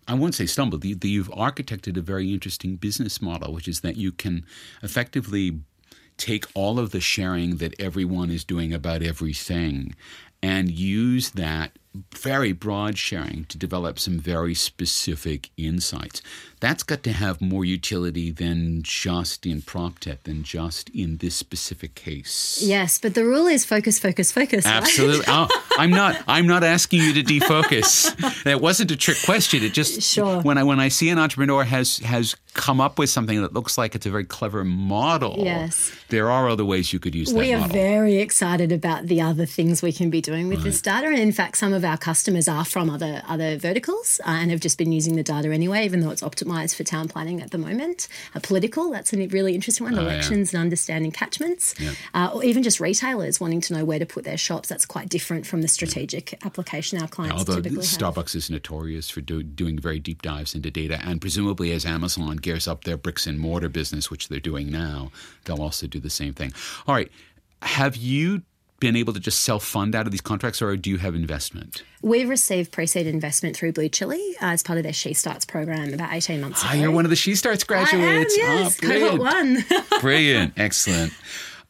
I 0.07 0.15
won't 0.15 0.33
say 0.33 0.47
stumbled. 0.47 0.83
You've 0.83 1.29
architected 1.29 1.95
a 1.95 2.01
very 2.01 2.33
interesting 2.33 2.77
business 2.77 3.21
model, 3.21 3.53
which 3.53 3.67
is 3.67 3.81
that 3.81 3.95
you 3.95 4.11
can 4.11 4.43
effectively 4.81 5.59
take 6.17 6.45
all 6.53 6.79
of 6.79 6.91
the 6.91 6.99
sharing 6.99 7.57
that 7.57 7.73
everyone 7.79 8.29
is 8.29 8.43
doing 8.43 8.73
about 8.73 9.01
everything 9.01 9.95
and 10.41 10.69
use 10.71 11.31
that 11.31 11.71
very 12.13 12.51
broad 12.53 12.97
sharing 12.97 13.45
to 13.45 13.57
develop 13.57 13.97
some 13.97 14.19
very 14.19 14.53
specific 14.53 15.49
insights. 15.57 16.21
That's 16.59 16.83
got 16.83 17.03
to 17.03 17.13
have 17.13 17.41
more 17.41 17.65
utility 17.65 18.31
than 18.31 18.83
just 18.83 19.45
in 19.45 19.61
prop 19.61 19.99
tech, 19.99 20.23
than 20.23 20.43
just 20.43 20.89
in 20.89 21.17
this 21.17 21.35
specific 21.35 21.95
case. 21.95 22.59
Yes, 22.61 22.99
but 22.99 23.15
the 23.15 23.23
rule 23.23 23.47
is 23.47 23.65
focus, 23.65 23.97
focus, 23.97 24.31
focus. 24.31 24.65
Absolutely. 24.65 25.25
oh, 25.27 25.47
I'm 25.77 25.89
not. 25.89 26.21
I'm 26.27 26.47
not 26.47 26.63
asking 26.63 27.01
you 27.01 27.13
to 27.13 27.23
defocus. 27.23 28.43
that 28.43 28.61
wasn't 28.61 28.91
a 28.91 28.97
trick 28.97 29.17
question. 29.23 29.63
It 29.63 29.73
just 29.73 30.01
sure. 30.01 30.41
when 30.41 30.57
I 30.57 30.63
when 30.63 30.79
I 30.79 30.89
see 30.89 31.09
an 31.09 31.17
entrepreneur 31.17 31.63
has 31.63 31.99
has 31.99 32.35
come 32.53 32.81
up 32.81 32.99
with 32.99 33.09
something 33.09 33.41
that 33.41 33.53
looks 33.53 33.77
like 33.77 33.95
it's 33.95 34.05
a 34.05 34.09
very 34.09 34.25
clever 34.25 34.63
model. 34.65 35.35
Yes. 35.39 35.95
There 36.09 36.29
are 36.29 36.49
other 36.49 36.65
ways 36.65 36.91
you 36.91 36.99
could 36.99 37.15
use 37.15 37.31
that. 37.31 37.39
We 37.39 37.53
are 37.53 37.59
model. 37.59 37.73
very 37.73 38.17
excited 38.17 38.71
about 38.71 39.07
the 39.07 39.21
other 39.21 39.45
things 39.45 39.81
we 39.81 39.93
can 39.93 40.09
be 40.09 40.19
doing 40.19 40.28
with 40.31 40.59
right. 40.59 40.63
this 40.63 40.81
data, 40.81 41.07
and 41.07 41.19
in 41.19 41.31
fact, 41.31 41.57
some 41.57 41.73
of 41.73 41.83
our 41.83 41.97
customers 41.97 42.47
are 42.47 42.65
from 42.65 42.89
other 42.89 43.21
other 43.27 43.57
verticals 43.57 44.19
uh, 44.25 44.31
and 44.31 44.51
have 44.51 44.59
just 44.59 44.77
been 44.77 44.91
using 44.91 45.15
the 45.15 45.23
data 45.23 45.51
anyway, 45.51 45.85
even 45.85 45.99
though 45.99 46.09
it's 46.09 46.21
optimized 46.21 46.75
for 46.75 46.83
town 46.83 47.07
planning 47.07 47.41
at 47.41 47.51
the 47.51 47.57
moment. 47.57 48.07
Uh, 48.35 48.39
political, 48.41 48.89
that's 48.91 49.13
a 49.13 49.27
really 49.27 49.55
interesting 49.55 49.85
one. 49.85 49.97
Oh, 49.97 50.01
Elections 50.01 50.53
yeah. 50.53 50.59
and 50.59 50.65
understanding 50.65 51.11
catchments, 51.11 51.75
yeah. 51.79 51.91
uh, 52.13 52.31
or 52.33 52.43
even 52.43 52.63
just 52.63 52.79
retailers 52.79 53.39
wanting 53.39 53.61
to 53.61 53.73
know 53.73 53.85
where 53.85 53.99
to 53.99 54.05
put 54.05 54.23
their 54.23 54.37
shops. 54.37 54.69
That's 54.69 54.85
quite 54.85 55.09
different 55.09 55.45
from 55.45 55.61
the 55.61 55.67
strategic 55.67 56.33
yeah. 56.33 56.39
application 56.45 57.01
our 57.01 57.07
clients 57.07 57.37
although 57.37 57.61
typically 57.61 57.83
Starbucks 57.83 58.33
have. 58.33 58.35
is 58.35 58.49
notorious 58.49 59.09
for 59.09 59.21
do, 59.21 59.43
doing 59.43 59.79
very 59.79 59.99
deep 59.99 60.21
dives 60.21 60.55
into 60.55 60.71
data, 60.71 60.99
and 61.03 61.21
presumably 61.21 61.71
as 61.71 61.85
Amazon 61.85 62.37
gears 62.37 62.67
up 62.67 62.83
their 62.83 62.97
bricks 62.97 63.27
and 63.27 63.39
mortar 63.39 63.69
business, 63.69 64.09
which 64.11 64.27
they're 64.27 64.39
doing 64.39 64.71
now, 64.71 65.11
they'll 65.45 65.61
also 65.61 65.87
do 65.87 65.99
the 65.99 66.09
same 66.09 66.33
thing. 66.33 66.53
All 66.87 66.95
right. 66.95 67.11
Have 67.61 67.97
you 67.97 68.43
been 68.79 68.95
able 68.95 69.13
to 69.13 69.19
just 69.19 69.43
self 69.43 69.63
fund 69.63 69.95
out 69.95 70.05
of 70.05 70.11
these 70.11 70.21
contracts, 70.21 70.61
or 70.61 70.75
do 70.75 70.89
you 70.89 70.97
have 70.97 71.15
investment? 71.15 71.83
We've 72.01 72.29
received 72.29 72.71
pre-seed 72.71 73.07
investment 73.07 73.57
through 73.57 73.73
BlueChilli 73.73 74.33
uh, 74.41 74.45
as 74.45 74.63
part 74.63 74.77
of 74.77 74.83
their 74.83 74.93
She 74.93 75.13
Starts 75.13 75.45
program 75.45 75.93
about 75.93 76.13
18 76.13 76.39
months 76.39 76.61
ah, 76.63 76.71
ago. 76.71 76.81
you're 76.81 76.91
one 76.91 77.05
of 77.05 77.09
the 77.09 77.15
She 77.15 77.35
Starts 77.35 77.63
graduates. 77.63 77.95
I 78.39 78.41
am, 78.41 78.57
yes, 78.59 78.77
oh, 78.81 78.87
brilliant. 78.87 79.19
one. 79.19 79.65
brilliant, 80.01 80.53
excellent. 80.57 81.13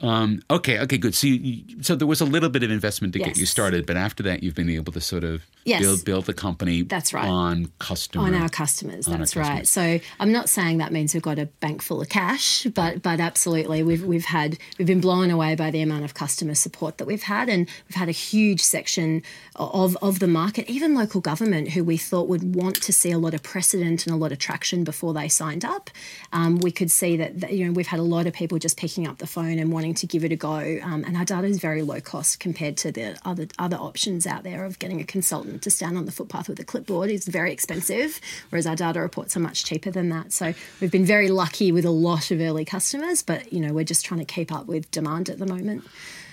Um, 0.01 0.41
okay, 0.49 0.79
okay, 0.79 0.97
good. 0.97 1.13
So, 1.13 1.27
you, 1.27 1.83
so 1.83 1.95
there 1.95 2.07
was 2.07 2.21
a 2.21 2.25
little 2.25 2.49
bit 2.49 2.63
of 2.63 2.71
investment 2.71 3.13
to 3.13 3.19
yes. 3.19 3.29
get 3.29 3.37
you 3.37 3.45
started, 3.45 3.85
but 3.85 3.97
after 3.97 4.23
that, 4.23 4.43
you've 4.43 4.55
been 4.55 4.69
able 4.69 4.93
to 4.93 5.01
sort 5.01 5.25
of 5.25 5.45
yes. 5.65 5.81
build 5.81 6.05
build 6.05 6.25
the 6.25 6.33
company. 6.33 6.83
That's 6.83 7.13
right. 7.13 7.27
On 7.27 7.71
customer 7.79 8.25
on 8.25 8.33
our 8.33 8.47
customers. 8.47 9.07
On 9.07 9.19
that's 9.19 9.35
our 9.35 9.43
right. 9.43 9.59
Customers. 9.59 9.99
So 9.99 10.07
I'm 10.19 10.31
not 10.31 10.47
saying 10.47 10.77
that 10.77 10.93
means 10.93 11.13
we've 11.13 11.23
got 11.23 11.37
a 11.37 11.47
bank 11.47 11.81
full 11.81 12.01
of 12.01 12.07
cash, 12.07 12.65
but 12.73 13.01
but 13.01 13.19
absolutely, 13.19 13.83
we've 13.83 14.03
we've 14.05 14.25
had 14.25 14.57
we've 14.77 14.87
been 14.87 15.01
blown 15.01 15.31
away 15.31 15.55
by 15.55 15.69
the 15.69 15.81
amount 15.81 16.05
of 16.05 16.13
customer 16.13 16.55
support 16.55 16.97
that 16.97 17.05
we've 17.05 17.23
had, 17.23 17.49
and 17.49 17.67
we've 17.89 17.95
had 17.95 18.07
a 18.07 18.13
huge 18.13 18.61
section 18.61 19.21
of 19.57 19.97
of 20.01 20.19
the 20.19 20.27
market, 20.27 20.69
even 20.69 20.95
local 20.95 21.19
government, 21.19 21.71
who 21.71 21.83
we 21.83 21.97
thought 21.97 22.29
would 22.29 22.55
want 22.55 22.81
to 22.81 22.93
see 22.93 23.11
a 23.11 23.17
lot 23.17 23.33
of 23.33 23.43
precedent 23.43 24.05
and 24.05 24.15
a 24.15 24.17
lot 24.17 24.31
of 24.31 24.37
traction 24.37 24.85
before 24.85 25.13
they 25.13 25.27
signed 25.27 25.65
up. 25.65 25.89
Um, 26.31 26.59
we 26.59 26.71
could 26.71 26.89
see 26.89 27.17
that, 27.17 27.41
that 27.41 27.51
you 27.51 27.65
know 27.65 27.73
we've 27.73 27.87
had 27.87 27.99
a 27.99 28.03
lot 28.03 28.27
of 28.27 28.33
people 28.33 28.57
just 28.59 28.77
picking 28.77 29.05
up 29.05 29.17
the 29.17 29.27
phone 29.27 29.59
and 29.59 29.73
wanting 29.73 29.88
to 29.95 30.07
give 30.07 30.23
it 30.23 30.31
a 30.31 30.35
go. 30.35 30.79
Um, 30.83 31.03
and 31.03 31.17
our 31.17 31.25
data 31.25 31.47
is 31.47 31.59
very 31.59 31.81
low 31.81 31.99
cost 32.01 32.39
compared 32.39 32.77
to 32.77 32.91
the 32.91 33.17
other 33.25 33.47
other 33.57 33.77
options 33.77 34.25
out 34.25 34.43
there 34.43 34.65
of 34.65 34.79
getting 34.79 35.01
a 35.01 35.03
consultant 35.03 35.61
to 35.63 35.71
stand 35.71 35.97
on 35.97 36.05
the 36.05 36.11
footpath 36.11 36.49
with 36.49 36.59
a 36.59 36.65
clipboard 36.65 37.09
is 37.09 37.27
very 37.27 37.51
expensive, 37.51 38.19
whereas 38.49 38.67
our 38.67 38.75
data 38.75 38.99
reports 39.01 39.35
are 39.35 39.41
much 39.41 39.65
cheaper 39.65 39.91
than 39.91 40.09
that. 40.09 40.31
So 40.31 40.53
we've 40.79 40.91
been 40.91 41.05
very 41.05 41.29
lucky 41.29 41.71
with 41.71 41.85
a 41.85 41.91
lot 41.91 42.31
of 42.31 42.39
early 42.39 42.65
customers, 42.65 43.21
but 43.23 43.51
you 43.53 43.59
know 43.59 43.73
we're 43.73 43.83
just 43.83 44.05
trying 44.05 44.19
to 44.19 44.25
keep 44.25 44.51
up 44.51 44.65
with 44.67 44.89
demand 44.91 45.29
at 45.29 45.39
the 45.39 45.45
moment. 45.45 45.83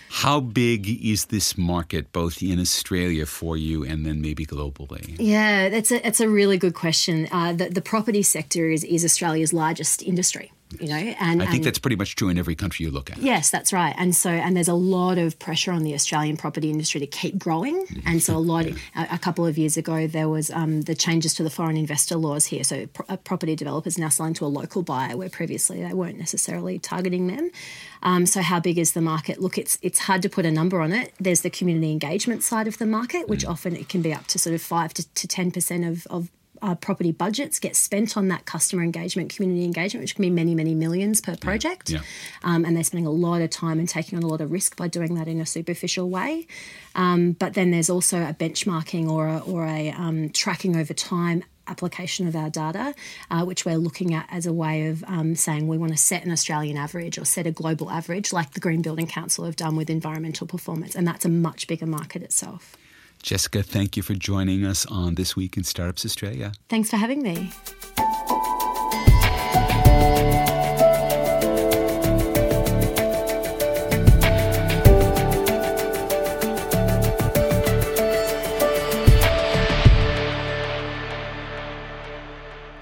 How 0.09 0.40
big 0.40 1.04
is 1.04 1.26
this 1.26 1.59
market, 1.59 2.12
both 2.12 2.42
in 2.42 2.61
Australia 2.61 3.26
for 3.26 3.57
you 3.57 3.84
and 3.84 4.07
then 4.07 4.20
maybe 4.20 4.46
globally? 4.46 5.16
Yeah, 5.18 5.68
that's 5.68 5.90
a, 5.90 6.07
it's 6.07 6.20
a 6.20 6.28
really 6.28 6.59
good 6.59 6.74
question. 6.74 7.28
Uh, 7.32 7.52
the, 7.52 7.68
the 7.68 7.82
property 7.82 8.22
sector 8.22 8.70
is, 8.70 8.84
is 8.84 9.04
Australia's 9.04 9.52
largest 9.52 10.02
industry 10.02 10.52
you 10.80 10.88
know 10.88 10.96
and 10.96 11.42
i 11.42 11.46
think 11.46 11.58
and, 11.58 11.64
that's 11.64 11.78
pretty 11.78 11.96
much 11.96 12.16
true 12.16 12.28
in 12.28 12.38
every 12.38 12.54
country 12.54 12.84
you 12.84 12.90
look 12.90 13.10
at. 13.10 13.18
Yes 13.18 13.50
that's 13.50 13.72
right. 13.72 13.94
And 13.98 14.14
so 14.14 14.30
and 14.30 14.56
there's 14.56 14.68
a 14.68 14.74
lot 14.74 15.18
of 15.18 15.38
pressure 15.38 15.72
on 15.72 15.82
the 15.82 15.94
australian 15.94 16.36
property 16.36 16.70
industry 16.70 17.00
to 17.00 17.06
keep 17.06 17.38
growing. 17.38 17.86
Mm-hmm. 17.86 18.08
and 18.08 18.22
so 18.22 18.36
a 18.36 18.38
lot 18.38 18.66
yeah. 18.68 18.74
a, 18.94 19.14
a, 19.14 19.18
couple 19.18 19.46
of 19.46 19.56
years 19.56 19.76
ago 19.76 20.06
there 20.06 20.28
was 20.28 20.50
um, 20.50 20.82
the 20.82 20.94
changes 20.94 21.34
to 21.34 21.42
the 21.42 21.50
foreign 21.50 21.76
investor 21.76 22.16
laws 22.16 22.46
here. 22.46 22.64
So 22.64 22.86
pro- 22.86 23.06
uh, 23.08 23.16
property 23.16 23.54
developers 23.54 23.98
now 23.98 24.08
selling 24.08 24.34
to 24.34 24.44
a 24.44 24.46
local 24.46 24.82
buyer 24.82 25.16
where 25.16 25.28
previously 25.28 25.82
they 25.82 25.94
weren't 25.94 26.18
necessarily 26.18 26.78
targeting 26.78 27.26
them. 27.28 27.50
Um, 28.02 28.26
so 28.26 28.42
how 28.42 28.60
big 28.60 28.78
is 28.78 28.92
the 28.92 29.00
market? 29.00 29.40
Look 29.40 29.58
it's 29.58 29.78
it's 29.82 30.00
hard 30.00 30.22
to 30.22 30.28
put 30.28 30.44
a 30.44 30.50
number 30.50 30.80
on 30.80 30.92
it. 30.92 31.12
There's 31.20 31.42
the 31.42 31.50
community 31.50 31.92
engagement 31.92 32.42
side 32.42 32.68
of 32.68 32.78
the 32.78 32.86
market 32.86 33.28
which 33.28 33.44
mm. 33.44 33.50
often 33.50 33.76
it 33.76 33.88
can 33.88 34.02
be 34.02 34.12
up 34.12 34.26
to 34.28 34.38
sort 34.38 34.54
of 34.54 34.62
5 34.62 34.94
to, 34.94 35.14
to 35.14 35.28
10% 35.28 35.88
of, 35.88 36.06
of 36.08 36.30
uh, 36.62 36.74
property 36.74 37.12
budgets 37.12 37.59
get 37.59 37.76
spent 37.76 38.16
on 38.16 38.28
that 38.28 38.44
customer 38.44 38.82
engagement, 38.82 39.34
community 39.34 39.64
engagement, 39.64 40.02
which 40.02 40.14
can 40.14 40.22
be 40.22 40.30
many, 40.30 40.54
many 40.54 40.74
millions 40.74 41.20
per 41.20 41.36
project. 41.36 41.90
Yeah. 41.90 42.00
Um, 42.42 42.64
and 42.64 42.76
they're 42.76 42.84
spending 42.84 43.07
a 43.07 43.11
lot 43.11 43.40
of 43.40 43.50
time 43.50 43.78
and 43.78 43.88
taking 43.88 44.16
on 44.16 44.22
a 44.22 44.26
lot 44.26 44.40
of 44.40 44.50
risk 44.50 44.76
by 44.76 44.88
doing 44.88 45.14
that 45.14 45.28
in 45.28 45.40
a 45.40 45.46
superficial 45.46 46.09
way. 46.09 46.46
Um, 46.94 47.32
but 47.32 47.54
then 47.54 47.70
there's 47.70 47.90
also 47.90 48.22
a 48.22 48.34
benchmarking 48.34 49.09
or 49.09 49.28
a, 49.28 49.38
or 49.40 49.66
a 49.66 49.90
um, 49.90 50.30
tracking 50.30 50.76
over 50.76 50.94
time 50.94 51.44
application 51.68 52.28
of 52.28 52.36
our 52.36 52.50
data, 52.50 52.94
uh, 53.30 53.44
which 53.44 53.64
we're 53.64 53.76
looking 53.76 54.14
at 54.14 54.26
as 54.30 54.46
a 54.46 54.52
way 54.52 54.86
of 54.86 55.04
um, 55.04 55.34
saying 55.34 55.66
we 55.66 55.78
want 55.78 55.92
to 55.92 55.98
set 55.98 56.24
an 56.24 56.30
Australian 56.30 56.76
average 56.76 57.18
or 57.18 57.24
set 57.24 57.46
a 57.46 57.50
global 57.50 57.90
average, 57.90 58.32
like 58.32 58.52
the 58.52 58.61
Green 58.61 58.82
Building 58.82 59.07
Council 59.07 59.44
have 59.44 59.57
done 59.57 59.76
with 59.76 59.90
environmental 59.90 60.46
performance. 60.46 60.94
And 60.94 61.07
that's 61.07 61.24
a 61.24 61.28
much 61.28 61.66
bigger 61.66 61.86
market 61.86 62.22
itself. 62.22 62.76
Jessica, 63.26 63.60
thank 63.60 63.96
you 63.96 64.04
for 64.04 64.14
joining 64.14 64.64
us 64.64 64.86
on 64.86 65.16
This 65.16 65.34
Week 65.34 65.56
in 65.56 65.64
Startups 65.64 66.04
Australia. 66.04 66.52
Thanks 66.68 66.90
for 66.90 66.96
having 66.96 67.22
me. 67.22 67.50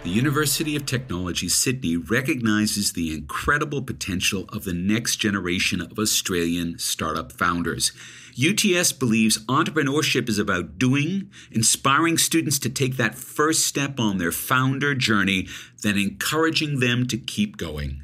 The 0.03 0.11
University 0.11 0.77
of 0.77 0.85
Technology 0.85 1.49
Sydney 1.49 1.97
recognizes 1.97 2.93
the 2.93 3.15
incredible 3.15 3.81
potential 3.81 4.45
of 4.51 4.65
the 4.65 4.75
next 4.75 5.17
generation 5.17 5.81
of 5.81 5.99
Australian 5.99 6.79
startup 6.79 7.33
founders. 7.33 7.93
UTS 8.37 8.93
believes 8.93 9.39
entrepreneurship 9.47 10.29
is 10.29 10.39
about 10.39 10.79
doing, 10.79 11.31
inspiring 11.53 12.19
students 12.19 12.59
to 12.59 12.71
take 12.71 12.97
that 12.97 13.15
first 13.15 13.65
step 13.67 14.01
on 14.01 14.19
their 14.19 14.33
founder 14.33 14.95
journey, 14.95 15.47
then 15.83 15.97
encouraging 15.97 16.81
them 16.81 17.07
to 17.07 17.17
keep 17.17 17.57
going. 17.57 18.03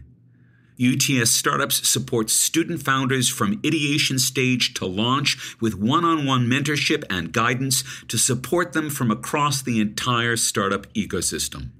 UTS 0.80 1.30
Startups 1.30 1.86
supports 1.86 2.32
student 2.32 2.82
founders 2.82 3.28
from 3.28 3.60
ideation 3.66 4.18
stage 4.18 4.72
to 4.74 4.86
launch 4.86 5.56
with 5.60 5.74
one 5.74 6.04
on 6.04 6.24
one 6.24 6.46
mentorship 6.46 7.04
and 7.10 7.32
guidance 7.32 7.84
to 8.08 8.16
support 8.16 8.72
them 8.72 8.88
from 8.88 9.10
across 9.10 9.60
the 9.60 9.78
entire 9.78 10.36
startup 10.36 10.90
ecosystem. 10.94 11.70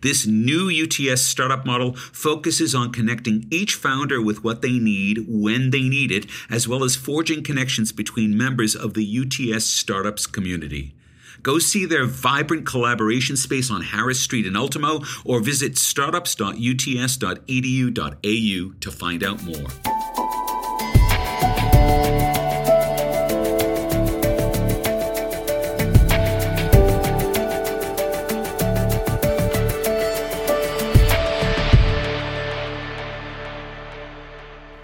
This 0.00 0.26
new 0.26 0.70
UTS 0.70 1.22
startup 1.22 1.66
model 1.66 1.94
focuses 1.94 2.74
on 2.74 2.92
connecting 2.92 3.46
each 3.50 3.74
founder 3.74 4.22
with 4.22 4.44
what 4.44 4.62
they 4.62 4.78
need 4.78 5.26
when 5.28 5.70
they 5.70 5.88
need 5.88 6.12
it, 6.12 6.26
as 6.50 6.68
well 6.68 6.84
as 6.84 6.96
forging 6.96 7.42
connections 7.42 7.92
between 7.92 8.36
members 8.36 8.76
of 8.76 8.92
the 8.94 9.04
UTS 9.04 9.64
startups 9.64 10.26
community. 10.26 10.94
Go 11.42 11.58
see 11.58 11.86
their 11.86 12.04
vibrant 12.04 12.66
collaboration 12.66 13.36
space 13.36 13.70
on 13.70 13.82
Harris 13.82 14.20
Street 14.20 14.46
in 14.46 14.56
Ultimo 14.56 15.02
or 15.24 15.40
visit 15.40 15.78
startups.uts.edu.au 15.78 18.72
to 18.80 18.90
find 18.90 19.24
out 19.24 19.42
more. 19.44 19.68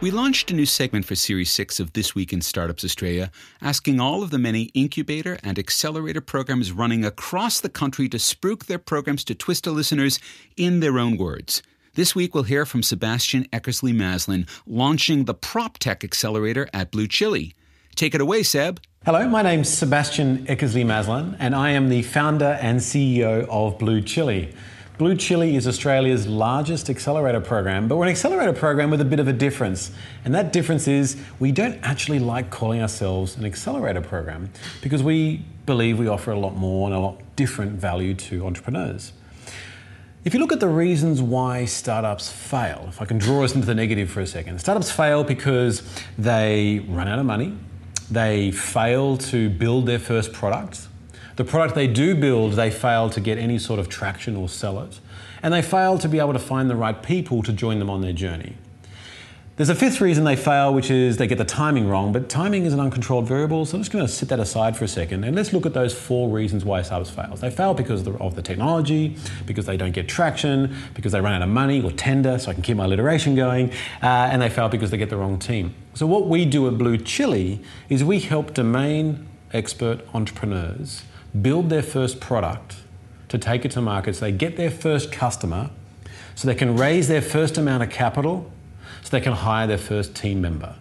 We 0.05 0.11
launched 0.11 0.51
a 0.51 0.55
new 0.55 0.67
segment 0.67 1.07
for 1.07 1.15
Series 1.15 1.51
6 1.51 1.81
of 1.81 1.95
This 1.95 2.15
Week 2.15 2.31
in 2.31 2.43
Startups 2.43 2.85
Australia, 2.85 3.31
asking 3.63 4.01
all 4.01 4.23
of 4.23 4.29
the 4.29 4.39
many 4.39 4.65
incubator 4.75 5.39
and 5.43 5.59
accelerator 5.59 6.21
programs 6.21 6.73
running 6.73 7.07
across 7.07 7.59
the 7.59 7.71
country 7.71 8.11
to 8.11 8.19
spruik 8.19 8.67
their 8.67 8.79
programs 8.79 9.25
to 9.25 9.35
Twista 9.35 9.75
listeners 9.75 10.21
in 10.59 10.81
their 10.81 10.99
own 10.99 11.17
words. 11.17 11.63
This 11.95 12.15
week, 12.15 12.35
we'll 12.35 12.45
hear 12.45 12.67
from 12.67 12.83
Sebastian 12.83 13.47
Eckersley 13.47 13.95
Maslin 13.95 14.47
launching 14.67 15.25
the 15.25 15.35
PropTech 15.35 16.05
Accelerator 16.05 16.69
at 16.75 16.93
BlueChilli. 16.93 17.55
Take 17.95 18.15
it 18.15 18.21
away, 18.21 18.43
Seb. 18.43 18.81
Hello, 19.07 19.27
my 19.27 19.41
name's 19.41 19.71
Sebastian 19.71 20.45
Eckersley 20.45 20.85
Maslin, 20.85 21.35
and 21.39 21.55
I 21.55 21.71
am 21.71 21.89
the 21.89 22.03
founder 22.03 22.59
and 22.61 22.81
CEO 22.81 23.49
of 23.49 23.79
BlueChilli. 23.79 24.55
BlueChilli 24.99 25.55
is 25.55 25.67
Australia's 25.67 26.29
largest 26.29 26.89
accelerator 26.89 27.41
program, 27.41 27.89
but 27.89 27.97
we're 27.97 28.05
an 28.05 28.11
accelerator 28.11 28.53
program 28.53 28.91
with 28.91 29.01
a 29.01 29.05
bit 29.05 29.19
of 29.19 29.27
a 29.27 29.33
difference. 29.33 29.91
And 30.25 30.33
that 30.37 30.53
difference 30.53 30.87
is 30.87 31.21
we 31.41 31.51
don't 31.51 31.81
actually 31.83 32.21
like 32.21 32.51
calling 32.51 32.81
ourselves 32.81 33.37
an 33.37 33.45
accelerator 33.45 34.01
program 34.01 34.51
because 34.83 35.03
we 35.03 35.45
believe 35.67 35.99
we 35.99 36.07
offer 36.07 36.31
a 36.31 36.39
lot 36.39 36.55
more 36.55 36.87
and 36.87 36.95
a 36.95 37.01
lot 37.01 37.21
different 37.35 37.73
value 37.73 38.15
to 38.15 38.47
entrepreneurs. 38.47 39.13
If 40.25 40.33
you 40.33 40.39
look 40.39 40.53
at 40.53 40.61
the 40.61 40.69
reasons 40.69 41.21
why 41.21 41.65
startups 41.65 42.31
fail, 42.31 42.87
if 42.89 43.03
I 43.03 43.05
can 43.05 43.19
draw 43.19 43.43
us 43.43 43.53
into 43.53 43.67
the 43.67 43.75
negative 43.75 44.09
for 44.09 44.21
a 44.21 44.27
second, 44.29 44.61
startups 44.61 44.93
fail 44.93 45.25
because 45.25 45.83
they 46.17 46.87
run 46.89 47.09
out 47.09 47.19
of 47.19 47.27
money, 47.27 47.59
they 48.13 48.53
fail 48.53 49.17
to 49.17 49.51
build 49.51 49.87
their 49.87 49.99
first 49.99 50.33
product, 50.33 50.87
the 51.37 51.45
product 51.45 51.75
they 51.75 51.87
do 51.87 52.15
build, 52.15 52.53
they 52.53 52.71
fail 52.71 53.11
to 53.11 53.21
get 53.21 53.39
any 53.39 53.59
sort 53.59 53.81
of 53.81 53.89
traction 53.89 54.37
or 54.37 54.49
sell 54.49 54.81
it. 54.81 55.01
And 55.43 55.53
they 55.53 55.63
fail 55.63 55.99
to 55.99 56.09
be 56.09 56.19
able 56.19 56.33
to 56.33 56.39
find 56.39 56.71
the 56.71 56.77
right 56.77 57.03
people 57.03 57.43
to 57.43 57.53
join 57.53 57.79
them 57.79 57.91
on 57.91 58.01
their 58.01 58.13
journey. 58.13 58.57
There's 59.57 59.69
a 59.69 59.75
fifth 59.77 60.01
reason 60.01 60.25
they 60.25 60.35
fail, 60.35 60.75
which 60.75 60.91
is 60.91 61.17
they 61.17 61.29
get 61.29 61.39
the 61.39 61.45
timing 61.45 61.89
wrong, 61.89 62.13
but 62.13 62.29
timing 62.29 62.65
is 62.65 62.73
an 62.73 62.81
uncontrolled 62.81 63.29
variable, 63.29 63.65
so 63.65 63.77
I'm 63.77 63.83
just 63.83 63.93
going 63.93 64.05
to 64.05 64.11
sit 64.11 64.29
that 64.31 64.41
aside 64.41 64.77
for 64.77 64.85
a 64.85 64.89
second 64.89 65.23
and 65.23 65.37
let's 65.37 65.53
look 65.53 65.65
at 65.65 65.73
those 65.73 65.95
four 65.95 66.29
reasons 66.29 66.65
why 66.65 66.83
startups 66.83 67.11
fail. 67.11 67.37
They 67.37 67.51
fail 67.51 67.73
because 67.73 68.05
of 68.05 68.15
the, 68.15 68.19
of 68.25 68.35
the 68.35 68.43
technology, 68.43 69.17
because 69.47 69.67
they 69.67 69.77
don't 69.77 69.93
get 69.93 70.09
traction, 70.09 70.75
because 70.95 71.13
they 71.13 71.21
run 71.21 71.35
out 71.35 71.43
of 71.43 71.49
money 71.51 71.81
or 71.81 71.93
tender, 71.93 72.37
so 72.37 72.51
I 72.51 72.55
can 72.55 72.65
keep 72.65 72.77
my 72.77 72.87
alliteration 72.87 73.37
going, 73.37 73.71
uh, 74.03 74.07
and 74.33 74.43
they 74.43 74.51
fail 74.51 74.69
because 74.69 74.91
they 74.91 74.97
get 74.97 75.09
the 75.09 75.17
wrong 75.17 75.39
team. 75.39 75.73
So, 75.95 76.05
what 76.05 76.27
we 76.27 76.45
do 76.45 76.67
at 76.67 76.75
BlueChilli 76.75 77.63
is 77.89 78.03
we 78.03 78.19
help 78.19 78.55
domain 78.55 79.25
expert 79.53 80.01
entrepreneurs 80.13 81.05
build 81.41 81.71
their 81.71 81.83
first 81.83 82.21
product 82.21 82.77
to 83.29 83.39
take 83.39 83.65
it 83.65 83.71
to 83.73 83.81
market 83.81 84.15
so 84.15 84.27
they 84.27 84.33
get 84.33 84.57
their 84.57 84.71
first 84.71 85.11
customer, 85.11 85.71
so 86.35 86.47
they 86.47 86.55
can 86.55 86.77
raise 86.77 87.09
their 87.09 87.23
first 87.23 87.59
amount 87.59 87.83
of 87.83 87.91
capital, 87.91 88.51
so 89.03 89.11
they 89.11 89.21
can 89.21 89.33
hire 89.33 89.67
their 89.67 89.79
first 89.79 90.15
team 90.15 90.41
member. 90.41 90.77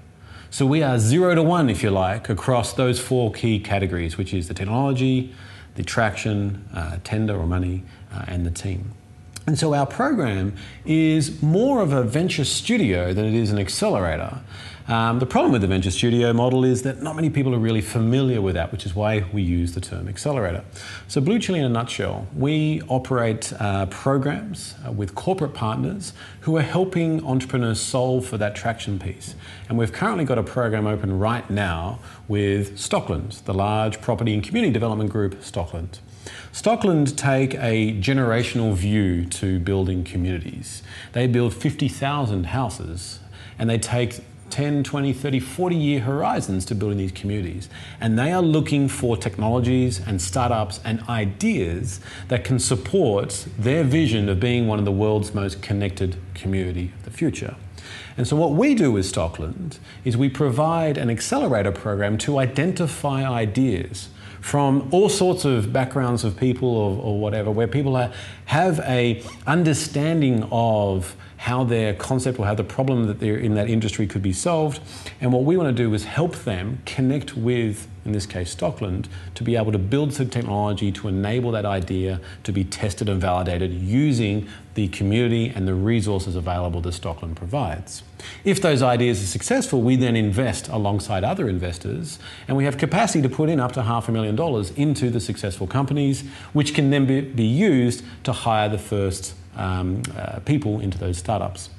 So 0.50 0.66
we 0.68 0.84
are 0.84 1.00
zero 1.00 1.34
to 1.34 1.42
one, 1.42 1.70
if 1.70 1.82
you 1.82 1.90
like, 1.90 2.30
across 2.30 2.74
those 2.74 3.00
four 3.00 3.32
key 3.32 3.60
categories, 3.60 4.18
which 4.18 4.34
is 4.34 4.48
the 4.48 4.54
technology, 4.54 5.34
the 5.76 5.84
traction, 5.84 6.64
uh, 6.74 6.98
tender 7.04 7.36
or 7.36 7.48
money, 7.48 7.84
uh, 8.14 8.26
and 8.28 8.46
the 8.46 8.52
team. 8.52 8.92
And 9.48 9.58
so 9.58 9.74
our 9.74 9.88
program 9.88 10.56
is 10.86 11.42
more 11.42 11.82
of 11.82 11.92
a 11.92 12.04
venture 12.04 12.46
studio 12.46 13.14
than 13.14 13.26
it 13.26 13.34
is 13.34 13.52
an 13.52 13.58
accelerator. 13.58 14.40
Um, 14.86 15.20
the 15.20 15.26
problem 15.26 15.54
with 15.54 15.62
the 15.62 15.68
venture 15.68 15.92
studio 15.92 16.34
model 16.34 16.66
is 16.66 16.82
that 16.82 17.02
not 17.02 17.16
many 17.16 17.30
people 17.30 17.56
are 17.56 17.60
really 17.60 17.80
familiar 17.80 18.42
with 18.42 18.56
that, 18.56 18.74
which 18.74 18.86
is 18.86 18.94
why 18.94 19.24
we 19.32 19.42
use 19.42 19.74
the 19.74 19.80
term 19.80 20.10
accelerator. 20.10 20.66
So, 21.08 21.22
Blue 21.22 21.38
in 21.38 21.64
a 21.64 21.70
nutshell, 21.70 22.28
we 22.36 22.82
operate 22.90 23.54
uh, 23.60 23.86
programs 23.86 24.76
uh, 24.86 24.92
with 24.92 25.16
corporate 25.16 25.54
partners 25.54 26.12
who 26.42 26.58
are 26.58 26.62
helping 26.62 27.26
entrepreneurs 27.26 27.80
solve 27.80 28.26
for 28.26 28.38
that 28.40 28.56
traction 28.56 29.00
piece. 29.00 29.36
And 29.70 29.78
we've 29.78 29.94
currently 29.94 30.26
got 30.26 30.38
a 30.38 30.44
program 30.44 30.86
open 30.86 31.18
right 31.18 31.50
now 31.50 32.00
with 32.28 32.78
Stockland, 32.78 33.42
the 33.46 33.54
large 33.54 34.02
property 34.02 34.34
and 34.34 34.44
community 34.44 34.74
development 34.74 35.10
group 35.10 35.36
Stockland. 35.36 36.00
Stockland 36.52 37.16
take 37.16 37.56
a 37.56 37.94
generational 38.00 38.74
view 38.74 39.26
to 39.26 39.60
building 39.60 40.04
communities. 40.04 40.84
They 41.14 41.28
build 41.28 41.54
50,000 41.54 42.48
houses 42.48 43.20
and 43.58 43.70
they 43.70 43.78
take 43.78 44.22
10, 44.54 44.84
20, 44.84 45.14
30, 45.14 45.40
40 45.40 45.76
year 45.76 46.00
horizons 46.02 46.64
to 46.66 46.76
building 46.76 47.00
these 47.00 47.12
communities. 47.12 47.70
And 48.00 48.20
they 48.20 48.32
are 48.32 48.42
looking 48.44 48.88
for 48.88 49.18
technologies 49.18 50.00
and 50.00 50.22
startups 50.22 50.80
and 50.86 51.02
ideas 51.10 52.00
that 52.28 52.44
can 52.44 52.60
support 52.60 53.48
their 53.58 53.84
vision 53.84 54.30
of 54.30 54.40
being 54.40 54.68
one 54.68 54.78
of 54.78 54.86
the 54.86 54.92
world's 54.92 55.34
most 55.34 55.64
connected 55.64 56.18
community 56.36 56.94
of 57.00 57.06
the 57.06 57.10
future. 57.10 57.56
And 58.16 58.28
so, 58.28 58.36
what 58.36 58.52
we 58.52 58.76
do 58.76 58.92
with 58.92 59.12
Stockland 59.12 59.80
is 60.06 60.16
we 60.16 60.30
provide 60.30 61.00
an 61.00 61.10
accelerator 61.10 61.72
program 61.72 62.20
to 62.20 62.38
identify 62.38 63.28
ideas 63.28 64.10
from 64.40 64.88
all 64.92 65.10
sorts 65.10 65.46
of 65.46 65.74
backgrounds 65.74 66.24
of 66.24 66.38
people 66.38 66.70
or, 66.70 67.02
or 67.02 67.20
whatever, 67.20 67.50
where 67.50 67.68
people 67.68 67.96
are, 67.96 68.12
have 68.46 68.80
a 68.82 69.24
understanding 69.48 70.48
of 70.52 71.16
how 71.44 71.62
their 71.62 71.94
concept 71.94 72.40
or 72.40 72.46
how 72.46 72.56
the 72.56 72.64
problem 72.64 73.06
that 73.06 73.20
they're 73.20 73.36
in 73.36 73.54
that 73.54 73.70
industry 73.70 74.08
could 74.08 74.22
be 74.22 74.32
solved. 74.32 74.80
And 75.20 75.34
what 75.34 75.44
we 75.44 75.58
want 75.58 75.76
to 75.76 75.84
do 75.84 75.94
is 75.94 76.06
help 76.06 76.36
them 76.46 76.82
connect 76.86 77.36
with, 77.36 77.86
in 78.06 78.14
this 78.14 78.26
case, 78.26 78.56
Stockland, 78.56 79.08
to 79.36 79.44
be 79.44 79.58
able 79.58 79.74
to 79.74 79.78
build 79.78 80.14
some 80.14 80.30
technology 80.30 80.90
to 80.94 81.10
enable 81.10 81.52
that 81.52 81.66
idea 81.66 82.22
to 82.46 82.54
be 82.54 82.64
tested 82.64 83.10
and 83.10 83.20
validated 83.20 83.74
using 83.74 84.48
the 84.76 84.88
community 84.88 85.50
and 85.50 85.68
the 85.68 85.74
resources 85.74 86.38
available 86.38 86.80
that 86.80 86.94
Stockland 86.94 87.36
provides. 87.36 88.04
If 88.46 88.62
those 88.62 88.82
ideas 88.82 89.22
are 89.22 89.28
successful, 89.28 89.82
we 89.82 89.98
then 89.98 90.16
invest 90.16 90.70
alongside 90.70 91.26
other 91.26 91.50
investors, 91.50 92.20
and 92.48 92.56
we 92.56 92.64
have 92.64 92.78
capacity 92.78 93.22
to 93.22 93.28
put 93.28 93.50
in 93.50 93.60
up 93.60 93.74
to 93.74 93.84
half 93.84 94.08
a 94.08 94.14
million 94.14 94.38
dollars 94.38 94.72
into 94.78 95.10
the 95.10 95.20
successful 95.20 95.68
companies, 95.68 96.22
which 96.54 96.74
can 96.74 96.90
then 96.90 97.06
be, 97.06 97.20
be 97.20 97.44
used 97.44 98.02
to 98.24 98.32
hire 98.32 98.70
the 98.70 98.78
first 98.78 99.36
um, 99.56 100.02
uh, 100.18 100.40
people 100.40 100.80
into 100.80 100.98
those 100.98 101.18
startups. 101.18 101.70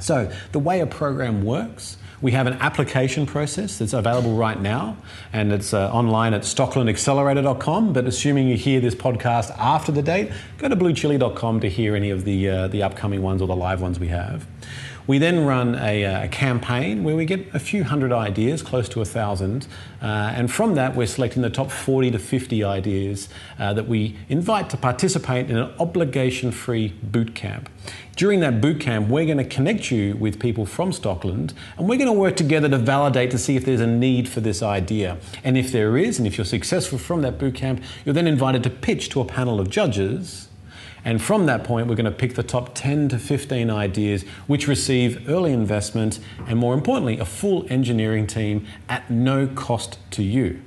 So, 0.00 0.32
the 0.52 0.58
way 0.58 0.80
a 0.80 0.86
program 0.86 1.44
works, 1.44 1.96
we 2.20 2.32
have 2.32 2.46
an 2.46 2.54
application 2.54 3.26
process 3.26 3.78
that's 3.78 3.92
available 3.92 4.34
right 4.34 4.60
now, 4.60 4.96
and 5.32 5.52
it's 5.52 5.74
uh, 5.74 5.92
online 5.92 6.34
at 6.34 6.42
stocklandaccelerator.com. 6.42 7.92
But 7.92 8.06
assuming 8.06 8.48
you 8.48 8.56
hear 8.56 8.80
this 8.80 8.94
podcast 8.94 9.56
after 9.58 9.92
the 9.92 10.02
date, 10.02 10.32
go 10.58 10.68
to 10.68 10.76
bluechilli.com 10.76 11.60
to 11.60 11.68
hear 11.68 11.94
any 11.94 12.10
of 12.10 12.24
the, 12.24 12.48
uh, 12.48 12.68
the 12.68 12.82
upcoming 12.82 13.22
ones 13.22 13.42
or 13.42 13.48
the 13.48 13.56
live 13.56 13.80
ones 13.80 13.98
we 13.98 14.08
have. 14.08 14.46
We 15.06 15.18
then 15.18 15.44
run 15.44 15.74
a, 15.74 16.04
uh, 16.04 16.24
a, 16.24 16.28
campaign 16.28 17.02
where 17.02 17.16
we 17.16 17.24
get 17.24 17.52
a 17.54 17.58
few 17.58 17.82
hundred 17.82 18.12
ideas, 18.12 18.62
close 18.62 18.88
to 18.90 19.00
a 19.00 19.04
thousand, 19.04 19.66
uh, 20.00 20.32
and 20.36 20.50
from 20.50 20.74
that 20.76 20.94
we're 20.94 21.06
selecting 21.06 21.42
the 21.42 21.50
top 21.50 21.70
40 21.72 22.12
to 22.12 22.18
50 22.18 22.62
ideas 22.62 23.28
uh, 23.58 23.72
that 23.74 23.88
we 23.88 24.16
invite 24.28 24.70
to 24.70 24.76
participate 24.76 25.50
in 25.50 25.56
an 25.56 25.72
obligation-free 25.80 26.88
boot 27.02 27.34
camp. 27.34 27.68
During 28.14 28.40
that 28.40 28.60
boot 28.60 28.80
camp, 28.80 29.08
we're 29.08 29.24
going 29.24 29.38
to 29.38 29.44
connect 29.44 29.90
you 29.90 30.14
with 30.16 30.38
people 30.38 30.66
from 30.66 30.92
Stockland, 30.92 31.52
and 31.76 31.88
we're 31.88 31.98
going 31.98 32.06
to 32.06 32.12
work 32.12 32.36
together 32.36 32.68
to 32.68 32.78
validate 32.78 33.30
to 33.32 33.38
see 33.38 33.56
if 33.56 33.64
there's 33.64 33.80
a 33.80 33.86
need 33.86 34.28
for 34.28 34.40
this 34.40 34.62
idea. 34.62 35.18
And 35.42 35.58
if 35.58 35.72
there 35.72 35.96
is, 35.96 36.18
and 36.18 36.26
if 36.26 36.38
you're 36.38 36.44
successful 36.44 36.98
from 36.98 37.22
that 37.22 37.38
boot 37.38 37.56
camp, 37.56 37.82
you're 38.04 38.14
then 38.14 38.28
invited 38.28 38.62
to 38.64 38.70
pitch 38.70 39.08
to 39.10 39.20
a 39.20 39.24
panel 39.24 39.58
of 39.58 39.68
judges 39.68 40.48
and 41.04 41.20
from 41.20 41.46
that 41.46 41.64
point, 41.64 41.88
we're 41.88 41.96
going 41.96 42.04
to 42.04 42.10
pick 42.10 42.34
the 42.34 42.42
top 42.42 42.74
10 42.74 43.08
to 43.08 43.18
15 43.18 43.70
ideas 43.70 44.22
which 44.46 44.68
receive 44.68 45.28
early 45.28 45.52
investment 45.52 46.20
and, 46.46 46.58
more 46.58 46.74
importantly, 46.74 47.18
a 47.18 47.24
full 47.24 47.66
engineering 47.68 48.26
team 48.26 48.66
at 48.88 49.10
no 49.10 49.46
cost 49.46 49.98
to 50.12 50.22
you. 50.22 50.60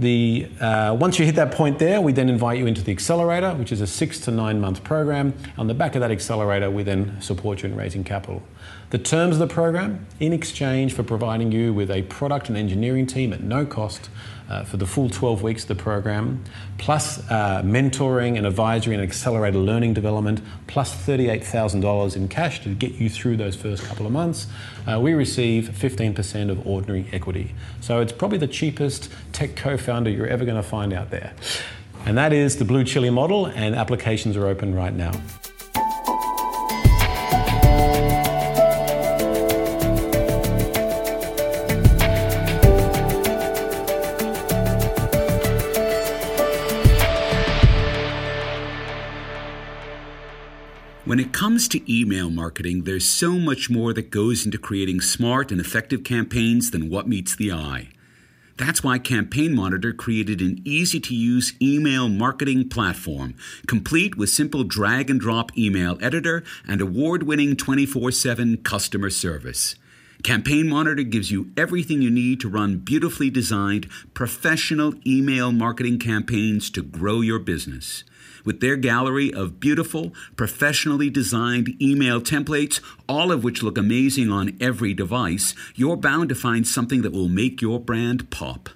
The, 0.00 0.48
uh, 0.60 0.96
once 0.98 1.18
you 1.18 1.24
hit 1.24 1.34
that 1.34 1.50
point 1.50 1.80
there, 1.80 2.00
we 2.00 2.12
then 2.12 2.28
invite 2.28 2.58
you 2.58 2.66
into 2.66 2.82
the 2.82 2.92
accelerator, 2.92 3.54
which 3.54 3.72
is 3.72 3.80
a 3.80 3.86
six 3.86 4.20
to 4.20 4.30
nine 4.30 4.60
month 4.60 4.84
program. 4.84 5.34
On 5.56 5.66
the 5.66 5.74
back 5.74 5.96
of 5.96 6.00
that 6.02 6.12
accelerator, 6.12 6.70
we 6.70 6.84
then 6.84 7.20
support 7.20 7.62
you 7.62 7.68
in 7.68 7.76
raising 7.76 8.04
capital. 8.04 8.44
The 8.90 8.98
terms 8.98 9.34
of 9.34 9.40
the 9.40 9.52
program, 9.52 10.06
in 10.18 10.32
exchange 10.32 10.94
for 10.94 11.02
providing 11.02 11.52
you 11.52 11.74
with 11.74 11.90
a 11.90 12.02
product 12.02 12.48
and 12.48 12.56
engineering 12.56 13.06
team 13.06 13.32
at 13.32 13.42
no 13.42 13.66
cost, 13.66 14.08
uh, 14.48 14.64
for 14.64 14.78
the 14.78 14.86
full 14.86 15.10
12 15.10 15.42
weeks 15.42 15.62
of 15.62 15.68
the 15.68 15.74
program, 15.74 16.42
plus 16.78 17.18
uh, 17.30 17.62
mentoring 17.62 18.36
and 18.36 18.46
advisory 18.46 18.94
and 18.94 19.02
accelerated 19.02 19.60
learning 19.60 19.92
development, 19.92 20.40
plus 20.66 20.94
$38,000 21.06 22.16
in 22.16 22.28
cash 22.28 22.62
to 22.62 22.74
get 22.74 22.92
you 22.92 23.10
through 23.10 23.36
those 23.36 23.54
first 23.54 23.84
couple 23.84 24.06
of 24.06 24.12
months, 24.12 24.46
uh, 24.86 24.98
we 24.98 25.12
receive 25.12 25.68
15% 25.68 26.50
of 26.50 26.66
ordinary 26.66 27.06
equity. 27.12 27.54
So 27.80 28.00
it's 28.00 28.12
probably 28.12 28.38
the 28.38 28.48
cheapest 28.48 29.10
tech 29.32 29.54
co 29.54 29.76
founder 29.76 30.10
you're 30.10 30.26
ever 30.26 30.44
going 30.44 30.56
to 30.56 30.68
find 30.68 30.92
out 30.92 31.10
there. 31.10 31.34
And 32.06 32.16
that 32.16 32.32
is 32.32 32.56
the 32.56 32.64
BlueChilli 32.64 33.12
model, 33.12 33.46
and 33.46 33.74
applications 33.74 34.36
are 34.36 34.46
open 34.46 34.74
right 34.74 34.94
now. 34.94 35.12
When 51.08 51.18
it 51.18 51.32
comes 51.32 51.68
to 51.68 51.90
email 51.90 52.28
marketing, 52.28 52.82
there's 52.84 53.08
so 53.08 53.38
much 53.38 53.70
more 53.70 53.94
that 53.94 54.10
goes 54.10 54.44
into 54.44 54.58
creating 54.58 55.00
smart 55.00 55.50
and 55.50 55.58
effective 55.58 56.04
campaigns 56.04 56.70
than 56.70 56.90
what 56.90 57.08
meets 57.08 57.34
the 57.34 57.50
eye. 57.50 57.88
That's 58.58 58.84
why 58.84 58.98
Campaign 58.98 59.54
Monitor 59.54 59.94
created 59.94 60.42
an 60.42 60.60
easy 60.66 61.00
to 61.00 61.14
use 61.14 61.54
email 61.62 62.10
marketing 62.10 62.68
platform, 62.68 63.36
complete 63.66 64.18
with 64.18 64.28
simple 64.28 64.64
drag 64.64 65.08
and 65.08 65.18
drop 65.18 65.56
email 65.56 65.96
editor 66.02 66.44
and 66.66 66.82
award 66.82 67.22
winning 67.22 67.56
24 67.56 68.12
7 68.12 68.58
customer 68.58 69.08
service. 69.08 69.76
Campaign 70.22 70.68
Monitor 70.68 71.04
gives 71.04 71.30
you 71.30 71.50
everything 71.56 72.02
you 72.02 72.10
need 72.10 72.38
to 72.40 72.50
run 72.50 72.80
beautifully 72.80 73.30
designed, 73.30 73.88
professional 74.12 74.92
email 75.06 75.52
marketing 75.52 75.98
campaigns 75.98 76.68
to 76.68 76.82
grow 76.82 77.22
your 77.22 77.38
business. 77.38 78.04
With 78.48 78.60
their 78.60 78.76
gallery 78.76 79.30
of 79.30 79.60
beautiful, 79.60 80.14
professionally 80.34 81.10
designed 81.10 81.76
email 81.82 82.18
templates, 82.18 82.80
all 83.06 83.30
of 83.30 83.44
which 83.44 83.62
look 83.62 83.76
amazing 83.76 84.32
on 84.32 84.56
every 84.58 84.94
device, 84.94 85.54
you're 85.74 85.98
bound 85.98 86.30
to 86.30 86.34
find 86.34 86.66
something 86.66 87.02
that 87.02 87.12
will 87.12 87.28
make 87.28 87.60
your 87.60 87.78
brand 87.78 88.30
pop. 88.30 88.70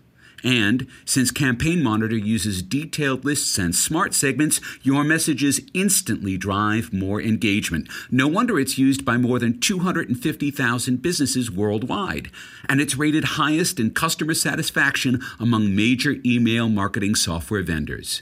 And 0.44 0.86
since 1.06 1.30
Campaign 1.30 1.82
Monitor 1.82 2.18
uses 2.18 2.60
detailed 2.60 3.24
lists 3.24 3.56
and 3.56 3.74
smart 3.74 4.12
segments, 4.12 4.60
your 4.82 5.04
messages 5.04 5.62
instantly 5.72 6.36
drive 6.36 6.92
more 6.92 7.22
engagement. 7.22 7.88
No 8.10 8.28
wonder 8.28 8.60
it's 8.60 8.76
used 8.76 9.06
by 9.06 9.16
more 9.16 9.38
than 9.38 9.58
250,000 9.58 11.00
businesses 11.00 11.50
worldwide. 11.50 12.30
And 12.68 12.78
it's 12.78 12.98
rated 12.98 13.24
highest 13.24 13.80
in 13.80 13.92
customer 13.92 14.34
satisfaction 14.34 15.22
among 15.40 15.74
major 15.74 16.16
email 16.26 16.68
marketing 16.68 17.14
software 17.14 17.62
vendors. 17.62 18.20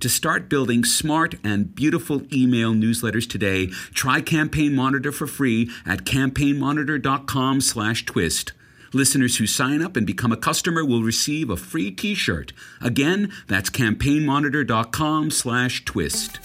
To 0.00 0.08
start 0.08 0.48
building 0.48 0.84
smart 0.84 1.34
and 1.42 1.74
beautiful 1.74 2.22
email 2.32 2.72
newsletters 2.72 3.28
today, 3.28 3.66
try 3.92 4.20
Campaign 4.20 4.76
Monitor 4.76 5.10
for 5.10 5.26
free 5.26 5.68
at 5.84 6.04
campaignmonitor.com/twist. 6.04 8.52
Listeners 8.92 9.38
who 9.38 9.46
sign 9.46 9.82
up 9.82 9.96
and 9.96 10.06
become 10.06 10.30
a 10.30 10.36
customer 10.36 10.84
will 10.84 11.02
receive 11.02 11.50
a 11.50 11.56
free 11.56 11.90
t-shirt. 11.90 12.52
Again, 12.80 13.32
that's 13.48 13.70
campaignmonitor.com/twist. 13.70 16.38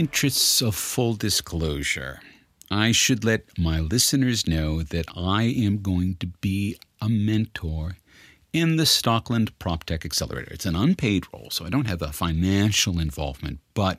interests 0.00 0.62
of 0.62 0.74
full 0.74 1.12
disclosure, 1.12 2.22
I 2.70 2.90
should 2.90 3.22
let 3.22 3.58
my 3.58 3.80
listeners 3.80 4.46
know 4.46 4.82
that 4.82 5.04
I 5.14 5.42
am 5.42 5.82
going 5.82 6.16
to 6.20 6.26
be 6.26 6.78
a 7.02 7.08
mentor 7.10 7.98
in 8.50 8.76
the 8.76 8.84
Stockland 8.84 9.50
PropTech 9.60 10.06
Accelerator. 10.06 10.54
It's 10.54 10.64
an 10.64 10.74
unpaid 10.74 11.26
role, 11.34 11.50
so 11.50 11.66
I 11.66 11.68
don't 11.68 11.86
have 11.86 12.00
a 12.00 12.12
financial 12.12 12.98
involvement, 12.98 13.58
but 13.74 13.98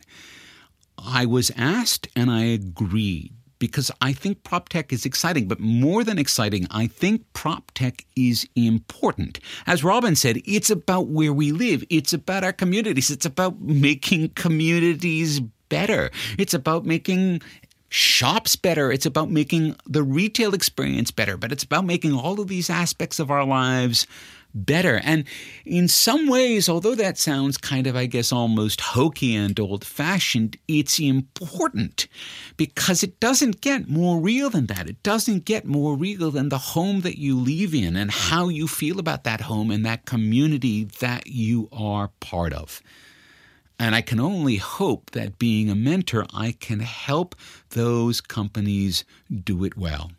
I 0.98 1.28
was 1.28 1.52
asked 1.56 2.08
and 2.16 2.32
I 2.32 2.46
agreed 2.46 3.34
because 3.60 3.92
I 4.02 4.12
think 4.12 4.42
prop 4.42 4.70
tech 4.70 4.92
is 4.92 5.06
exciting, 5.06 5.48
but 5.48 5.60
more 5.60 6.04
than 6.04 6.18
exciting, 6.18 6.66
I 6.72 6.88
think 6.88 7.32
prop 7.34 7.70
tech 7.76 8.08
is 8.16 8.50
important. 8.56 9.40
As 9.68 9.84
Robyn 9.84 10.16
said, 10.16 10.42
it's 10.46 10.72
about 10.72 11.10
where 11.10 11.32
we 11.32 11.52
live, 11.52 11.84
it's 11.92 12.12
about 12.12 12.44
our 12.44 12.54
communities, 12.54 13.12
it's 13.12 13.28
about 13.28 13.62
making 13.62 14.30
communities 14.30 15.42
better, 15.72 16.12
it's 16.38 16.54
about 16.54 16.86
making 16.86 17.42
shops 17.90 18.56
better. 18.56 18.92
It's 18.92 19.06
about 19.06 19.32
making 19.32 19.76
the 19.88 20.04
retail 20.04 20.54
experience 20.54 21.12
better, 21.12 21.36
but 21.38 21.52
it's 21.52 21.64
about 21.64 21.86
making 21.86 22.14
all 22.14 22.40
of 22.40 22.48
these 22.48 22.70
aspects 22.70 23.20
of 23.20 23.32
our 23.32 23.46
lives 23.46 24.06
better. 24.54 25.02
And 25.04 25.26
in 25.66 25.88
some 25.88 26.28
ways, 26.28 26.70
although 26.70 26.96
that 26.96 27.18
sounds 27.18 27.58
kind 27.58 27.88
of, 27.88 27.96
I 27.96 28.06
guess, 28.06 28.32
almost 28.32 28.82
hokey 28.82 29.36
and 29.36 29.60
old 29.60 29.86
fashioned, 29.86 30.58
it's 30.68 31.00
important 31.00 32.08
because 32.58 33.04
it 33.04 33.20
doesn't 33.20 33.62
get 33.62 33.90
more 33.90 34.20
real 34.20 34.50
than 34.50 34.68
that. 34.68 34.90
It 34.90 35.02
doesn't 35.04 35.46
get 35.46 35.66
more 35.66 35.96
real 35.96 36.32
than 36.32 36.50
the 36.50 36.58
home 36.58 37.02
that 37.02 37.18
you 37.18 37.38
live 37.38 37.74
in 37.74 37.96
and 37.96 38.12
how 38.12 38.48
you 38.48 38.68
feel 38.68 39.00
about 39.00 39.24
that 39.26 39.42
home 39.42 39.72
and 39.72 39.86
that 39.86 40.06
community 40.06 40.86
that 41.00 41.28
you 41.28 41.68
are 41.72 42.10
part 42.20 42.54
of. 42.54 42.82
And 43.82 43.96
I 43.96 44.02
can 44.02 44.20
only 44.20 44.58
hope 44.58 45.10
that 45.10 45.40
being 45.40 45.72
a 45.72 45.74
mentor, 45.74 46.28
I 46.32 46.52
can 46.52 46.82
help 46.82 47.34
those 47.72 48.22
companies 48.22 49.04
do 49.28 49.64
it 49.64 49.76
well. 49.76 50.12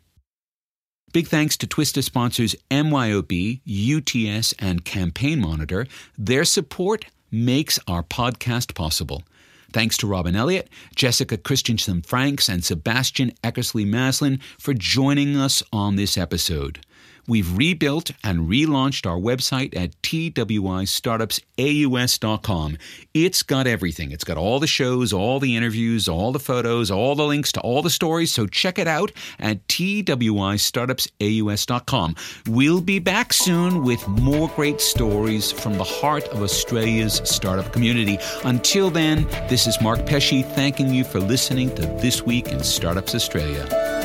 Big 1.13 1.27
thanks 1.27 1.55
to 1.55 1.65
Twista 1.65 2.03
sponsors 2.03 2.57
MYOB, 2.69 3.61
UTS, 3.65 4.53
and 4.59 4.83
Campaign 4.83 5.39
Monitor. 5.39 5.87
Their 6.17 6.43
support 6.43 7.05
makes 7.31 7.79
our 7.87 8.03
podcast 8.03 8.75
possible. 8.75 9.23
Thanks 9.71 9.95
to 9.99 10.07
Robyn 10.07 10.35
Elliott, 10.35 10.67
Jessica 10.93 11.37
Christiansen 11.37 12.01
Franks, 12.01 12.49
and 12.49 12.65
Sebastian 12.65 13.31
Eckersley 13.45 13.87
Maslin 13.87 14.41
for 14.59 14.73
joining 14.73 15.37
us 15.37 15.63
on 15.71 15.95
this 15.95 16.17
episode. 16.17 16.85
We've 17.27 17.57
rebuilt 17.57 18.11
and 18.23 18.47
relaunched 18.49 19.05
our 19.09 19.17
website 19.17 19.75
at 19.77 20.01
twistartupsaus.com. 20.01 22.77
It's 23.13 23.43
got 23.43 23.67
everything. 23.67 24.11
It's 24.11 24.23
got 24.23 24.37
all 24.37 24.59
the 24.59 24.67
shows, 24.67 25.11
all 25.13 25.39
the 25.39 25.55
interviews, 25.55 26.09
all 26.09 26.31
the 26.31 26.39
photos, 26.39 26.89
all 26.91 27.15
the 27.15 27.25
links 27.25 27.51
to 27.53 27.61
all 27.61 27.81
the 27.81 27.89
stories. 27.89 28.31
So 28.31 28.45
check 28.47 28.77
it 28.77 28.87
out 28.87 29.11
at 29.39 29.67
twistartupsaus.com. 29.67 32.15
We'll 32.47 32.81
be 32.81 32.99
back 32.99 33.33
soon 33.33 33.83
with 33.83 34.07
more 34.07 34.49
great 34.49 34.79
stories 34.81 35.51
from 35.51 35.77
the 35.77 35.83
heart 35.83 36.27
of 36.29 36.41
Australia's 36.41 37.21
startup 37.23 37.71
community. 37.71 38.17
Until 38.43 38.89
then, 38.89 39.27
this 39.47 39.67
is 39.67 39.79
Mark 39.81 40.03
Pesce 40.05 40.43
thanking 40.43 40.91
you 40.93 41.03
for 41.03 41.19
listening 41.19 41.73
to 41.75 41.81
This 41.81 42.23
Week 42.23 42.47
in 42.49 42.63
Startups 42.63 43.13
Australia. 43.15 44.02